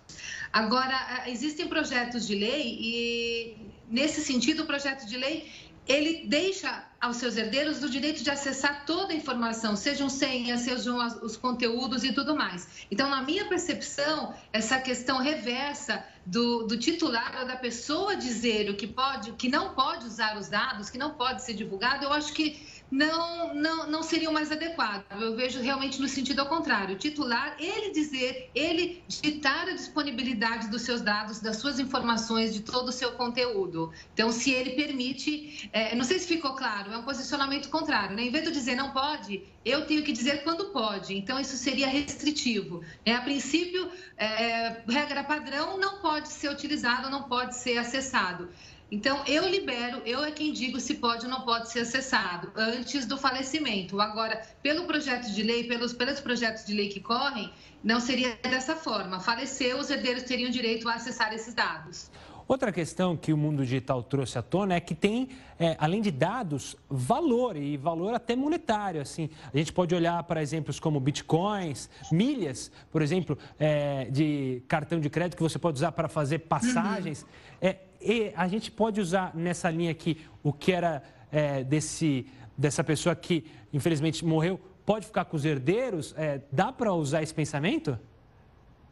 Agora, 0.52 1.24
existem 1.28 1.68
projetos 1.68 2.26
de 2.26 2.34
lei 2.34 2.76
e, 2.80 3.56
nesse 3.88 4.20
sentido, 4.20 4.64
o 4.64 4.66
projeto 4.66 5.06
de 5.06 5.16
lei 5.16 5.48
ele 5.86 6.26
deixa 6.28 6.84
aos 7.00 7.16
seus 7.16 7.36
herdeiros 7.36 7.82
o 7.82 7.90
direito 7.90 8.22
de 8.22 8.30
acessar 8.30 8.86
toda 8.86 9.12
a 9.12 9.16
informação, 9.16 9.74
sejam 9.74 10.08
senhas, 10.08 10.60
sejam 10.60 10.96
os 11.22 11.36
conteúdos 11.36 12.04
e 12.04 12.12
tudo 12.12 12.36
mais. 12.36 12.86
Então, 12.90 13.10
na 13.10 13.22
minha 13.22 13.46
percepção, 13.46 14.32
essa 14.52 14.78
questão 14.78 15.18
reversa 15.18 16.04
do, 16.24 16.64
do 16.68 16.78
titular 16.78 17.36
ou 17.40 17.46
da 17.46 17.56
pessoa 17.56 18.14
dizer 18.14 18.70
o 18.70 18.76
que 18.76 18.86
pode, 18.86 19.32
que 19.32 19.48
não 19.48 19.74
pode 19.74 20.06
usar 20.06 20.38
os 20.38 20.48
dados, 20.48 20.88
que 20.88 20.98
não 20.98 21.14
pode 21.14 21.42
ser 21.42 21.54
divulgado, 21.54 22.04
eu 22.04 22.12
acho 22.12 22.32
que 22.32 22.64
não, 22.92 23.54
não, 23.54 23.90
não 23.90 24.02
seria 24.02 24.28
o 24.28 24.32
mais 24.34 24.52
adequado. 24.52 25.02
Eu 25.18 25.34
vejo 25.34 25.58
realmente 25.62 25.98
no 25.98 26.06
sentido 26.06 26.40
ao 26.40 26.46
contrário. 26.46 26.94
O 26.94 26.98
titular, 26.98 27.56
ele 27.58 27.90
dizer, 27.90 28.50
ele 28.54 29.02
ditar 29.08 29.66
a 29.66 29.72
disponibilidade 29.72 30.68
dos 30.68 30.82
seus 30.82 31.00
dados, 31.00 31.40
das 31.40 31.56
suas 31.56 31.80
informações, 31.80 32.52
de 32.52 32.60
todo 32.60 32.90
o 32.90 32.92
seu 32.92 33.12
conteúdo. 33.12 33.90
Então, 34.12 34.30
se 34.30 34.50
ele 34.50 34.72
permite, 34.72 35.70
é, 35.72 35.94
não 35.94 36.04
sei 36.04 36.18
se 36.18 36.28
ficou 36.28 36.54
claro, 36.54 36.92
é 36.92 36.98
um 36.98 37.02
posicionamento 37.02 37.70
contrário. 37.70 38.14
Né? 38.14 38.24
Em 38.24 38.30
vez 38.30 38.44
de 38.44 38.52
dizer 38.52 38.74
não 38.74 38.90
pode, 38.90 39.42
eu 39.64 39.86
tenho 39.86 40.02
que 40.02 40.12
dizer 40.12 40.44
quando 40.44 40.66
pode. 40.66 41.16
Então, 41.16 41.40
isso 41.40 41.56
seria 41.56 41.88
restritivo. 41.88 42.84
É, 43.06 43.14
a 43.14 43.22
princípio, 43.22 43.90
é, 44.18 44.82
regra 44.86 45.24
padrão 45.24 45.78
não 45.78 45.98
pode 46.02 46.28
ser 46.28 46.50
utilizado, 46.50 47.08
não 47.08 47.22
pode 47.22 47.56
ser 47.56 47.78
acessado. 47.78 48.50
Então, 48.92 49.24
eu 49.26 49.48
libero, 49.48 50.02
eu 50.04 50.22
é 50.22 50.30
quem 50.30 50.52
digo 50.52 50.78
se 50.78 50.96
pode 50.96 51.24
ou 51.24 51.30
não 51.30 51.40
pode 51.40 51.70
ser 51.70 51.80
acessado 51.80 52.52
antes 52.54 53.06
do 53.06 53.16
falecimento. 53.16 53.98
Agora, 53.98 54.42
pelo 54.62 54.84
projeto 54.84 55.32
de 55.32 55.42
lei, 55.42 55.64
pelos, 55.64 55.94
pelos 55.94 56.20
projetos 56.20 56.66
de 56.66 56.74
lei 56.74 56.90
que 56.90 57.00
correm, 57.00 57.50
não 57.82 57.98
seria 58.00 58.36
dessa 58.42 58.76
forma. 58.76 59.18
Faleceu, 59.18 59.78
os 59.78 59.88
herdeiros 59.88 60.24
teriam 60.24 60.50
direito 60.50 60.86
a 60.90 60.96
acessar 60.96 61.32
esses 61.32 61.54
dados. 61.54 62.10
Outra 62.46 62.70
questão 62.70 63.16
que 63.16 63.32
o 63.32 63.36
mundo 63.36 63.64
digital 63.64 64.02
trouxe 64.02 64.36
à 64.36 64.42
tona 64.42 64.74
é 64.74 64.80
que 64.80 64.94
tem, 64.94 65.30
é, 65.58 65.74
além 65.78 66.02
de 66.02 66.10
dados, 66.10 66.76
valor 66.86 67.56
e 67.56 67.78
valor 67.78 68.12
até 68.12 68.36
monetário. 68.36 69.00
Assim, 69.00 69.30
a 69.54 69.56
gente 69.56 69.72
pode 69.72 69.94
olhar 69.94 70.22
para 70.24 70.42
exemplos 70.42 70.78
como 70.78 71.00
bitcoins, 71.00 71.88
milhas, 72.10 72.70
por 72.90 73.00
exemplo, 73.00 73.38
é, 73.58 74.04
de 74.10 74.62
cartão 74.68 75.00
de 75.00 75.08
crédito 75.08 75.36
que 75.38 75.42
você 75.42 75.58
pode 75.58 75.76
usar 75.76 75.92
para 75.92 76.08
fazer 76.08 76.40
passagens. 76.40 77.22
Uhum. 77.22 77.28
É, 77.62 77.76
e 78.04 78.32
a 78.36 78.48
gente 78.48 78.70
pode 78.70 79.00
usar 79.00 79.34
nessa 79.34 79.70
linha 79.70 79.90
aqui 79.90 80.18
o 80.42 80.52
que 80.52 80.72
era 80.72 81.02
é, 81.30 81.64
desse, 81.64 82.26
dessa 82.56 82.82
pessoa 82.84 83.14
que 83.14 83.44
infelizmente 83.72 84.24
morreu, 84.24 84.60
pode 84.84 85.06
ficar 85.06 85.24
com 85.24 85.36
os 85.36 85.44
herdeiros? 85.44 86.14
É, 86.16 86.40
dá 86.50 86.72
para 86.72 86.92
usar 86.92 87.22
esse 87.22 87.34
pensamento? 87.34 87.98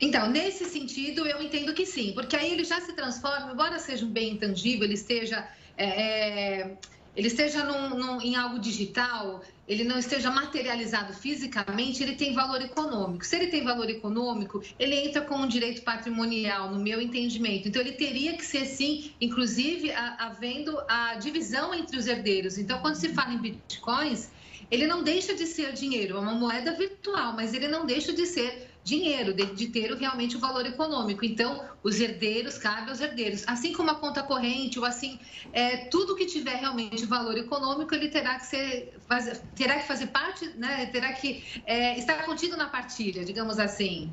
Então, 0.01 0.31
nesse 0.31 0.65
sentido, 0.65 1.27
eu 1.27 1.43
entendo 1.43 1.75
que 1.75 1.85
sim, 1.85 2.13
porque 2.13 2.35
aí 2.35 2.53
ele 2.53 2.65
já 2.65 2.81
se 2.81 2.95
transforma, 2.95 3.53
embora 3.53 3.79
seja 3.79 4.07
um 4.07 4.09
bem 4.11 4.33
intangível, 4.33 4.85
ele 4.85 4.95
esteja, 4.95 5.47
é, 5.77 6.61
é 6.61 6.77
ele 7.17 7.27
esteja 7.27 7.65
num, 7.65 7.91
num, 7.91 8.21
em 8.21 8.37
algo 8.37 8.59
digital, 8.59 9.43
ele 9.67 9.85
não 9.85 9.99
esteja 9.99 10.31
materializado 10.31 11.13
fisicamente, 11.13 12.03
ele 12.03 12.15
tem 12.15 12.35
valor 12.35 12.61
econômico. 12.61 13.25
Se 13.25 13.37
ele 13.37 13.49
tem 13.49 13.63
valor 13.63 13.89
econômico, 13.91 14.63
ele 14.79 14.97
entra 14.97 15.23
com 15.23 15.37
um 15.37 15.47
direito 15.49 15.83
patrimonial, 15.83 16.71
no 16.71 16.81
meu 16.81 17.01
entendimento. 17.01 17.69
Então, 17.69 17.83
ele 17.83 17.93
teria 17.93 18.37
que 18.37 18.45
ser, 18.45 18.65
sim, 18.65 19.13
inclusive, 19.21 19.93
havendo 19.93 20.81
a 20.89 21.15
divisão 21.17 21.75
entre 21.75 21.97
os 21.97 22.07
herdeiros. 22.07 22.59
Então, 22.59 22.81
quando 22.81 22.95
se 22.95 23.11
fala 23.11 23.33
em 23.33 23.39
bitcoins, 23.39 24.31
ele 24.71 24.87
não 24.87 25.03
deixa 25.03 25.35
de 25.35 25.47
ser 25.47 25.73
dinheiro, 25.73 26.17
é 26.17 26.21
uma 26.21 26.35
moeda 26.35 26.73
virtual, 26.73 27.33
mas 27.33 27.53
ele 27.53 27.67
não 27.67 27.85
deixa 27.85 28.13
de 28.13 28.25
ser 28.25 28.70
dinheiro, 28.83 29.35
de, 29.35 29.47
de, 29.55 29.69
ter 29.69 29.93
realmente 29.95 30.37
o 30.37 30.41
valor 30.41 30.65
econômico. 30.67 31.25
Então, 31.25 31.65
os 31.83 32.01
herdeiros, 32.01 32.59
cabe 32.59 32.91
aos 32.91 33.01
herdeiros. 33.01 33.45
Assim 33.47 33.73
como 33.73 33.91
a 33.91 33.95
conta 33.95 34.23
corrente, 34.23 34.79
ou 34.79 34.85
assim, 34.85 35.19
é, 35.53 35.89
tudo 35.89 36.17
que 36.17 36.27
tiver 36.27 36.57
realmente 36.57 37.05
valor 37.07 37.37
econômico, 37.37 37.95
ele 37.95 38.09
terá 38.09 38.39
que 38.39 38.47
ser, 38.47 38.99
fazer, 39.07 39.39
terá 39.55 39.79
que 39.79 39.87
fazer 39.87 40.09
parte, 40.09 40.47
né, 40.57 40.87
terá 40.87 41.13
que 41.13 41.45
é, 41.67 41.99
estar 41.99 42.25
contido 42.25 42.57
na 42.57 42.69
partilha, 42.69 43.25
digamos 43.25 43.59
assim. 43.59 44.13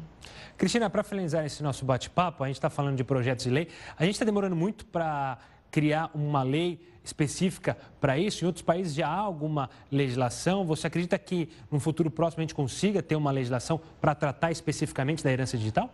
Cristina, 0.58 0.90
para 0.90 1.04
finalizar 1.04 1.46
esse 1.46 1.62
nosso 1.62 1.86
bate-papo, 1.86 2.44
a 2.44 2.48
gente 2.48 2.58
está 2.58 2.70
falando 2.70 2.98
de 2.98 3.04
projetos 3.04 3.46
de 3.46 3.52
lei, 3.52 3.68
a 3.98 4.04
gente 4.04 4.16
está 4.16 4.26
demorando 4.26 4.56
muito 4.56 4.86
para 4.86 5.38
criar 5.70 6.10
uma 6.14 6.44
lei 6.44 6.80
específica 7.08 7.78
para 8.00 8.18
isso? 8.18 8.44
Em 8.44 8.48
outros 8.48 8.64
países 8.64 8.94
já 8.94 9.08
há 9.08 9.18
alguma 9.20 9.70
legislação? 9.92 10.66
Você 10.66 10.88
acredita 10.88 11.18
que 11.18 11.50
no 11.72 11.80
futuro 11.80 12.12
próximo 12.12 12.42
a 12.42 12.44
gente 12.44 12.56
consiga 12.56 13.02
ter 13.02 13.16
uma 13.16 13.32
legislação 13.32 13.80
para 14.00 14.14
tratar 14.14 14.52
especificamente 14.52 15.24
da 15.24 15.32
herança 15.32 15.58
digital? 15.58 15.94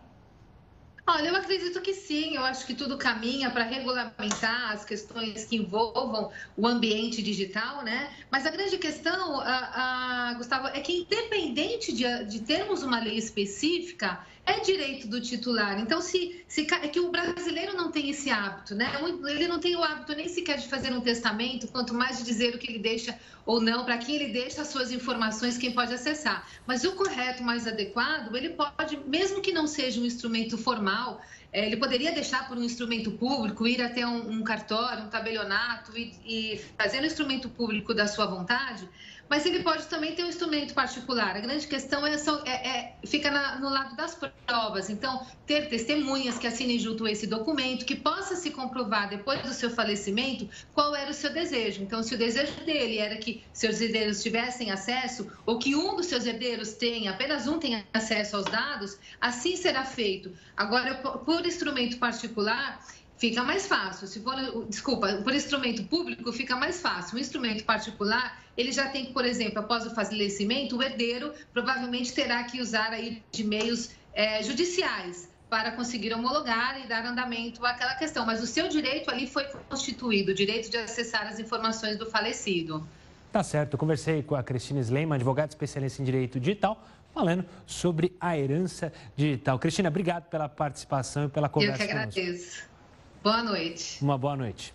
Olha, 1.06 1.28
eu 1.28 1.36
acredito 1.36 1.80
que 1.82 1.92
sim, 2.06 2.36
eu 2.36 2.42
acho 2.42 2.66
que 2.66 2.74
tudo 2.74 2.96
caminha 2.96 3.50
para 3.50 3.64
regulamentar 3.64 4.72
as 4.72 4.84
questões 4.84 5.44
que 5.44 5.56
envolvam 5.56 6.30
o 6.56 6.66
ambiente 6.66 7.22
digital, 7.22 7.82
né? 7.82 8.10
Mas 8.30 8.46
a 8.46 8.50
grande 8.50 8.78
questão, 8.78 9.40
a, 9.40 10.30
a, 10.30 10.34
Gustavo, 10.34 10.68
é 10.68 10.80
que 10.80 11.00
independente 11.00 11.92
de, 11.92 12.24
de 12.24 12.40
termos 12.40 12.82
uma 12.82 13.00
lei 13.00 13.16
específica, 13.16 14.24
é 14.46 14.60
direito 14.60 15.08
do 15.08 15.20
titular. 15.20 15.80
Então, 15.80 16.02
se, 16.02 16.44
se 16.46 16.66
é 16.70 16.88
que 16.88 17.00
o 17.00 17.10
brasileiro 17.10 17.74
não 17.74 17.90
tem 17.90 18.10
esse 18.10 18.30
hábito, 18.30 18.74
né? 18.74 18.92
Ele 19.26 19.48
não 19.48 19.58
tem 19.58 19.74
o 19.74 19.82
hábito 19.82 20.14
nem 20.14 20.28
sequer 20.28 20.58
de 20.58 20.68
fazer 20.68 20.92
um 20.92 21.00
testamento, 21.00 21.66
quanto 21.68 21.94
mais 21.94 22.18
de 22.18 22.24
dizer 22.24 22.54
o 22.54 22.58
que 22.58 22.70
ele 22.70 22.78
deixa 22.78 23.18
ou 23.46 23.60
não, 23.60 23.84
para 23.84 23.98
quem 23.98 24.16
ele 24.16 24.32
deixa 24.32 24.62
as 24.62 24.68
suas 24.68 24.90
informações, 24.90 25.58
quem 25.58 25.72
pode 25.72 25.94
acessar. 25.94 26.46
Mas 26.66 26.84
o 26.84 26.92
correto, 26.92 27.42
mais 27.42 27.66
adequado, 27.66 28.34
ele 28.36 28.50
pode, 28.50 28.98
mesmo 29.06 29.40
que 29.40 29.52
não 29.52 29.66
seja 29.66 30.00
um 30.00 30.04
instrumento 30.04 30.56
formal, 30.58 31.20
ele 31.62 31.76
poderia 31.76 32.12
deixar 32.12 32.48
por 32.48 32.58
um 32.58 32.62
instrumento 32.62 33.12
público, 33.12 33.66
ir 33.66 33.80
até 33.80 34.06
um, 34.06 34.30
um 34.30 34.42
cartório, 34.42 35.04
um 35.04 35.08
tabelionato 35.08 35.96
e, 35.96 36.12
e 36.26 36.60
fazer 36.76 37.00
no 37.00 37.06
instrumento 37.06 37.48
público 37.48 37.94
da 37.94 38.06
sua 38.08 38.26
vontade, 38.26 38.88
mas 39.28 39.46
ele 39.46 39.62
pode 39.62 39.86
também 39.86 40.14
ter 40.14 40.22
um 40.22 40.28
instrumento 40.28 40.74
particular. 40.74 41.36
A 41.36 41.40
grande 41.40 41.66
questão 41.66 42.06
é, 42.06 42.14
é, 42.44 42.50
é 42.50 42.96
fica 43.06 43.30
na, 43.30 43.58
no 43.58 43.68
lado 43.68 43.96
das 43.96 44.14
provas. 44.46 44.90
Então, 44.90 45.26
ter 45.46 45.68
testemunhas 45.68 46.38
que 46.38 46.46
assinem 46.46 46.78
junto 46.78 47.06
esse 47.08 47.26
documento, 47.26 47.84
que 47.84 47.94
possa 47.94 48.36
se 48.36 48.50
comprovar 48.50 49.08
depois 49.08 49.40
do 49.42 49.52
seu 49.52 49.70
falecimento 49.70 50.48
qual 50.72 50.94
era 50.94 51.10
o 51.10 51.14
seu 51.14 51.32
desejo. 51.32 51.82
Então, 51.82 52.02
se 52.02 52.14
o 52.14 52.18
desejo 52.18 52.52
dele 52.64 52.98
era 52.98 53.16
que 53.16 53.42
seus 53.52 53.80
herdeiros 53.80 54.22
tivessem 54.22 54.70
acesso, 54.70 55.30
ou 55.46 55.58
que 55.58 55.74
um 55.74 55.96
dos 55.96 56.06
seus 56.06 56.26
herdeiros 56.26 56.72
tenha, 56.74 57.10
apenas 57.10 57.46
um 57.46 57.58
tenha 57.58 57.84
acesso 57.92 58.36
aos 58.36 58.46
dados, 58.46 58.98
assim 59.20 59.56
será 59.56 59.84
feito. 59.84 60.32
Agora, 60.56 60.94
por 60.94 61.43
instrumento 61.46 61.98
particular, 61.98 62.80
fica 63.16 63.42
mais 63.42 63.66
fácil. 63.66 64.06
Se 64.06 64.20
for, 64.20 64.34
desculpa, 64.68 65.08
por 65.22 65.34
instrumento 65.34 65.84
público 65.84 66.32
fica 66.32 66.56
mais 66.56 66.80
fácil. 66.80 67.16
O 67.16 67.20
instrumento 67.20 67.64
particular, 67.64 68.42
ele 68.56 68.72
já 68.72 68.88
tem, 68.88 69.06
por 69.06 69.24
exemplo, 69.24 69.60
após 69.60 69.86
o 69.86 69.94
falecimento, 69.94 70.76
o 70.76 70.82
herdeiro 70.82 71.32
provavelmente 71.52 72.12
terá 72.12 72.44
que 72.44 72.60
usar 72.60 72.90
aí 72.92 73.22
de 73.30 73.44
meios 73.44 73.90
é, 74.14 74.42
judiciais 74.42 75.28
para 75.48 75.70
conseguir 75.72 76.12
homologar 76.12 76.80
e 76.84 76.88
dar 76.88 77.06
andamento 77.06 77.64
àquela 77.64 77.94
questão. 77.94 78.26
Mas 78.26 78.42
o 78.42 78.46
seu 78.46 78.68
direito 78.68 79.10
ali 79.10 79.26
foi 79.26 79.44
constituído, 79.68 80.32
o 80.32 80.34
direito 80.34 80.70
de 80.70 80.76
acessar 80.76 81.26
as 81.26 81.38
informações 81.38 81.96
do 81.96 82.06
falecido. 82.06 82.86
Tá 83.30 83.42
certo. 83.42 83.74
Eu 83.74 83.78
conversei 83.78 84.22
com 84.22 84.34
a 84.34 84.42
Cristina 84.42 84.80
Sleiman, 84.80 85.14
advogada 85.14 85.48
especialista 85.48 86.00
em 86.00 86.04
direito 86.04 86.38
digital, 86.38 86.86
falando 87.14 87.44
sobre 87.64 88.14
a 88.20 88.36
herança 88.36 88.92
digital. 89.16 89.58
Cristina, 89.58 89.88
obrigado 89.88 90.24
pela 90.24 90.48
participação 90.48 91.26
e 91.26 91.28
pela 91.28 91.48
conversa. 91.48 91.84
Eu 91.84 91.86
que 91.86 91.92
agradeço. 91.92 92.22
Conosco. 92.22 92.74
Boa 93.22 93.42
noite. 93.42 94.02
Uma 94.02 94.18
boa 94.18 94.36
noite. 94.36 94.74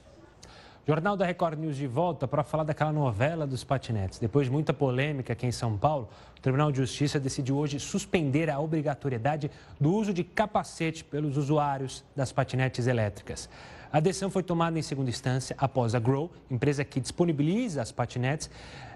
Jornal 0.88 1.15
da 1.15 1.23
Record 1.23 1.60
News 1.60 1.75
de 1.75 1.86
volta 1.86 2.28
para 2.28 2.43
falar 2.43 2.63
daquela 2.63 2.91
novela 2.91 3.45
dos 3.45 3.63
patinetes. 3.63 4.17
Depois 4.17 4.47
de 4.47 4.52
muita 4.52 4.73
polêmica 4.73 5.34
aqui 5.34 5.45
em 5.45 5.52
São 5.52 5.78
Paulo, 5.78 6.10
o 6.36 6.41
Tribunal 6.41 6.71
de 6.71 6.78
Justiça 6.80 7.19
decidiu 7.19 7.58
hoje 7.58 7.80
suspender 7.80 8.49
a 8.49 8.60
obrigatoriedade 8.60 9.52
do 9.80 9.93
uso 9.93 10.12
de 10.12 10.23
capacete 10.23 11.04
pelos 11.04 11.38
usuários 11.38 12.04
das 12.15 12.32
patinetes 12.32 12.88
elétricas. 12.88 13.47
A 13.91 13.99
decisão 13.99 14.30
foi 14.30 14.43
tomada 14.43 14.78
em 14.78 14.84
segunda 14.84 15.10
instância 15.10 15.56
após 15.58 15.95
a 15.95 15.99
Grow, 15.99 16.32
empresa 16.49 16.86
que 16.86 16.99
disponibiliza 16.99 17.82
as 17.82 17.91
patinetes, 17.91 18.47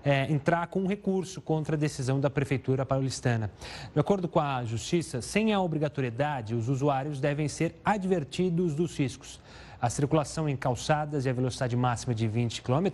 é, 0.06 0.32
entrar 0.32 0.68
com 0.68 0.82
um 0.82 0.88
recurso 0.88 1.42
contra 1.42 1.76
a 1.76 1.80
decisão 1.80 2.20
da 2.20 2.30
Prefeitura 2.30 2.86
paulistana. 2.86 3.50
De 3.92 4.00
acordo 4.00 4.28
com 4.28 4.40
a 4.40 4.64
Justiça, 4.64 5.20
sem 5.20 5.52
a 5.52 5.60
obrigatoriedade, 5.60 6.54
os 6.54 6.70
usuários 6.70 7.20
devem 7.20 7.48
ser 7.48 7.76
advertidos 7.84 8.76
dos 8.76 8.96
riscos. 8.96 9.40
A 9.84 9.90
circulação 9.90 10.48
em 10.48 10.56
calçadas 10.56 11.26
e 11.26 11.30
a 11.30 11.34
velocidade 11.34 11.76
máxima 11.76 12.16
de 12.16 12.26
20 12.26 12.62
km, 12.62 12.88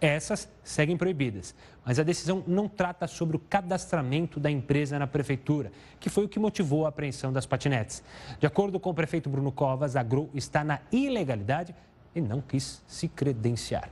essas 0.00 0.48
seguem 0.64 0.96
proibidas. 0.96 1.54
Mas 1.86 2.00
a 2.00 2.02
decisão 2.02 2.42
não 2.44 2.68
trata 2.68 3.06
sobre 3.06 3.36
o 3.36 3.38
cadastramento 3.38 4.40
da 4.40 4.50
empresa 4.50 4.98
na 4.98 5.06
prefeitura, 5.06 5.70
que 6.00 6.10
foi 6.10 6.24
o 6.24 6.28
que 6.28 6.40
motivou 6.40 6.86
a 6.86 6.88
apreensão 6.88 7.32
das 7.32 7.46
patinetes. 7.46 8.02
De 8.40 8.48
acordo 8.48 8.80
com 8.80 8.90
o 8.90 8.94
prefeito 8.94 9.30
Bruno 9.30 9.52
Covas, 9.52 9.94
a 9.94 10.02
GRU 10.02 10.28
está 10.34 10.64
na 10.64 10.80
ilegalidade 10.90 11.72
e 12.12 12.20
não 12.20 12.40
quis 12.40 12.82
se 12.88 13.06
credenciar. 13.06 13.88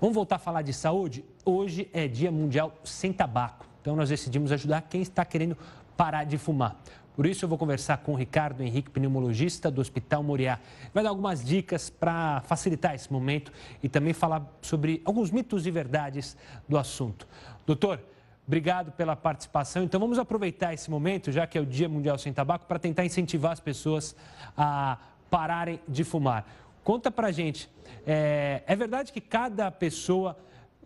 Vamos 0.00 0.14
voltar 0.14 0.36
a 0.36 0.38
falar 0.38 0.62
de 0.62 0.72
saúde? 0.72 1.24
Hoje 1.44 1.90
é 1.92 2.06
Dia 2.06 2.30
Mundial 2.30 2.72
Sem 2.84 3.12
Tabaco. 3.12 3.66
Então, 3.80 3.96
nós 3.96 4.10
decidimos 4.10 4.52
ajudar 4.52 4.82
quem 4.82 5.02
está 5.02 5.24
querendo 5.24 5.58
parar 5.96 6.22
de 6.22 6.38
fumar. 6.38 6.76
Por 7.14 7.26
isso, 7.26 7.44
eu 7.44 7.48
vou 7.48 7.58
conversar 7.58 7.98
com 7.98 8.12
o 8.12 8.14
Ricardo 8.14 8.62
Henrique, 8.62 8.90
pneumologista 8.90 9.70
do 9.70 9.80
Hospital 9.80 10.22
Moriá. 10.22 10.58
Vai 10.94 11.02
dar 11.04 11.10
algumas 11.10 11.44
dicas 11.44 11.90
para 11.90 12.40
facilitar 12.46 12.94
esse 12.94 13.12
momento 13.12 13.52
e 13.82 13.88
também 13.88 14.14
falar 14.14 14.46
sobre 14.62 15.02
alguns 15.04 15.30
mitos 15.30 15.66
e 15.66 15.70
verdades 15.70 16.36
do 16.66 16.78
assunto. 16.78 17.28
Doutor, 17.66 18.00
obrigado 18.46 18.92
pela 18.92 19.14
participação. 19.14 19.82
Então, 19.82 20.00
vamos 20.00 20.18
aproveitar 20.18 20.72
esse 20.72 20.90
momento, 20.90 21.30
já 21.30 21.46
que 21.46 21.58
é 21.58 21.60
o 21.60 21.66
Dia 21.66 21.88
Mundial 21.88 22.16
Sem 22.16 22.32
Tabaco, 22.32 22.66
para 22.66 22.78
tentar 22.78 23.04
incentivar 23.04 23.52
as 23.52 23.60
pessoas 23.60 24.16
a 24.56 24.98
pararem 25.30 25.80
de 25.86 26.04
fumar. 26.04 26.46
Conta 26.82 27.10
para 27.10 27.30
gente, 27.30 27.70
é, 28.06 28.62
é 28.66 28.74
verdade 28.74 29.12
que 29.12 29.20
cada 29.20 29.70
pessoa 29.70 30.36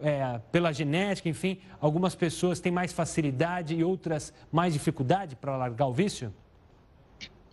é, 0.00 0.40
pela 0.52 0.72
genética, 0.72 1.28
enfim, 1.28 1.58
algumas 1.80 2.14
pessoas 2.14 2.60
têm 2.60 2.72
mais 2.72 2.92
facilidade 2.92 3.74
e 3.74 3.82
outras 3.82 4.32
mais 4.52 4.72
dificuldade 4.72 5.36
para 5.36 5.56
largar 5.56 5.86
o 5.86 5.92
vício? 5.92 6.32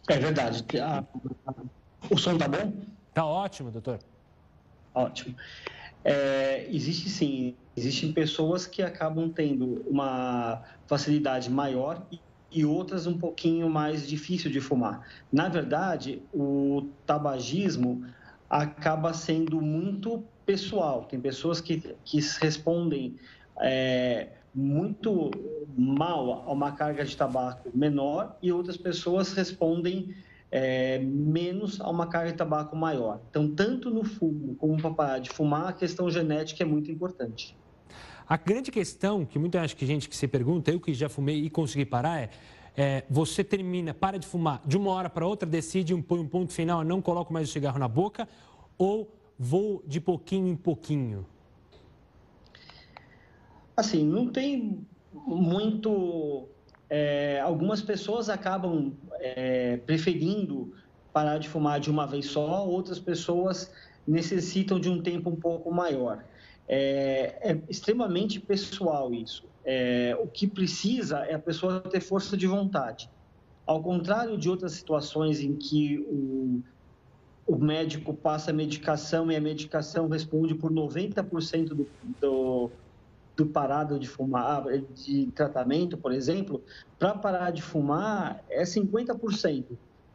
É 0.09 0.17
verdade. 0.17 0.65
O 2.09 2.17
som 2.17 2.37
tá 2.37 2.47
bom? 2.47 2.73
Tá 3.13 3.25
ótimo, 3.25 3.71
doutor. 3.71 3.99
Ótimo. 4.93 5.35
É, 6.03 6.67
existe 6.69 7.09
sim, 7.09 7.55
existem 7.77 8.11
pessoas 8.11 8.67
que 8.67 8.81
acabam 8.81 9.29
tendo 9.29 9.81
uma 9.87 10.61
facilidade 10.85 11.49
maior 11.49 12.05
e 12.51 12.65
outras 12.65 13.07
um 13.07 13.17
pouquinho 13.17 13.69
mais 13.69 14.07
difícil 14.07 14.51
de 14.51 14.59
fumar. 14.59 15.07
Na 15.31 15.47
verdade, 15.47 16.21
o 16.33 16.89
tabagismo 17.05 18.05
acaba 18.49 19.13
sendo 19.13 19.61
muito 19.61 20.23
pessoal. 20.45 21.03
Tem 21.03 21.19
pessoas 21.19 21.59
que, 21.61 21.95
que 22.03 22.19
respondem 22.41 23.15
é, 23.59 24.29
muito 24.53 25.31
mal 25.75 26.43
a 26.47 26.51
uma 26.51 26.71
carga 26.71 27.03
de 27.03 27.15
tabaco 27.15 27.69
menor 27.73 28.37
e 28.41 28.51
outras 28.51 28.77
pessoas 28.77 29.33
respondem 29.33 30.15
é, 30.51 30.99
menos 30.99 31.81
a 31.81 31.89
uma 31.89 32.05
carga 32.05 32.31
de 32.31 32.37
tabaco 32.37 32.75
maior. 32.75 33.19
Então, 33.29 33.49
tanto 33.49 33.89
no 33.89 34.03
fumo 34.03 34.55
como 34.55 34.79
para 34.79 34.91
parar 34.91 35.19
de 35.19 35.31
fumar, 35.31 35.69
a 35.69 35.73
questão 35.73 36.09
genética 36.11 36.63
é 36.63 36.65
muito 36.65 36.91
importante. 36.91 37.57
A 38.27 38.37
grande 38.37 38.71
questão 38.71 39.25
que 39.25 39.39
muita 39.39 39.67
gente 39.67 40.07
que 40.07 40.15
se 40.15 40.27
pergunta, 40.27 40.71
eu 40.71 40.79
que 40.79 40.93
já 40.93 41.09
fumei 41.09 41.43
e 41.43 41.49
consegui 41.49 41.85
parar, 41.85 42.19
é, 42.21 42.29
é 42.77 43.03
você 43.09 43.43
termina, 43.43 43.93
para 43.93 44.17
de 44.17 44.27
fumar, 44.27 44.61
de 44.65 44.77
uma 44.77 44.91
hora 44.91 45.09
para 45.09 45.25
outra, 45.25 45.49
decide, 45.49 45.95
põe 46.03 46.19
um 46.19 46.27
ponto 46.27 46.53
final, 46.53 46.83
não 46.83 47.01
coloco 47.01 47.33
mais 47.33 47.49
o 47.49 47.51
cigarro 47.51 47.79
na 47.79 47.87
boca, 47.87 48.27
ou 48.77 49.11
vou 49.37 49.83
de 49.85 49.99
pouquinho 49.99 50.47
em 50.47 50.55
pouquinho? 50.55 51.25
Assim, 53.75 54.05
não 54.05 54.27
tem 54.27 54.85
muito. 55.11 56.47
É, 56.89 57.39
algumas 57.41 57.81
pessoas 57.81 58.29
acabam 58.29 58.93
é, 59.19 59.77
preferindo 59.77 60.73
parar 61.11 61.37
de 61.37 61.47
fumar 61.47 61.79
de 61.79 61.89
uma 61.89 62.07
vez 62.07 62.25
só, 62.25 62.67
outras 62.67 62.99
pessoas 62.99 63.71
necessitam 64.05 64.79
de 64.79 64.89
um 64.89 65.01
tempo 65.01 65.29
um 65.29 65.35
pouco 65.35 65.71
maior. 65.71 66.25
É, 66.67 67.51
é 67.51 67.61
extremamente 67.69 68.39
pessoal 68.39 69.13
isso. 69.13 69.47
É, 69.63 70.17
o 70.19 70.27
que 70.27 70.47
precisa 70.47 71.19
é 71.19 71.35
a 71.35 71.39
pessoa 71.39 71.79
ter 71.81 72.01
força 72.01 72.35
de 72.35 72.47
vontade. 72.47 73.09
Ao 73.65 73.81
contrário 73.81 74.37
de 74.37 74.49
outras 74.49 74.73
situações 74.73 75.39
em 75.39 75.55
que 75.55 75.99
o 75.99 76.61
o 77.45 77.57
médico 77.57 78.13
passa 78.13 78.51
a 78.51 78.53
medicação 78.53 79.31
e 79.31 79.35
a 79.35 79.41
medicação 79.41 80.07
responde 80.07 80.55
por 80.55 80.71
90% 80.71 81.69
do, 81.69 81.87
do, 82.21 82.71
do 83.35 83.45
parado 83.45 83.99
de 83.99 84.07
fumar, 84.07 84.63
de 84.95 85.27
tratamento, 85.27 85.97
por 85.97 86.11
exemplo, 86.11 86.63
para 86.97 87.13
parar 87.15 87.51
de 87.51 87.61
fumar 87.61 88.43
é 88.49 88.63
50%. 88.63 89.65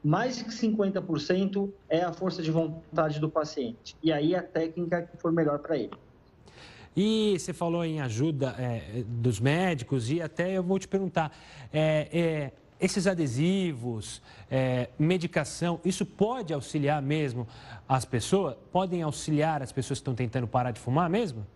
Mais 0.03 0.41
que 0.41 0.51
50% 0.51 1.71
é 1.89 2.03
a 2.03 2.13
força 2.13 2.41
de 2.41 2.51
vontade 2.51 3.19
do 3.21 3.29
paciente. 3.29 3.97
E 4.03 4.13
aí 4.13 4.35
a 4.35 4.43
técnica 4.43 5.03
que 5.03 5.17
for 5.17 5.33
melhor 5.33 5.59
para 5.59 5.77
ele. 5.77 5.91
E 6.97 7.37
você 7.39 7.53
falou 7.53 7.85
em 7.85 8.01
ajuda 8.01 8.55
é, 8.59 9.05
dos 9.07 9.39
médicos 9.39 10.11
e 10.11 10.23
até 10.23 10.57
eu 10.57 10.63
vou 10.63 10.79
te 10.79 10.89
perguntar, 10.89 11.37
é, 11.73 12.09
é 12.13 12.53
esses 12.81 13.07
adesivos, 13.07 14.23
é, 14.51 14.91
medicação, 14.99 15.81
isso 15.85 16.07
pode 16.07 16.53
auxiliar 16.55 17.03
mesmo 17.03 17.47
as 17.89 18.05
pessoas? 18.05 18.57
Podem 18.73 19.03
auxiliar 19.03 19.63
as 19.63 19.73
pessoas 19.73 19.99
que 19.99 20.03
estão 20.03 20.15
tentando 20.15 20.47
parar 20.47 20.71
de 20.71 20.81
fumar 20.81 21.11
mesmo? 21.11 21.47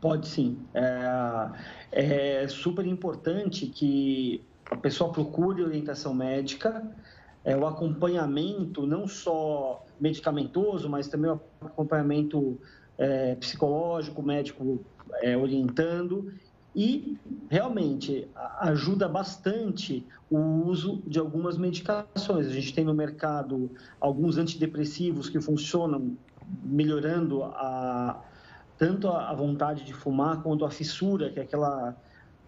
Pode 0.00 0.28
sim. 0.28 0.58
É, 0.74 2.42
é 2.42 2.48
super 2.48 2.86
importante 2.86 3.66
que 3.66 4.42
a 4.70 4.76
pessoa 4.76 5.12
procure 5.12 5.62
orientação 5.62 6.14
médica, 6.14 6.82
é, 7.44 7.56
o 7.56 7.66
acompanhamento 7.66 8.86
não 8.86 9.06
só 9.06 9.84
medicamentoso, 10.00 10.88
mas 10.88 11.08
também 11.08 11.30
o 11.30 11.40
acompanhamento 11.60 12.58
é, 12.98 13.34
psicológico, 13.36 14.22
médico 14.22 14.80
é, 15.22 15.36
orientando 15.36 16.32
e 16.74 17.18
realmente 17.48 18.28
ajuda 18.60 19.08
bastante 19.08 20.06
o 20.30 20.38
uso 20.38 21.02
de 21.06 21.18
algumas 21.18 21.58
medicações. 21.58 22.46
A 22.46 22.52
gente 22.52 22.72
tem 22.72 22.84
no 22.84 22.94
mercado 22.94 23.70
alguns 24.00 24.38
antidepressivos 24.38 25.28
que 25.28 25.40
funcionam 25.40 26.16
melhorando 26.62 27.42
a, 27.44 28.22
tanto 28.78 29.08
a 29.08 29.32
vontade 29.34 29.84
de 29.84 29.92
fumar 29.92 30.42
quanto 30.42 30.64
a 30.64 30.70
fissura, 30.70 31.30
que 31.30 31.40
é 31.40 31.42
aquela 31.42 31.96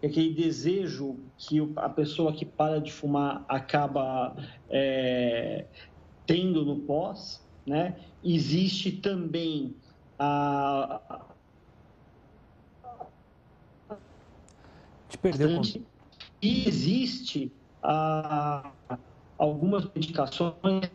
aquele 0.04 0.34
desejo 0.34 1.16
que 1.38 1.60
a 1.76 1.88
pessoa 1.88 2.32
que 2.32 2.44
para 2.44 2.80
de 2.80 2.92
fumar 2.92 3.44
acaba 3.48 4.34
é, 4.68 5.66
tendo 6.26 6.64
no 6.64 6.80
pós, 6.80 7.40
né? 7.64 7.94
Existe 8.24 8.90
também 8.90 9.76
a, 10.18 11.31
Te 15.12 15.18
perdeu. 15.18 15.60
E 16.40 16.66
existe 16.66 17.52
a, 17.82 18.70
algumas 19.36 19.84
medicações 19.94 20.90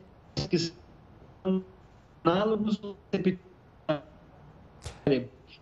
que 0.49 0.57
são 0.57 1.63
análogos 2.23 2.77
do 2.77 2.97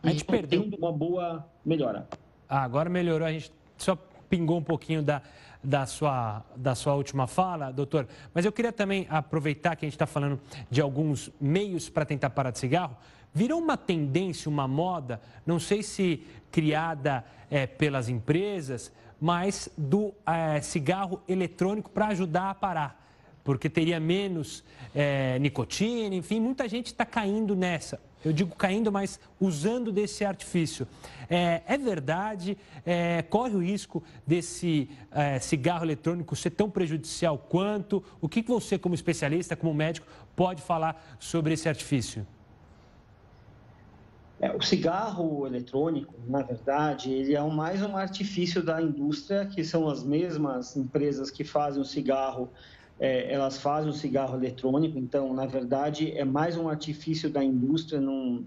a 0.01 0.09
gente 0.09 0.23
perdeu 0.23 0.69
uma 0.77 0.91
boa 0.93 1.45
melhora. 1.65 2.07
Ah, 2.47 2.63
agora 2.63 2.89
melhorou, 2.89 3.27
a 3.27 3.31
gente 3.31 3.51
só 3.77 3.97
pingou 4.29 4.57
um 4.57 4.63
pouquinho 4.63 5.03
da, 5.03 5.21
da, 5.61 5.85
sua, 5.85 6.41
da 6.55 6.75
sua 6.75 6.95
última 6.95 7.27
fala, 7.27 7.71
doutor. 7.71 8.07
Mas 8.33 8.45
eu 8.45 8.53
queria 8.53 8.71
também 8.71 9.05
aproveitar 9.09 9.75
que 9.75 9.85
a 9.85 9.87
gente 9.87 9.95
está 9.95 10.05
falando 10.07 10.39
de 10.71 10.79
alguns 10.79 11.29
meios 11.41 11.89
para 11.89 12.05
tentar 12.05 12.29
parar 12.29 12.51
de 12.51 12.59
cigarro. 12.59 12.95
Virou 13.35 13.59
uma 13.59 13.77
tendência, 13.77 14.49
uma 14.49 14.67
moda, 14.67 15.21
não 15.45 15.59
sei 15.59 15.83
se 15.83 16.23
criada 16.51 17.23
é, 17.51 17.67
pelas 17.67 18.09
empresas, 18.09 18.91
mas 19.21 19.69
do 19.77 20.11
é, 20.25 20.59
cigarro 20.61 21.21
eletrônico 21.27 21.91
para 21.91 22.07
ajudar 22.07 22.49
a 22.49 22.55
parar 22.55 23.05
porque 23.45 23.69
teria 23.69 23.99
menos 23.99 24.63
é, 24.93 25.37
nicotina, 25.37 26.15
enfim, 26.15 26.39
muita 26.39 26.67
gente 26.67 26.87
está 26.87 27.05
caindo 27.05 27.55
nessa. 27.55 28.01
Eu 28.25 28.33
digo 28.33 28.55
caindo, 28.55 28.91
mas 28.91 29.19
usando 29.39 29.91
desse 29.91 30.25
artifício. 30.25 30.87
É, 31.29 31.61
é 31.67 31.77
verdade? 31.77 32.57
É, 32.83 33.21
corre 33.21 33.53
o 33.53 33.59
risco 33.59 34.03
desse 34.25 34.89
é, 35.11 35.37
cigarro 35.37 35.85
eletrônico 35.85 36.35
ser 36.35 36.49
tão 36.49 36.71
prejudicial 36.71 37.37
quanto? 37.37 38.03
O 38.19 38.27
que 38.27 38.41
você, 38.41 38.79
como 38.79 38.95
especialista, 38.95 39.55
como 39.55 39.75
médico, 39.75 40.07
pode 40.35 40.63
falar 40.63 41.15
sobre 41.19 41.53
esse 41.53 41.69
artifício? 41.69 42.25
É, 44.39 44.51
o 44.51 44.61
cigarro 44.61 45.47
eletrônico, 45.47 46.13
na 46.27 46.41
verdade, 46.41 47.11
ele 47.11 47.35
é 47.35 47.41
mais 47.41 47.81
um 47.81 47.95
artifício 47.95 48.61
da 48.61 48.81
indústria, 48.81 49.45
que 49.45 49.63
são 49.63 49.87
as 49.87 50.03
mesmas 50.03 50.75
empresas 50.75 51.31
que 51.31 51.43
fazem 51.43 51.81
o 51.81 51.85
cigarro 51.85 52.51
é, 52.99 53.31
elas 53.31 53.57
fazem 53.57 53.89
o 53.89 53.93
cigarro 53.93 54.37
eletrônico, 54.37 54.97
então, 54.97 55.33
na 55.33 55.45
verdade, 55.45 56.11
é 56.11 56.23
mais 56.23 56.57
um 56.57 56.69
artifício 56.69 57.29
da 57.29 57.43
indústria, 57.43 57.99
não, 57.99 58.45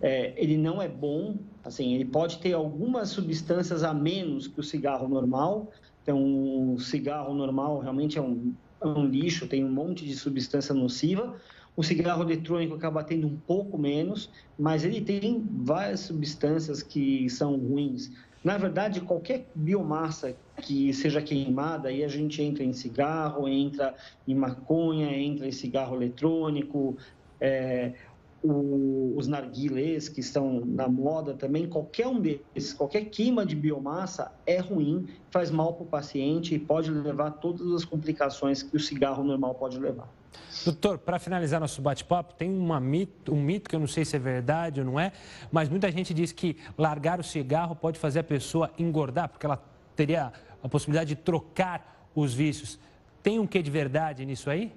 é, 0.00 0.32
ele 0.36 0.56
não 0.56 0.80
é 0.80 0.88
bom, 0.88 1.36
assim, 1.64 1.94
ele 1.94 2.04
pode 2.04 2.38
ter 2.38 2.52
algumas 2.52 3.08
substâncias 3.08 3.82
a 3.82 3.92
menos 3.92 4.46
que 4.46 4.60
o 4.60 4.62
cigarro 4.62 5.08
normal, 5.08 5.70
então, 6.02 6.74
o 6.74 6.78
cigarro 6.78 7.34
normal 7.34 7.80
realmente 7.80 8.16
é 8.16 8.22
um, 8.22 8.54
é 8.80 8.86
um 8.86 9.04
lixo, 9.04 9.46
tem 9.46 9.64
um 9.64 9.72
monte 9.72 10.04
de 10.06 10.14
substância 10.14 10.74
nociva, 10.74 11.34
o 11.76 11.82
cigarro 11.82 12.22
eletrônico 12.22 12.74
acaba 12.74 13.02
tendo 13.04 13.26
um 13.26 13.36
pouco 13.36 13.78
menos, 13.78 14.30
mas 14.58 14.84
ele 14.84 15.00
tem 15.00 15.46
várias 15.50 16.00
substâncias 16.00 16.82
que 16.82 17.28
são 17.30 17.56
ruins. 17.56 18.10
Na 18.42 18.56
verdade, 18.56 19.00
qualquer 19.00 19.50
biomassa 19.54 20.34
que 20.62 20.92
seja 20.92 21.20
queimada, 21.20 21.88
aí 21.88 22.02
a 22.02 22.08
gente 22.08 22.42
entra 22.42 22.64
em 22.64 22.72
cigarro, 22.72 23.46
entra 23.46 23.94
em 24.26 24.34
maconha, 24.34 25.10
entra 25.16 25.46
em 25.46 25.52
cigarro 25.52 25.96
eletrônico, 25.96 26.96
é, 27.40 27.94
o, 28.42 29.14
os 29.16 29.26
narguilés 29.26 30.08
que 30.08 30.20
estão 30.20 30.64
na 30.64 30.88
moda 30.88 31.34
também, 31.34 31.68
qualquer 31.68 32.06
um 32.06 32.20
desses, 32.20 32.72
qualquer 32.72 33.04
queima 33.06 33.44
de 33.44 33.54
biomassa 33.54 34.32
é 34.46 34.58
ruim, 34.58 35.06
faz 35.30 35.50
mal 35.50 35.74
para 35.74 35.84
o 35.84 35.86
paciente 35.86 36.54
e 36.54 36.58
pode 36.58 36.90
levar 36.90 37.32
todas 37.32 37.70
as 37.72 37.84
complicações 37.84 38.62
que 38.62 38.76
o 38.76 38.80
cigarro 38.80 39.22
normal 39.22 39.54
pode 39.54 39.78
levar. 39.78 40.08
Doutor, 40.64 40.98
para 40.98 41.18
finalizar 41.18 41.60
nosso 41.60 41.80
bate-papo, 41.80 42.34
tem 42.34 42.50
mito, 42.50 43.32
um 43.32 43.42
mito 43.42 43.68
que 43.68 43.76
eu 43.76 43.80
não 43.80 43.86
sei 43.86 44.04
se 44.04 44.16
é 44.16 44.18
verdade 44.18 44.80
ou 44.80 44.86
não 44.86 45.00
é, 45.00 45.12
mas 45.50 45.68
muita 45.68 45.90
gente 45.90 46.12
diz 46.12 46.32
que 46.32 46.56
largar 46.76 47.20
o 47.20 47.22
cigarro 47.22 47.74
pode 47.74 47.98
fazer 47.98 48.20
a 48.20 48.24
pessoa 48.24 48.70
engordar, 48.78 49.28
porque 49.28 49.46
ela 49.46 49.62
teria 49.96 50.32
a 50.62 50.68
possibilidade 50.68 51.14
de 51.14 51.16
trocar 51.16 52.08
os 52.14 52.34
vícios. 52.34 52.78
Tem 53.22 53.38
um 53.38 53.46
quê 53.46 53.62
de 53.62 53.70
verdade 53.70 54.24
nisso 54.24 54.50
aí? 54.50 54.72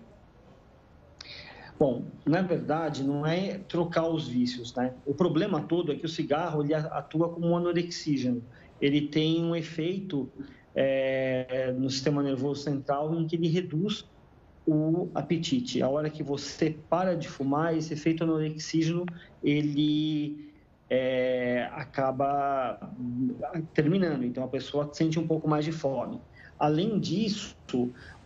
Bom, 1.80 2.06
na 2.26 2.42
verdade, 2.42 3.04
não 3.04 3.26
é 3.26 3.58
trocar 3.68 4.08
os 4.08 4.28
vícios, 4.28 4.74
né? 4.76 4.94
O 5.06 5.14
problema 5.14 5.62
todo 5.62 5.92
é 5.92 5.96
que 5.96 6.06
o 6.06 6.10
cigarro 6.10 6.64
ele 6.64 6.74
atua 6.74 7.30
como 7.30 7.48
um 7.48 7.58
anorexígeno. 7.58 8.44
Ele 8.80 9.08
tem 9.08 9.44
um 9.44 9.56
efeito 9.56 10.30
é, 10.76 11.74
no 11.78 11.90
sistema 11.90 12.22
nervoso 12.22 12.62
central 12.62 13.14
em 13.16 13.26
que 13.28 13.36
ele 13.36 13.48
reduz 13.48 14.06
o 14.66 15.10
apetite. 15.14 15.82
A 15.82 15.90
hora 15.90 16.10
que 16.10 16.24
você 16.24 16.78
para 16.90 17.16
de 17.16 17.28
fumar, 17.28 17.76
esse 17.76 17.94
efeito 17.94 18.24
anorexígeno, 18.24 19.06
ele 19.44 20.52
é, 20.90 21.70
acaba 21.74 22.92
terminando. 23.74 24.24
Então, 24.24 24.44
a 24.44 24.48
pessoa 24.48 24.90
sente 24.94 25.20
um 25.20 25.28
pouco 25.28 25.48
mais 25.48 25.66
de 25.66 25.72
fome. 25.72 26.22
Além 26.58 27.00
disso, 27.00 27.56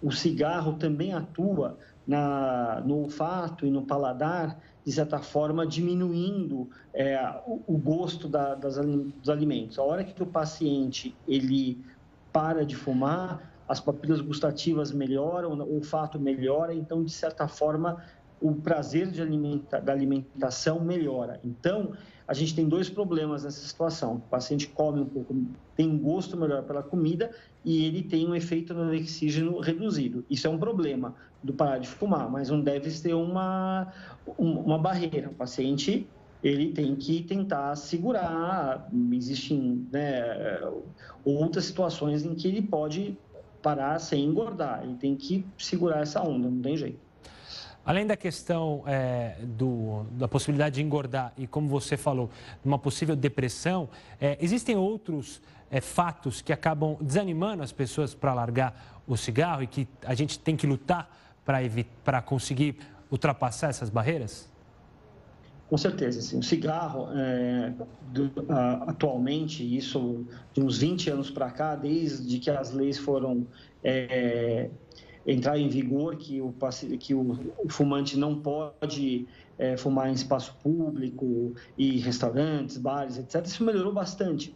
o 0.02 0.12
cigarro 0.12 0.74
também 0.74 1.14
atua 1.14 1.78
na, 2.08 2.82
no 2.86 3.04
olfato 3.04 3.65
e 3.65 3.70
no 3.70 3.82
paladar, 3.82 4.58
de 4.86 4.91
certa 4.91 5.20
forma, 5.20 5.67
diminuindo 5.67 6.70
é, 6.93 7.20
o, 7.46 7.62
o, 7.67 7.78
gosto 7.78 8.30
da, 8.30 8.56
das, 8.56 8.78
dos 8.78 9.30
alimentos. 9.30 9.78
A 9.78 9.84
hora 9.84 10.04
que 10.04 10.24
o 10.24 10.26
paciente 10.26 11.13
ele 11.28 11.84
para 12.32 12.65
de 12.65 12.76
fumar, 12.76 13.52
as 13.67 13.82
papilas 13.82 14.22
gustativas 14.22 14.93
melhoram, 14.93 15.54
o 15.60 15.76
olfato 15.76 16.17
melhora, 16.17 16.74
então, 16.74 17.04
de 17.04 17.12
certa 17.12 17.48
forma, 17.48 18.02
o 18.41 18.54
prazer 18.54 19.10
alimenta, 19.19 19.80
da 19.82 19.91
alimentação 19.91 20.80
melhora. 20.80 21.39
Então, 21.43 21.93
a 22.28 22.34
gente 22.34 22.54
tem 22.54 22.67
dois 22.67 22.89
problemas 22.89 23.43
nessa 23.43 23.65
situação. 23.65 24.15
O 24.15 24.19
paciente 24.19 24.67
come 24.67 25.00
um 25.00 25.06
pouco, 25.06 25.36
tem 25.76 25.89
um 25.89 25.97
gosto 25.97 26.36
melhor 26.36 26.63
pela 26.63 26.84
comida 26.84 27.32
e 27.63 27.86
ele 27.86 28.04
tem 28.04 28.28
um 28.28 28.36
efeito 28.36 28.73
no 28.73 28.93
oxígeno 28.93 29.60
reduzido. 29.60 30.26
Isso 30.30 30.45
é 30.45 30.50
um 30.50 30.58
problema 30.58 31.15
do 31.41 31.54
parar 31.54 31.78
de 31.78 31.88
fumar, 31.88 32.30
mas 32.30 32.50
não 32.50 32.62
deve 32.62 32.91
ter 32.91 33.13
uma, 33.13 33.91
uma 34.38 34.78
barreira. 34.78 35.30
O 35.30 35.34
paciente 35.34 36.08
ele 36.43 36.71
tem 36.71 36.95
que 36.95 37.23
tentar 37.23 37.76
segurar. 37.76 38.89
Existem 39.12 39.88
né, 39.91 40.60
outras 41.23 41.65
situações 41.65 42.26
em 42.26 42.36
que 42.36 42.47
ele 42.47 42.62
pode 42.62 43.17
parar 43.62 44.00
sem 44.00 44.26
engordar. 44.26 44.84
Ele 44.84 44.95
tem 44.95 45.15
que 45.15 45.45
segurar 45.58 46.02
essa 46.02 46.21
onda, 46.21 46.50
não 46.50 46.62
tem 46.62 46.76
jeito. 46.76 47.07
Além 47.88 48.06
da 48.06 48.17
questão 48.17 48.84
é, 48.86 49.38
do, 49.41 50.04
da 50.12 50.28
possibilidade 50.28 50.76
de 50.76 50.82
engordar 50.84 51.32
e, 51.38 51.47
como 51.47 51.69
você 51.69 51.95
falou, 51.95 52.30
uma 52.63 52.78
possível 52.78 53.15
depressão, 53.15 53.88
é, 54.19 54.38
existem 54.41 54.76
outros 54.76 55.41
é, 55.71 55.80
fatos 55.80 56.41
que 56.41 56.52
acabam 56.52 56.97
desanimando 57.00 57.63
as 57.63 57.71
pessoas 57.71 58.13
para 58.13 58.34
largar 58.34 59.02
o 59.08 59.15
cigarro 59.15 59.63
e 59.63 59.67
que 59.67 59.88
a 60.04 60.13
gente 60.13 60.38
tem 60.38 60.58
que 60.58 60.67
lutar 60.67 61.10
para 61.45 62.21
conseguir 62.21 62.76
ultrapassar 63.10 63.69
essas 63.69 63.89
barreiras? 63.89 64.50
Com 65.69 65.78
certeza, 65.78 66.21
sim. 66.21 66.39
O 66.39 66.43
cigarro, 66.43 67.08
é, 67.15 67.71
do, 68.12 68.30
atualmente, 68.86 69.63
isso 69.63 70.26
de 70.54 70.62
uns 70.62 70.80
20 70.80 71.10
anos 71.10 71.32
para 71.32 71.50
cá, 71.52 71.73
desde 71.73 72.38
que 72.38 72.50
as 72.50 72.73
leis 72.73 72.97
foram 72.97 73.47
é, 73.82 74.69
entrar 75.28 75.60
em 75.60 75.68
vigor, 75.68 76.16
que 76.16 76.42
o, 76.42 76.54
que 76.98 77.13
o, 77.13 77.38
fumante 77.68 78.18
não 78.18 78.40
pode 78.40 79.28
é, 79.60 79.76
fumar 79.76 80.10
em 80.10 80.13
espaço 80.13 80.56
público 80.63 81.54
e 81.78 82.00
restaurantes, 82.00 82.78
bares, 82.78 83.18
etc. 83.18 83.46
Isso 83.46 83.63
melhorou 83.63 83.92
bastante. 83.92 84.56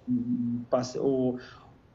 O, 0.97 1.37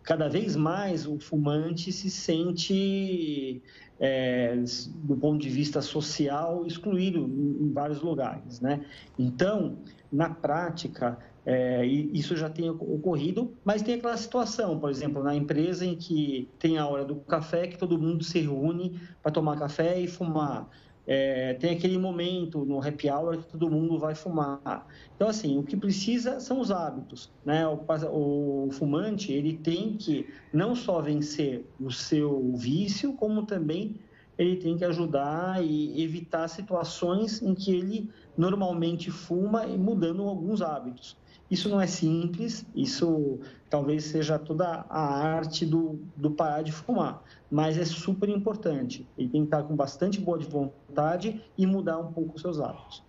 cada 0.02 0.28
vez 0.28 0.54
mais 0.54 1.06
o 1.06 1.18
fumante 1.18 1.90
se 1.90 2.10
sente 2.10 3.62
é, 3.98 4.56
do 5.04 5.16
ponto 5.16 5.40
de 5.40 5.48
vista 5.48 5.80
social, 5.80 6.66
excluído 6.66 7.20
em, 7.20 7.64
em 7.64 7.72
vários 7.72 8.02
lugares. 8.02 8.60
Né? 8.60 8.84
Então, 9.18 9.78
na 10.12 10.28
prática, 10.28 11.18
é, 11.48 11.86
isso 11.86 12.36
já 12.36 12.50
tem 12.50 12.68
ocorrido, 12.68 13.54
mas 13.64 13.80
tem 13.80 13.94
aquela 13.94 14.16
situação, 14.16 14.80
por 14.80 14.90
exemplo, 14.90 15.22
na 15.22 15.32
empresa 15.32 15.86
em 15.86 15.94
que 15.94 16.48
tem 16.58 16.76
a 16.76 16.88
hora 16.88 17.04
do 17.04 17.14
café, 17.14 17.68
que 17.68 17.78
todo 17.78 17.96
mundo 17.96 18.24
se 18.24 18.40
reúne 18.40 19.00
para 19.22 19.30
tomar 19.30 19.56
café 19.56 20.00
e 20.00 20.08
fumar. 20.08 20.68
É, 21.06 21.54
tem 21.54 21.70
aquele 21.70 21.96
momento 21.98 22.64
no 22.64 22.84
happy 22.84 23.08
hour 23.08 23.38
que 23.38 23.46
todo 23.46 23.70
mundo 23.70 23.96
vai 23.96 24.16
fumar. 24.16 24.88
Então, 25.14 25.28
assim, 25.28 25.56
o 25.56 25.62
que 25.62 25.76
precisa 25.76 26.40
são 26.40 26.58
os 26.58 26.72
hábitos. 26.72 27.30
Né? 27.44 27.64
O, 27.64 27.78
o, 28.10 28.70
fumante 28.72 29.32
ele 29.32 29.56
tem 29.56 29.96
que 29.96 30.28
não 30.52 30.74
só 30.74 31.00
vencer 31.00 31.64
o 31.78 31.92
seu 31.92 32.52
vício, 32.56 33.12
como 33.12 33.46
também 33.46 33.94
ele 34.36 34.56
tem 34.56 34.76
que 34.76 34.84
ajudar 34.84 35.64
e 35.64 36.02
evitar 36.02 36.48
situações 36.48 37.40
em 37.40 37.54
que 37.54 37.70
ele 37.70 38.10
normalmente 38.36 39.12
fuma 39.12 39.64
e 39.64 39.78
mudando 39.78 40.24
alguns 40.24 40.60
hábitos. 40.60 41.16
Isso 41.50 41.68
não 41.68 41.80
é 41.80 41.86
simples, 41.86 42.66
isso 42.74 43.38
talvez 43.70 44.04
seja 44.04 44.38
toda 44.38 44.84
a 44.88 45.00
arte 45.00 45.64
do, 45.64 46.00
do 46.16 46.30
parar 46.30 46.62
de 46.62 46.72
fumar, 46.72 47.22
mas 47.50 47.78
é 47.78 47.84
super 47.84 48.28
importante. 48.28 49.06
Ele 49.16 49.28
tem 49.28 49.40
que 49.42 49.46
estar 49.46 49.62
com 49.62 49.76
bastante 49.76 50.20
boa 50.20 50.38
de 50.38 50.46
vontade 50.46 51.40
e 51.56 51.66
mudar 51.66 51.98
um 51.98 52.12
pouco 52.12 52.34
os 52.34 52.42
seus 52.42 52.60
hábitos. 52.60 53.02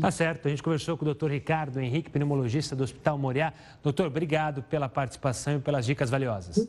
Tá 0.00 0.10
certo, 0.10 0.46
a 0.46 0.50
gente 0.50 0.62
conversou 0.62 0.96
com 0.96 1.02
o 1.02 1.06
doutor 1.06 1.32
Ricardo 1.32 1.80
Henrique, 1.80 2.10
pneumologista 2.10 2.76
do 2.76 2.84
Hospital 2.84 3.18
Moriá. 3.18 3.52
Doutor, 3.82 4.06
obrigado 4.06 4.62
pela 4.62 4.88
participação 4.88 5.56
e 5.56 5.58
pelas 5.58 5.84
dicas 5.84 6.08
valiosas. 6.08 6.68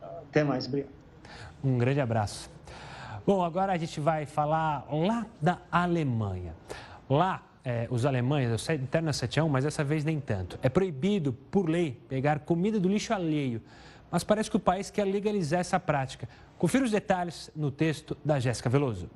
Até 0.00 0.42
mais, 0.42 0.66
obrigado. 0.66 0.90
Um 1.62 1.78
grande 1.78 2.00
abraço. 2.00 2.50
Bom, 3.24 3.44
agora 3.44 3.72
a 3.72 3.78
gente 3.78 4.00
vai 4.00 4.26
falar 4.26 4.84
lá 4.90 5.26
da 5.40 5.58
Alemanha. 5.70 6.54
Lá, 7.08 7.40
é, 7.64 7.86
os 7.90 8.04
alemães, 8.04 8.50
eu 8.50 8.58
sei 8.58 8.76
interna 8.76 9.12
7 9.12 9.40
mas 9.42 9.64
dessa 9.64 9.84
vez 9.84 10.04
nem 10.04 10.20
tanto. 10.20 10.58
É 10.62 10.68
proibido, 10.68 11.32
por 11.32 11.68
lei, 11.68 12.00
pegar 12.08 12.40
comida 12.40 12.80
do 12.80 12.88
lixo 12.88 13.12
alheio. 13.12 13.62
Mas 14.10 14.24
parece 14.24 14.50
que 14.50 14.56
o 14.56 14.60
país 14.60 14.90
quer 14.90 15.04
legalizar 15.04 15.60
essa 15.60 15.80
prática. 15.80 16.28
Confira 16.58 16.84
os 16.84 16.90
detalhes 16.90 17.50
no 17.56 17.70
texto 17.70 18.16
da 18.24 18.38
Jéssica 18.38 18.68
Veloso. 18.68 19.08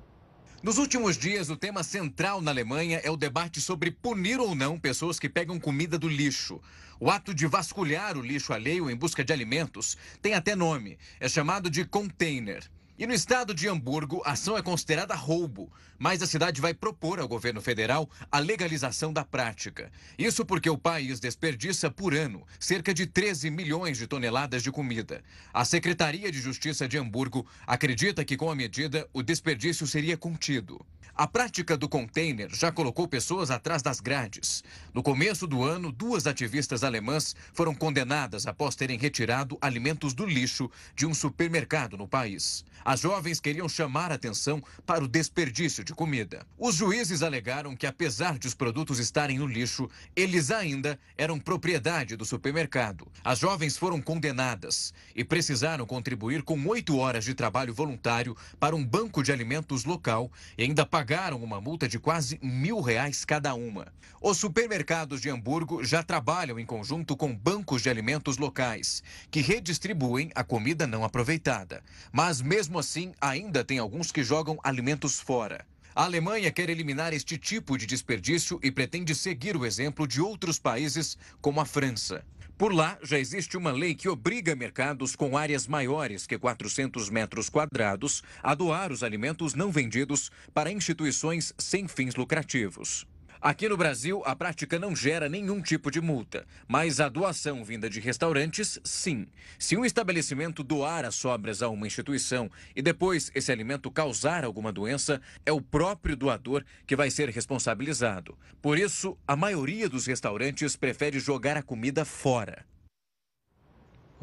Nos 0.63 0.79
últimos 0.79 1.19
dias, 1.19 1.51
o 1.51 1.57
tema 1.57 1.83
central 1.83 2.41
na 2.41 2.51
Alemanha 2.51 3.01
é 3.05 3.11
o 3.11 3.17
debate 3.17 3.61
sobre 3.61 3.91
punir 3.91 4.41
ou 4.41 4.55
não 4.55 4.81
pessoas 4.81 5.19
que 5.19 5.29
pegam 5.29 5.61
comida 5.61 5.99
do 5.99 6.09
lixo. 6.09 6.61
O 6.99 7.11
ato 7.11 7.35
de 7.35 7.47
vasculhar 7.47 8.17
o 8.17 8.23
lixo 8.23 8.53
alheio 8.53 8.89
em 8.89 8.97
busca 8.97 9.23
de 9.23 9.33
alimentos 9.33 9.97
tem 10.23 10.35
até 10.35 10.57
nome. 10.57 10.99
É 11.21 11.29
chamado 11.29 11.69
de 11.69 11.85
container. 11.85 12.65
E 12.99 13.07
no 13.07 13.13
estado 13.13 13.53
de 13.53 13.69
Hamburgo, 13.69 14.23
a 14.25 14.31
ação 14.31 14.57
é 14.57 14.63
considerada 14.63 15.15
roubo, 15.15 15.71
mas 15.99 16.23
a 16.23 16.27
cidade 16.27 16.63
vai 16.63 16.73
propor 16.73 17.21
ao 17.21 17.29
governo 17.29 17.61
federal 17.61 18.09
a 18.33 18.39
legalização 18.39 19.13
da 19.13 19.23
prática. 19.23 19.93
Isso 20.19 20.47
porque 20.47 20.71
o 20.71 20.79
país 20.79 21.21
desperdiça 21.21 21.91
por 21.91 22.15
ano 22.15 22.47
cerca 22.59 22.95
de 22.95 23.05
13 23.05 23.51
milhões 23.51 23.99
de 23.99 24.07
toneladas 24.07 24.63
de 24.63 24.73
comida. 24.73 25.23
A 25.53 25.63
Secretaria 25.63 26.33
de 26.33 26.41
Justiça 26.41 26.89
de 26.89 26.97
Hamburgo 26.97 27.47
acredita 27.67 28.25
que 28.25 28.35
com 28.35 28.51
a 28.51 28.57
medida 28.57 29.07
o 29.13 29.23
desperdício 29.23 29.87
seria 29.87 30.17
contido. 30.17 30.81
A 31.19 31.27
prática 31.27 31.79
do 31.79 31.89
container 31.89 32.51
já 32.55 32.71
colocou 32.71 33.09
pessoas 33.09 33.51
atrás 33.51 33.81
das 33.81 34.01
grades. 34.01 34.63
No 34.93 35.03
começo 35.03 35.47
do 35.47 35.65
ano, 35.65 35.91
duas 35.91 36.27
ativistas 36.27 36.85
alemãs 36.85 37.35
foram 37.55 37.75
condenadas 37.75 38.47
após 38.47 38.77
terem 38.77 38.99
retirado 38.99 39.57
alimentos 39.63 40.13
do 40.13 40.27
lixo 40.27 40.71
de 40.95 41.07
um 41.07 41.15
supermercado 41.15 41.97
no 41.97 42.07
país. 42.07 42.67
As 42.85 43.01
jovens 43.01 43.41
queriam 43.41 43.67
chamar 43.67 44.13
atenção 44.13 44.63
para 44.85 45.03
o 45.03 45.09
desperdício 45.09 45.83
de 45.83 45.95
comida. 45.95 46.47
Os 46.59 46.75
juízes 46.75 47.23
alegaram 47.23 47.75
que, 47.75 47.87
apesar 47.87 48.39
de 48.39 48.47
os 48.47 48.53
produtos 48.53 48.99
estarem 48.99 49.39
no 49.39 49.47
lixo, 49.47 49.89
eles 50.15 50.51
ainda 50.51 51.01
eram 51.17 51.41
propriedade 51.41 52.15
do 52.15 52.27
supermercado. 52.27 53.09
As 53.25 53.39
jovens 53.39 53.79
foram 53.79 54.03
condenadas 54.03 54.93
e 55.15 55.25
precisaram 55.25 55.87
contribuir 55.87 56.43
com 56.43 56.63
oito 56.67 56.99
horas 56.99 57.25
de 57.25 57.33
trabalho 57.33 57.73
voluntário 57.73 58.37
para 58.61 58.77
um 58.77 58.85
banco 58.85 59.23
de 59.23 59.33
alimentos 59.33 59.87
local 59.87 60.31
e 60.59 60.63
ainda 60.63 60.85
pagar 60.85 61.06
pagaram 61.07 61.41
uma 61.41 61.61
multa 61.61 61.87
de 61.87 62.01
quase 62.01 62.37
mil 62.43 62.81
reais 62.81 63.25
cada 63.25 63.55
uma. 63.55 63.87
Os 64.21 64.39
supermercados 64.39 65.21
de 65.21 65.31
Hamburgo 65.31 65.85
já 65.85 66.03
trabalham 66.03 66.59
em 66.59 66.67
conjunto 66.67 67.17
com 67.17 67.33
bancos 67.33 67.81
de 67.81 67.89
alimentos 67.89 68.39
locais, 68.39 69.05
que 69.31 69.41
redistribuem 69.41 70.33
a 70.35 70.43
comida 70.43 70.85
não 70.85 71.05
aproveitada. 71.05 71.81
Mas 72.11 72.43
mesmo 72.43 72.77
assim, 72.77 73.13
ainda 73.21 73.63
tem 73.63 73.79
alguns 73.79 74.11
que 74.11 74.25
jogam 74.25 74.59
alimentos 74.65 75.21
fora. 75.21 75.65
A 75.95 76.03
Alemanha 76.03 76.51
quer 76.51 76.69
eliminar 76.69 77.13
este 77.13 77.39
tipo 77.39 77.79
de 77.79 77.87
desperdício 77.87 78.59
e 78.61 78.73
pretende 78.73 79.15
seguir 79.15 79.57
o 79.57 79.65
exemplo 79.65 80.09
de 80.09 80.21
outros 80.21 80.59
países, 80.59 81.17
como 81.41 81.61
a 81.61 81.65
França. 81.65 82.25
Por 82.59 82.73
lá, 82.73 82.99
já 83.03 83.19
existe 83.19 83.55
uma 83.55 83.71
lei 83.71 83.95
que 83.95 84.09
obriga 84.09 84.57
mercados 84.57 85.15
com 85.15 85.37
áreas 85.37 85.67
maiores 85.67 86.27
que 86.27 86.39
400 86.39 87.11
metros 87.11 87.51
quadrados 87.51 88.23
a 88.43 88.55
doar 88.55 88.91
os 88.91 89.03
alimentos 89.03 89.55
não 89.55 89.71
vendidos 89.71 90.31
para 90.55 90.73
instituições 90.73 91.53
sem 91.59 91.87
fins 91.87 92.15
lucrativos. 92.15 93.07
Aqui 93.47 93.69
no 93.69 93.77
Brasil, 93.77 94.25
a 94.27 94.35
prática 94.35 94.77
não 94.77 94.97
gera 94.97 95.29
nenhum 95.29 95.63
tipo 95.63 95.89
de 95.89 96.01
multa, 96.01 96.45
mas 96.67 96.99
a 96.99 97.09
doação 97.09 97.65
vinda 97.65 97.89
de 97.89 98.01
restaurantes, 98.01 98.81
sim. 98.83 99.29
Se 99.57 99.77
um 99.77 99.85
estabelecimento 99.85 100.65
doar 100.65 101.05
as 101.05 101.15
sobras 101.15 101.63
a 101.63 101.69
uma 101.69 101.87
instituição 101.87 102.51
e 102.75 102.83
depois 102.83 103.31
esse 103.37 103.53
alimento 103.53 103.89
causar 103.89 104.45
alguma 104.45 104.73
doença, 104.73 105.23
é 105.47 105.53
o 105.53 105.63
próprio 105.63 106.17
doador 106.17 106.65
que 106.89 106.97
vai 106.97 107.09
ser 107.09 107.29
responsabilizado. 107.29 108.37
Por 108.61 108.81
isso, 108.81 109.17
a 109.29 109.37
maioria 109.37 109.89
dos 109.89 110.07
restaurantes 110.07 110.75
prefere 110.75 111.21
jogar 111.21 111.57
a 111.57 111.63
comida 111.63 112.05
fora. 112.05 112.67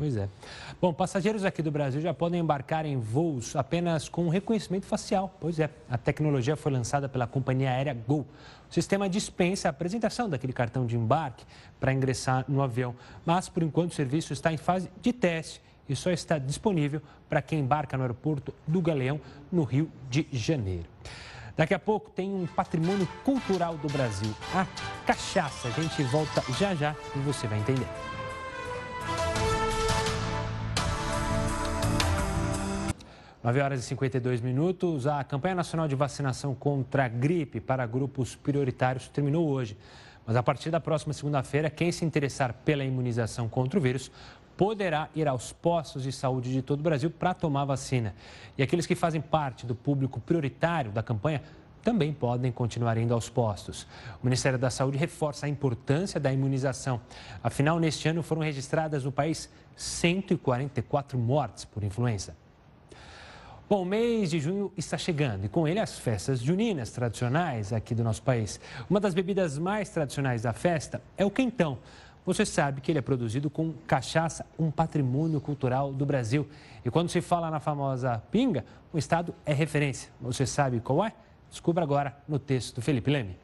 Pois 0.04 0.18
é. 0.18 0.28
Bom, 0.82 0.94
passageiros 0.94 1.46
aqui 1.46 1.62
do 1.62 1.72
Brasil 1.72 2.02
já 2.02 2.14
podem 2.14 2.42
embarcar 2.42 2.86
em 2.86 3.00
voos 3.00 3.56
apenas 3.56 4.10
com 4.10 4.28
reconhecimento 4.28 4.86
facial. 4.86 5.34
Pois 5.40 5.60
é, 5.60 5.70
a 5.90 5.98
tecnologia 5.98 6.58
foi 6.58 6.74
lançada 6.74 7.08
pela 7.08 7.26
companhia 7.26 7.70
aérea 7.70 7.94
Gol. 7.94 8.28
O 8.70 8.74
sistema 8.74 9.08
dispensa 9.08 9.70
a 9.70 9.72
apresentação 9.72 10.30
daquele 10.30 10.52
cartão 10.52 10.86
de 10.86 10.98
embarque 10.98 11.46
para 11.80 11.94
ingressar 11.94 12.44
no 12.50 12.62
avião, 12.62 12.94
mas 13.26 13.48
por 13.48 13.64
enquanto 13.64 13.92
o 13.92 13.96
serviço 13.96 14.34
está 14.34 14.52
em 14.52 14.58
fase 14.58 14.90
de 15.02 15.14
teste 15.14 15.62
e 15.88 15.96
só 15.96 16.12
está 16.12 16.38
disponível 16.38 17.02
para 17.30 17.42
quem 17.42 17.60
embarca 17.60 17.96
no 17.96 18.04
aeroporto 18.04 18.54
do 18.68 18.82
Galeão, 18.82 19.22
no 19.50 19.64
Rio 19.64 19.90
de 20.10 20.28
Janeiro. 20.34 20.90
Daqui 21.56 21.74
a 21.74 21.80
pouco 21.80 22.10
tem 22.10 22.30
um 22.30 22.46
patrimônio 22.46 23.08
cultural 23.24 23.78
do 23.78 23.88
Brasil, 23.88 24.36
a 24.54 24.68
cachaça. 25.06 25.70
A 25.70 25.72
gente 25.72 26.04
volta 26.04 26.44
já 26.60 26.76
já 26.76 26.94
e 27.16 27.20
você 27.20 27.48
vai 27.48 27.60
entender. 27.60 27.88
9 33.44 33.60
horas 33.60 33.80
e 33.82 33.84
52 33.84 34.40
minutos. 34.40 35.06
A 35.06 35.22
campanha 35.22 35.56
nacional 35.56 35.86
de 35.86 35.96
vacinação 35.96 36.56
contra 36.56 37.04
a 37.04 37.08
gripe 37.10 37.60
para 37.60 37.86
grupos 37.86 38.36
prioritários 38.38 39.10
terminou 39.10 39.50
hoje. 39.50 39.78
Mas 40.26 40.38
a 40.38 40.42
partir 40.42 40.72
da 40.72 40.80
próxima 40.80 41.12
segunda-feira, 41.12 41.70
quem 41.70 41.92
se 41.92 42.06
interessar 42.06 42.54
pela 42.64 42.86
imunização 42.86 43.50
contra 43.50 43.78
o 43.78 43.84
vírus 43.84 44.10
poderá 44.56 45.10
ir 45.14 45.28
aos 45.28 45.52
postos 45.52 46.04
de 46.04 46.12
saúde 46.14 46.54
de 46.54 46.62
todo 46.62 46.80
o 46.80 46.84
Brasil 46.84 47.12
para 47.12 47.34
tomar 47.34 47.66
vacina. 47.66 48.16
E 48.58 48.64
aqueles 48.64 48.86
que 48.86 48.96
fazem 48.96 49.20
parte 49.20 49.66
do 49.66 49.76
público 49.76 50.22
prioritário 50.22 50.92
da 50.92 51.04
campanha 51.04 51.42
também 51.82 52.14
podem 52.14 52.50
continuar 52.50 52.98
indo 52.98 53.14
aos 53.14 53.28
postos. 53.28 53.86
O 54.22 54.26
Ministério 54.26 54.58
da 54.58 54.70
Saúde 54.70 54.98
reforça 54.98 55.48
a 55.48 55.50
importância 55.50 56.18
da 56.18 56.32
imunização. 56.32 57.02
Afinal, 57.44 57.78
neste 57.78 58.08
ano 58.08 58.24
foram 58.24 58.42
registradas 58.42 59.04
no 59.04 59.12
país 59.12 59.50
144 59.76 61.18
mortes 61.18 61.66
por 61.66 61.84
influenza. 61.84 62.42
Bom, 63.70 63.84
o 63.84 63.86
mês 63.86 64.30
de 64.30 64.40
junho 64.40 64.72
está 64.76 64.98
chegando 64.98 65.46
e 65.46 65.50
com 65.50 65.68
ele 65.68 65.80
as 65.80 65.98
festas 65.98 66.42
juninas 66.42 66.92
tradicionais 66.92 67.72
aqui 67.72 67.96
do 67.96 68.04
nosso 68.04 68.22
país. 68.22 68.60
Uma 68.90 69.00
das 69.00 69.14
bebidas 69.14 69.58
mais 69.58 69.90
tradicionais 69.90 70.42
da 70.42 70.52
festa 70.52 71.02
é 71.18 71.26
o 71.26 71.32
quentão. 71.32 71.80
Você 72.26 72.46
sabe 72.46 72.82
que 72.82 72.92
ele 72.92 73.00
é 73.00 73.02
produzido 73.02 73.50
com 73.50 73.74
cachaça, 73.88 74.46
um 74.60 74.70
patrimônio 74.70 75.42
cultural 75.42 75.94
do 75.94 76.06
Brasil. 76.06 76.48
E 76.84 76.92
quando 76.92 77.10
se 77.10 77.22
fala 77.22 77.50
na 77.50 77.60
famosa 77.60 78.22
pinga, 78.32 78.66
o 78.92 78.98
estado 78.98 79.34
é 79.46 79.54
referência. 79.54 80.10
Você 80.22 80.46
sabe 80.46 80.80
qual 80.82 81.04
é? 81.04 81.14
Descubra 81.50 81.84
agora 81.84 82.18
no 82.28 82.40
texto 82.40 82.76
do 82.76 82.82
Felipe 82.82 83.10
Leme. 83.12 83.38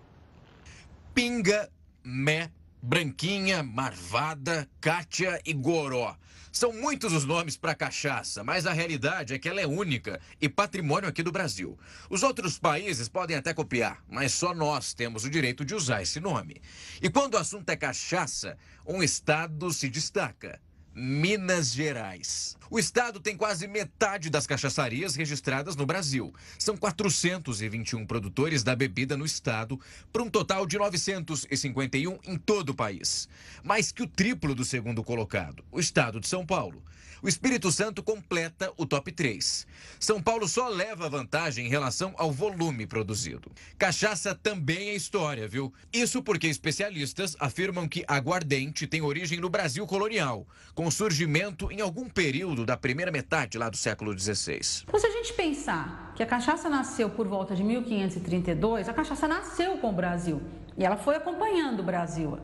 Pinga, 1.13 1.69
mé, 2.03 2.49
branquinha, 2.81 3.61
marvada, 3.61 4.69
cátia 4.79 5.41
e 5.45 5.53
goró. 5.53 6.15
São 6.51 6.73
muitos 6.73 7.13
os 7.13 7.25
nomes 7.25 7.55
para 7.55 7.75
cachaça, 7.75 8.43
mas 8.43 8.65
a 8.65 8.73
realidade 8.73 9.33
é 9.33 9.39
que 9.39 9.47
ela 9.47 9.61
é 9.61 9.67
única 9.67 10.19
e 10.41 10.49
patrimônio 10.49 11.07
aqui 11.07 11.21
do 11.21 11.31
Brasil. 11.31 11.77
Os 12.09 12.23
outros 12.23 12.57
países 12.57 13.07
podem 13.07 13.37
até 13.37 13.53
copiar, 13.53 14.03
mas 14.09 14.33
só 14.33 14.53
nós 14.53 14.93
temos 14.93 15.23
o 15.23 15.29
direito 15.29 15.63
de 15.63 15.75
usar 15.75 16.01
esse 16.01 16.19
nome. 16.19 16.59
E 17.01 17.09
quando 17.09 17.35
o 17.35 17.37
assunto 17.37 17.69
é 17.69 17.75
cachaça, 17.75 18.57
um 18.85 19.03
estado 19.03 19.71
se 19.71 19.87
destaca. 19.89 20.59
Minas 20.93 21.73
Gerais. 21.73 22.57
O 22.69 22.77
estado 22.77 23.19
tem 23.19 23.35
quase 23.35 23.67
metade 23.67 24.29
das 24.29 24.45
cachaçarias 24.45 25.15
registradas 25.15 25.75
no 25.75 25.85
Brasil. 25.85 26.33
São 26.57 26.77
421 26.77 28.05
produtores 28.05 28.63
da 28.63 28.75
bebida 28.75 29.17
no 29.17 29.25
estado, 29.25 29.79
para 30.11 30.23
um 30.23 30.29
total 30.29 30.65
de 30.65 30.77
951 30.77 32.19
em 32.25 32.37
todo 32.37 32.69
o 32.69 32.75
país. 32.75 33.27
Mais 33.63 33.91
que 33.91 34.03
o 34.03 34.07
triplo 34.07 34.53
do 34.53 34.63
segundo 34.63 35.03
colocado, 35.03 35.63
o 35.71 35.79
estado 35.79 36.19
de 36.19 36.27
São 36.27 36.45
Paulo. 36.45 36.83
O 37.21 37.27
Espírito 37.27 37.69
Santo 37.69 38.01
completa 38.01 38.71
o 38.77 38.85
top 38.85 39.11
3. 39.11 39.67
São 39.99 40.21
Paulo 40.21 40.47
só 40.47 40.69
leva 40.69 41.09
vantagem 41.09 41.65
em 41.65 41.69
relação 41.69 42.13
ao 42.17 42.31
volume 42.31 42.87
produzido. 42.87 43.51
Cachaça 43.77 44.33
também 44.33 44.89
é 44.89 44.95
história, 44.95 45.45
viu? 45.45 45.73
Isso 45.91 46.23
porque 46.23 46.47
especialistas 46.47 47.35
afirmam 47.37 47.89
que 47.89 48.05
aguardente 48.07 48.87
tem 48.87 49.01
origem 49.01 49.39
no 49.39 49.49
Brasil 49.49 49.85
colonial, 49.85 50.47
com 50.79 50.89
surgimento 50.89 51.69
em 51.73 51.81
algum 51.81 52.07
período 52.07 52.65
da 52.65 52.77
primeira 52.77 53.11
metade 53.11 53.57
lá 53.57 53.69
do 53.69 53.75
século 53.75 54.17
XVI. 54.17 54.61
Então, 54.87 54.97
se 54.97 55.07
a 55.07 55.11
gente 55.11 55.33
pensar 55.33 56.13
que 56.15 56.23
a 56.23 56.25
cachaça 56.25 56.69
nasceu 56.69 57.09
por 57.09 57.27
volta 57.27 57.53
de 57.53 57.61
1532, 57.65 58.87
a 58.87 58.93
cachaça 58.93 59.27
nasceu 59.27 59.77
com 59.79 59.89
o 59.89 59.91
Brasil. 59.91 60.41
E 60.79 60.85
ela 60.85 60.95
foi 60.95 61.17
acompanhando 61.17 61.81
o 61.81 61.83
Brasil. 61.83 62.39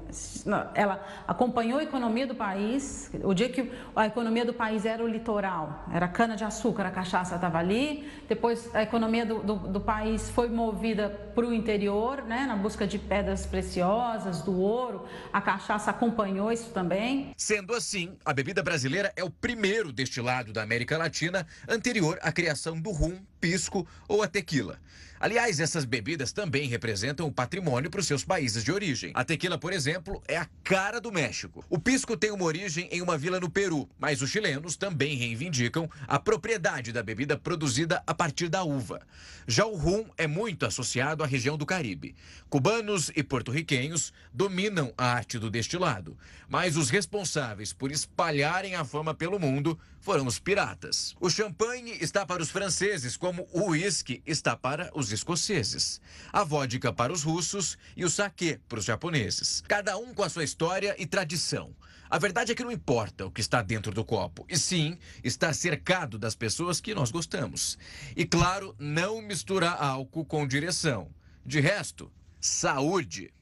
Ela 0.74 1.02
acompanhou 1.26 1.80
a 1.80 1.84
economia 1.84 2.28
do 2.28 2.36
país. 2.36 3.10
O 3.24 3.34
dia 3.34 3.48
que 3.48 3.72
a 3.96 4.08
economia 4.08 4.44
do 4.44 4.54
país 4.54 4.86
era 4.86 5.02
o 5.02 5.08
litoral, 5.08 5.86
era 5.90 6.06
cana-de-açúcar, 6.06 6.86
a 6.86 6.92
cachaça 6.92 7.36
estava 7.36 7.60
ali. 7.60 8.12
Depois 8.28 8.70
a 8.76 8.84
economia 8.84 9.26
do, 9.26 9.40
do, 9.40 9.56
do 9.56 9.80
país 9.80 10.30
foi 10.30 10.50
movida 10.50 11.10
para 11.34 11.46
o 11.46 11.54
interior, 11.54 12.24
né, 12.24 12.46
na 12.46 12.58
busca 12.58 12.86
de 12.86 13.00
pedras 13.00 13.46
preciosas, 13.46 14.42
do 14.42 14.60
ouro. 14.60 15.06
A 15.32 15.40
cachaça 15.40 15.90
acompanhou 15.90 16.52
isso 16.52 16.72
também. 16.72 17.34
Sendo 17.38 17.74
assim, 17.74 18.18
a 18.26 18.34
bebida 18.34 18.62
brasileira 18.62 19.14
é 19.16 19.24
o 19.24 19.30
primeiro 19.30 19.94
destilado 19.94 20.52
da 20.52 20.62
América 20.62 20.98
Latina 20.98 21.48
anterior 21.70 22.20
à 22.22 22.34
criação 22.34 22.82
do 22.82 22.92
rum, 22.92 23.18
pisco 23.46 23.88
ou 24.08 24.24
a 24.24 24.28
tequila. 24.28 24.80
Aliás, 25.20 25.60
essas 25.60 25.86
bebidas 25.86 26.32
também 26.32 26.68
representam 26.68 27.28
o 27.28 27.32
patrimônio 27.32 27.90
para 27.90 28.02
os 28.02 28.08
seus 28.08 28.24
países 28.24 28.64
de 28.64 28.72
origem. 28.72 29.12
A 29.14 29.24
tequila, 29.24 29.58
por 29.58 29.72
exemplo, 29.72 30.22
é 30.28 30.36
a 30.36 30.48
cara 30.64 31.00
do 31.00 31.12
México. 31.12 31.64
O 31.70 31.80
pisco 31.80 32.18
tem 32.18 32.32
uma 32.32 32.44
origem 32.44 32.90
em 32.92 33.02
uma 33.02 33.18
vila 33.18 33.40
no 33.40 33.50
Peru, 33.50 33.88
mas 33.98 34.22
os 34.22 34.30
chilenos 34.30 34.76
também 34.76 35.16
reivindicam 35.16 35.90
a 36.08 36.20
propriedade 36.20 36.92
da 36.92 37.02
bebida 37.02 37.38
produzida 37.38 38.04
a 38.06 38.14
partir 38.14 38.50
da 38.50 38.64
uva. 38.64 39.02
Já 39.48 39.66
o 39.66 39.76
rum 39.76 40.06
é 40.18 40.28
muito 40.28 40.66
associado 40.66 41.24
à 41.24 41.28
região 41.28 41.56
do 41.56 41.66
Caribe. 41.66 42.16
Cubanos 42.50 43.12
e 43.16 43.24
porto-riquenhos 43.24 44.12
dominam 44.34 44.92
a 44.98 45.06
arte 45.06 45.40
do 45.40 45.52
destilado, 45.52 46.18
mas 46.50 46.76
os 46.76 46.90
responsáveis 46.90 47.72
por 47.72 47.92
espalharem 47.92 48.76
a 48.76 48.84
fama 48.84 49.14
pelo 49.14 49.40
mundo 49.40 49.80
foram 50.06 50.28
os 50.28 50.38
piratas. 50.38 51.16
O 51.20 51.32
champanhe 51.32 51.98
está 52.00 52.24
para 52.26 52.44
os 52.44 52.52
franceses, 52.52 53.18
como 53.18 53.35
o 53.52 53.70
uísque 53.70 54.22
está 54.26 54.56
para 54.56 54.92
os 54.94 55.12
escoceses. 55.12 56.00
A 56.32 56.44
vodka 56.44 56.94
para 56.94 57.12
os 57.12 57.24
russos 57.24 57.78
e 57.96 58.06
o 58.06 58.10
saquê 58.10 58.60
para 58.68 58.80
os 58.80 58.86
japoneses. 58.86 59.62
Cada 59.68 59.98
um 59.98 60.14
com 60.14 60.24
a 60.24 60.30
sua 60.30 60.44
história 60.44 60.96
e 60.98 61.06
tradição. 61.06 61.76
A 62.10 62.20
verdade 62.20 62.52
é 62.52 62.56
que 62.56 62.64
não 62.64 62.72
importa 62.72 63.26
o 63.26 63.32
que 63.32 63.42
está 63.42 63.62
dentro 63.62 63.92
do 63.92 64.06
copo, 64.06 64.46
e 64.48 64.58
sim 64.58 64.98
está 65.24 65.52
cercado 65.52 66.20
das 66.20 66.36
pessoas 66.36 66.80
que 66.80 66.94
nós 66.94 67.12
gostamos. 67.12 67.78
E 68.16 68.26
claro, 68.26 68.76
não 68.78 69.22
misturar 69.22 69.82
álcool 69.82 70.24
com 70.24 70.48
direção. 70.48 71.10
De 71.44 71.60
resto, 71.60 72.12
saúde! 72.40 73.34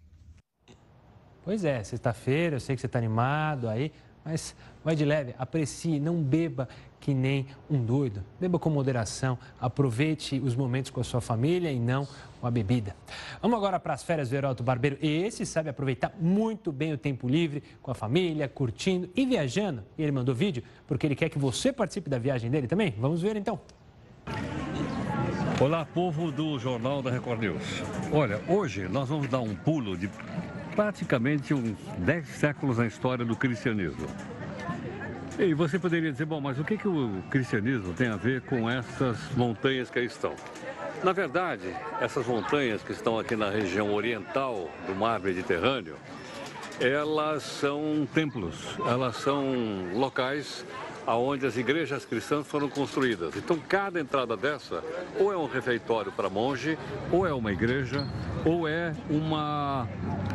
Pois 1.43 1.65
é, 1.65 1.83
sexta-feira, 1.83 2.55
eu 2.55 2.59
sei 2.59 2.75
que 2.75 2.81
você 2.81 2.85
está 2.85 2.97
animado 2.97 3.67
aí, 3.67 3.91
mas 4.23 4.55
vai 4.83 4.95
de 4.95 5.03
leve, 5.03 5.35
aprecie, 5.37 5.99
não 5.99 6.23
beba 6.23 6.69
que 7.03 7.13
nem 7.13 7.45
um 7.69 7.83
doido. 7.83 8.23
Beba 8.39 8.57
com 8.57 8.69
moderação, 8.69 9.37
aproveite 9.59 10.39
os 10.39 10.55
momentos 10.55 10.89
com 10.89 11.01
a 11.01 11.03
sua 11.03 11.19
família 11.19 11.69
e 11.69 11.77
não 11.77 12.07
com 12.39 12.47
a 12.47 12.49
bebida. 12.49 12.95
Vamos 13.41 13.57
agora 13.57 13.77
para 13.77 13.93
as 13.93 14.01
férias 14.01 14.29
do 14.29 14.35
Heroto 14.37 14.63
Barbeiro. 14.63 14.97
Esse 15.01 15.45
sabe 15.45 15.69
aproveitar 15.69 16.13
muito 16.17 16.71
bem 16.71 16.93
o 16.93 16.97
tempo 16.97 17.27
livre 17.27 17.61
com 17.81 17.91
a 17.91 17.93
família, 17.93 18.47
curtindo 18.47 19.09
e 19.13 19.25
viajando. 19.25 19.83
E 19.97 20.01
ele 20.01 20.13
mandou 20.13 20.33
vídeo 20.33 20.63
porque 20.87 21.05
ele 21.05 21.13
quer 21.13 21.27
que 21.27 21.37
você 21.37 21.73
participe 21.73 22.09
da 22.09 22.17
viagem 22.17 22.49
dele 22.49 22.67
também. 22.67 22.95
Vamos 22.97 23.21
ver 23.21 23.35
então. 23.35 23.59
Olá, 25.59 25.85
povo 25.85 26.31
do 26.31 26.57
Jornal 26.57 27.01
da 27.01 27.11
Record 27.11 27.41
News. 27.41 27.83
Olha, 28.13 28.39
hoje 28.47 28.87
nós 28.87 29.09
vamos 29.09 29.27
dar 29.27 29.41
um 29.41 29.53
pulo 29.53 29.97
de 29.97 30.09
praticamente 30.73 31.53
uns 31.53 31.77
10 31.97 32.27
séculos 32.29 32.77
na 32.77 32.87
história 32.87 33.25
do 33.25 33.35
cristianismo. 33.35 34.07
E 35.39 35.51
você 35.55 35.79
poderia 35.79 36.11
dizer, 36.11 36.25
bom, 36.25 36.39
mas 36.39 36.59
o 36.59 36.63
que, 36.63 36.77
que 36.77 36.87
o 36.87 37.23
cristianismo 37.31 37.91
tem 37.93 38.07
a 38.07 38.15
ver 38.15 38.41
com 38.41 38.69
essas 38.69 39.17
montanhas 39.35 39.89
que 39.89 39.97
aí 39.97 40.05
estão? 40.05 40.35
Na 41.03 41.11
verdade, 41.11 41.75
essas 41.99 42.27
montanhas 42.27 42.83
que 42.83 42.91
estão 42.91 43.17
aqui 43.17 43.35
na 43.35 43.49
região 43.49 43.91
oriental 43.93 44.69
do 44.85 44.93
mar 44.93 45.19
Mediterrâneo, 45.19 45.95
elas 46.79 47.41
são 47.41 48.07
templos, 48.13 48.77
elas 48.87 49.15
são 49.17 49.43
locais 49.93 50.63
aonde 51.05 51.47
as 51.47 51.57
igrejas 51.57 52.05
cristãs 52.05 52.47
foram 52.47 52.69
construídas. 52.69 53.35
Então, 53.35 53.59
cada 53.67 53.99
entrada 53.99 54.37
dessa 54.37 54.83
ou 55.19 55.33
é 55.33 55.37
um 55.37 55.47
refeitório 55.47 56.11
para 56.11 56.29
monge, 56.29 56.77
ou 57.11 57.25
é 57.25 57.33
uma 57.33 57.51
igreja, 57.51 58.07
ou 58.45 58.67
é 58.67 58.93
uma, 59.09 59.87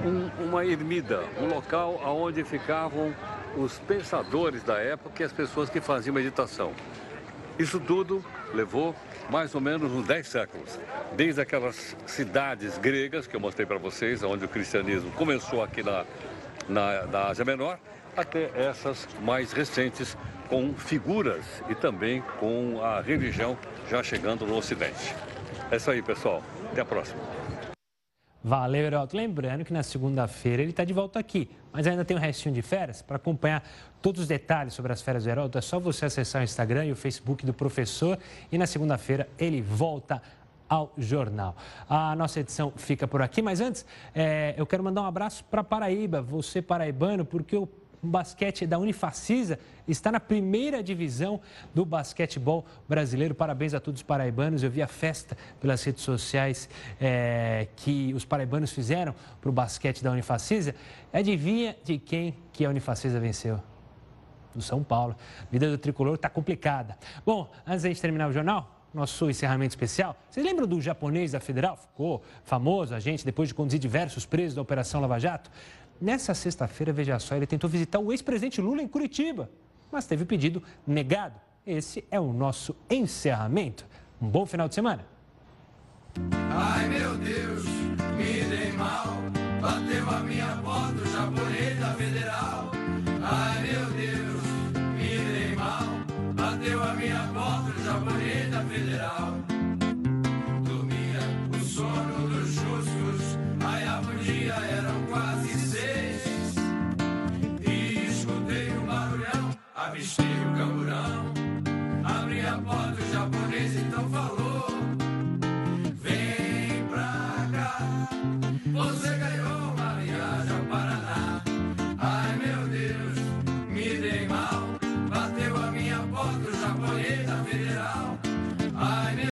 um, 0.04 0.44
uma 0.44 0.66
ermida, 0.66 1.22
um 1.40 1.46
local 1.46 2.00
aonde 2.04 2.42
ficavam 2.42 3.14
os 3.58 3.78
pensadores 3.80 4.62
da 4.62 4.78
época 4.78 5.22
e 5.22 5.26
as 5.26 5.32
pessoas 5.32 5.68
que 5.68 5.80
faziam 5.80 6.14
meditação. 6.14 6.72
Isso 7.58 7.80
tudo 7.80 8.24
levou 8.54 8.94
mais 9.30 9.54
ou 9.54 9.60
menos 9.60 9.90
uns 9.92 10.06
10 10.06 10.26
séculos. 10.26 10.78
Desde 11.16 11.40
aquelas 11.40 11.96
cidades 12.06 12.78
gregas 12.78 13.26
que 13.26 13.34
eu 13.34 13.40
mostrei 13.40 13.66
para 13.66 13.78
vocês, 13.78 14.22
onde 14.22 14.44
o 14.44 14.48
cristianismo 14.48 15.10
começou 15.12 15.62
aqui 15.62 15.82
na, 15.82 16.04
na, 16.68 17.06
na 17.06 17.26
Ásia 17.26 17.44
Menor, 17.44 17.78
até 18.16 18.50
essas 18.54 19.08
mais 19.22 19.52
recentes, 19.52 20.16
com 20.48 20.72
figuras 20.74 21.44
e 21.68 21.74
também 21.74 22.22
com 22.40 22.80
a 22.82 23.00
religião 23.00 23.58
já 23.90 24.02
chegando 24.02 24.46
no 24.46 24.56
Ocidente. 24.56 25.14
É 25.70 25.76
isso 25.76 25.90
aí, 25.90 26.00
pessoal. 26.00 26.42
Até 26.70 26.80
a 26.80 26.84
próxima. 26.84 27.20
Valeu, 28.42 28.86
Heroto. 28.86 29.16
Lembrando 29.16 29.64
que 29.64 29.72
na 29.72 29.82
segunda-feira 29.82 30.62
ele 30.62 30.70
está 30.70 30.84
de 30.84 30.92
volta 30.92 31.18
aqui, 31.18 31.50
mas 31.72 31.86
ainda 31.86 32.04
tem 32.04 32.16
um 32.16 32.20
restinho 32.20 32.54
de 32.54 32.62
férias. 32.62 33.02
Para 33.02 33.16
acompanhar 33.16 33.62
todos 34.00 34.22
os 34.22 34.28
detalhes 34.28 34.74
sobre 34.74 34.92
as 34.92 35.02
férias 35.02 35.24
do 35.24 35.30
Heroto, 35.30 35.58
é 35.58 35.60
só 35.60 35.78
você 35.78 36.06
acessar 36.06 36.42
o 36.42 36.44
Instagram 36.44 36.86
e 36.86 36.92
o 36.92 36.96
Facebook 36.96 37.44
do 37.44 37.52
professor. 37.52 38.18
E 38.50 38.58
na 38.58 38.66
segunda-feira 38.66 39.28
ele 39.38 39.60
volta 39.60 40.22
ao 40.68 40.92
jornal. 40.98 41.56
A 41.88 42.14
nossa 42.14 42.40
edição 42.40 42.72
fica 42.76 43.08
por 43.08 43.22
aqui, 43.22 43.40
mas 43.40 43.60
antes 43.60 43.86
é, 44.14 44.54
eu 44.56 44.66
quero 44.66 44.84
mandar 44.84 45.02
um 45.02 45.06
abraço 45.06 45.42
para 45.44 45.64
Paraíba, 45.64 46.20
você 46.20 46.60
paraibano, 46.60 47.24
porque 47.24 47.56
o 47.56 47.66
o 48.02 48.06
basquete 48.06 48.66
da 48.66 48.78
Unifacisa 48.78 49.58
está 49.86 50.12
na 50.12 50.20
primeira 50.20 50.82
divisão 50.82 51.40
do 51.74 51.84
basquetebol 51.84 52.64
brasileiro. 52.88 53.34
Parabéns 53.34 53.74
a 53.74 53.80
todos 53.80 54.00
os 54.00 54.02
paraibanos. 54.02 54.62
Eu 54.62 54.70
vi 54.70 54.82
a 54.82 54.86
festa 54.86 55.36
pelas 55.60 55.82
redes 55.82 56.02
sociais 56.02 56.68
é, 57.00 57.68
que 57.76 58.12
os 58.14 58.24
paraibanos 58.24 58.72
fizeram 58.72 59.14
para 59.40 59.50
o 59.50 59.52
basquete 59.52 60.02
da 60.02 60.10
Unifacisa. 60.10 60.74
Adivinha 61.12 61.76
de 61.84 61.98
quem 61.98 62.36
que 62.52 62.64
a 62.64 62.70
Unifacisa 62.70 63.18
venceu? 63.18 63.60
Do 64.54 64.62
São 64.62 64.82
Paulo. 64.82 65.16
A 65.42 65.50
vida 65.50 65.70
do 65.70 65.78
tricolor 65.78 66.14
está 66.14 66.28
complicada. 66.28 66.96
Bom, 67.24 67.50
antes 67.66 67.82
de 67.82 68.00
terminar 68.00 68.28
o 68.28 68.32
jornal, 68.32 68.78
nosso 68.92 69.28
encerramento 69.28 69.72
especial. 69.72 70.16
Vocês 70.30 70.44
lembram 70.44 70.66
do 70.66 70.80
japonês 70.80 71.32
da 71.32 71.40
Federal? 71.40 71.76
Ficou 71.76 72.22
famoso, 72.44 72.94
a 72.94 73.00
gente, 73.00 73.24
depois 73.24 73.48
de 73.48 73.54
conduzir 73.54 73.78
diversos 73.78 74.24
presos 74.24 74.54
da 74.54 74.62
Operação 74.62 75.00
Lava 75.00 75.18
Jato? 75.18 75.50
Nessa 76.00 76.32
sexta-feira, 76.34 76.92
veja 76.92 77.18
só, 77.18 77.34
ele 77.34 77.46
tentou 77.46 77.68
visitar 77.68 77.98
o 77.98 78.12
ex-presidente 78.12 78.60
Lula 78.60 78.80
em 78.80 78.88
Curitiba, 78.88 79.50
mas 79.90 80.06
teve 80.06 80.22
o 80.22 80.26
pedido 80.26 80.62
negado. 80.86 81.40
Esse 81.66 82.04
é 82.10 82.20
o 82.20 82.32
nosso 82.32 82.74
encerramento. 82.88 83.84
Um 84.20 84.28
bom 84.28 84.46
final 84.46 84.68
de 84.68 84.74
semana. 84.74 85.04
Ai 86.50 86.88
meu 86.88 87.16
Deus, 87.18 87.64
me 88.16 88.44
dei 88.48 88.72
mal, 88.72 89.06
bateu 89.60 90.10
a 90.10 90.20
minha 90.20 90.56
moto, 90.56 91.04
japonês 91.06 91.78
da 91.78 91.94
Federal. 91.94 92.47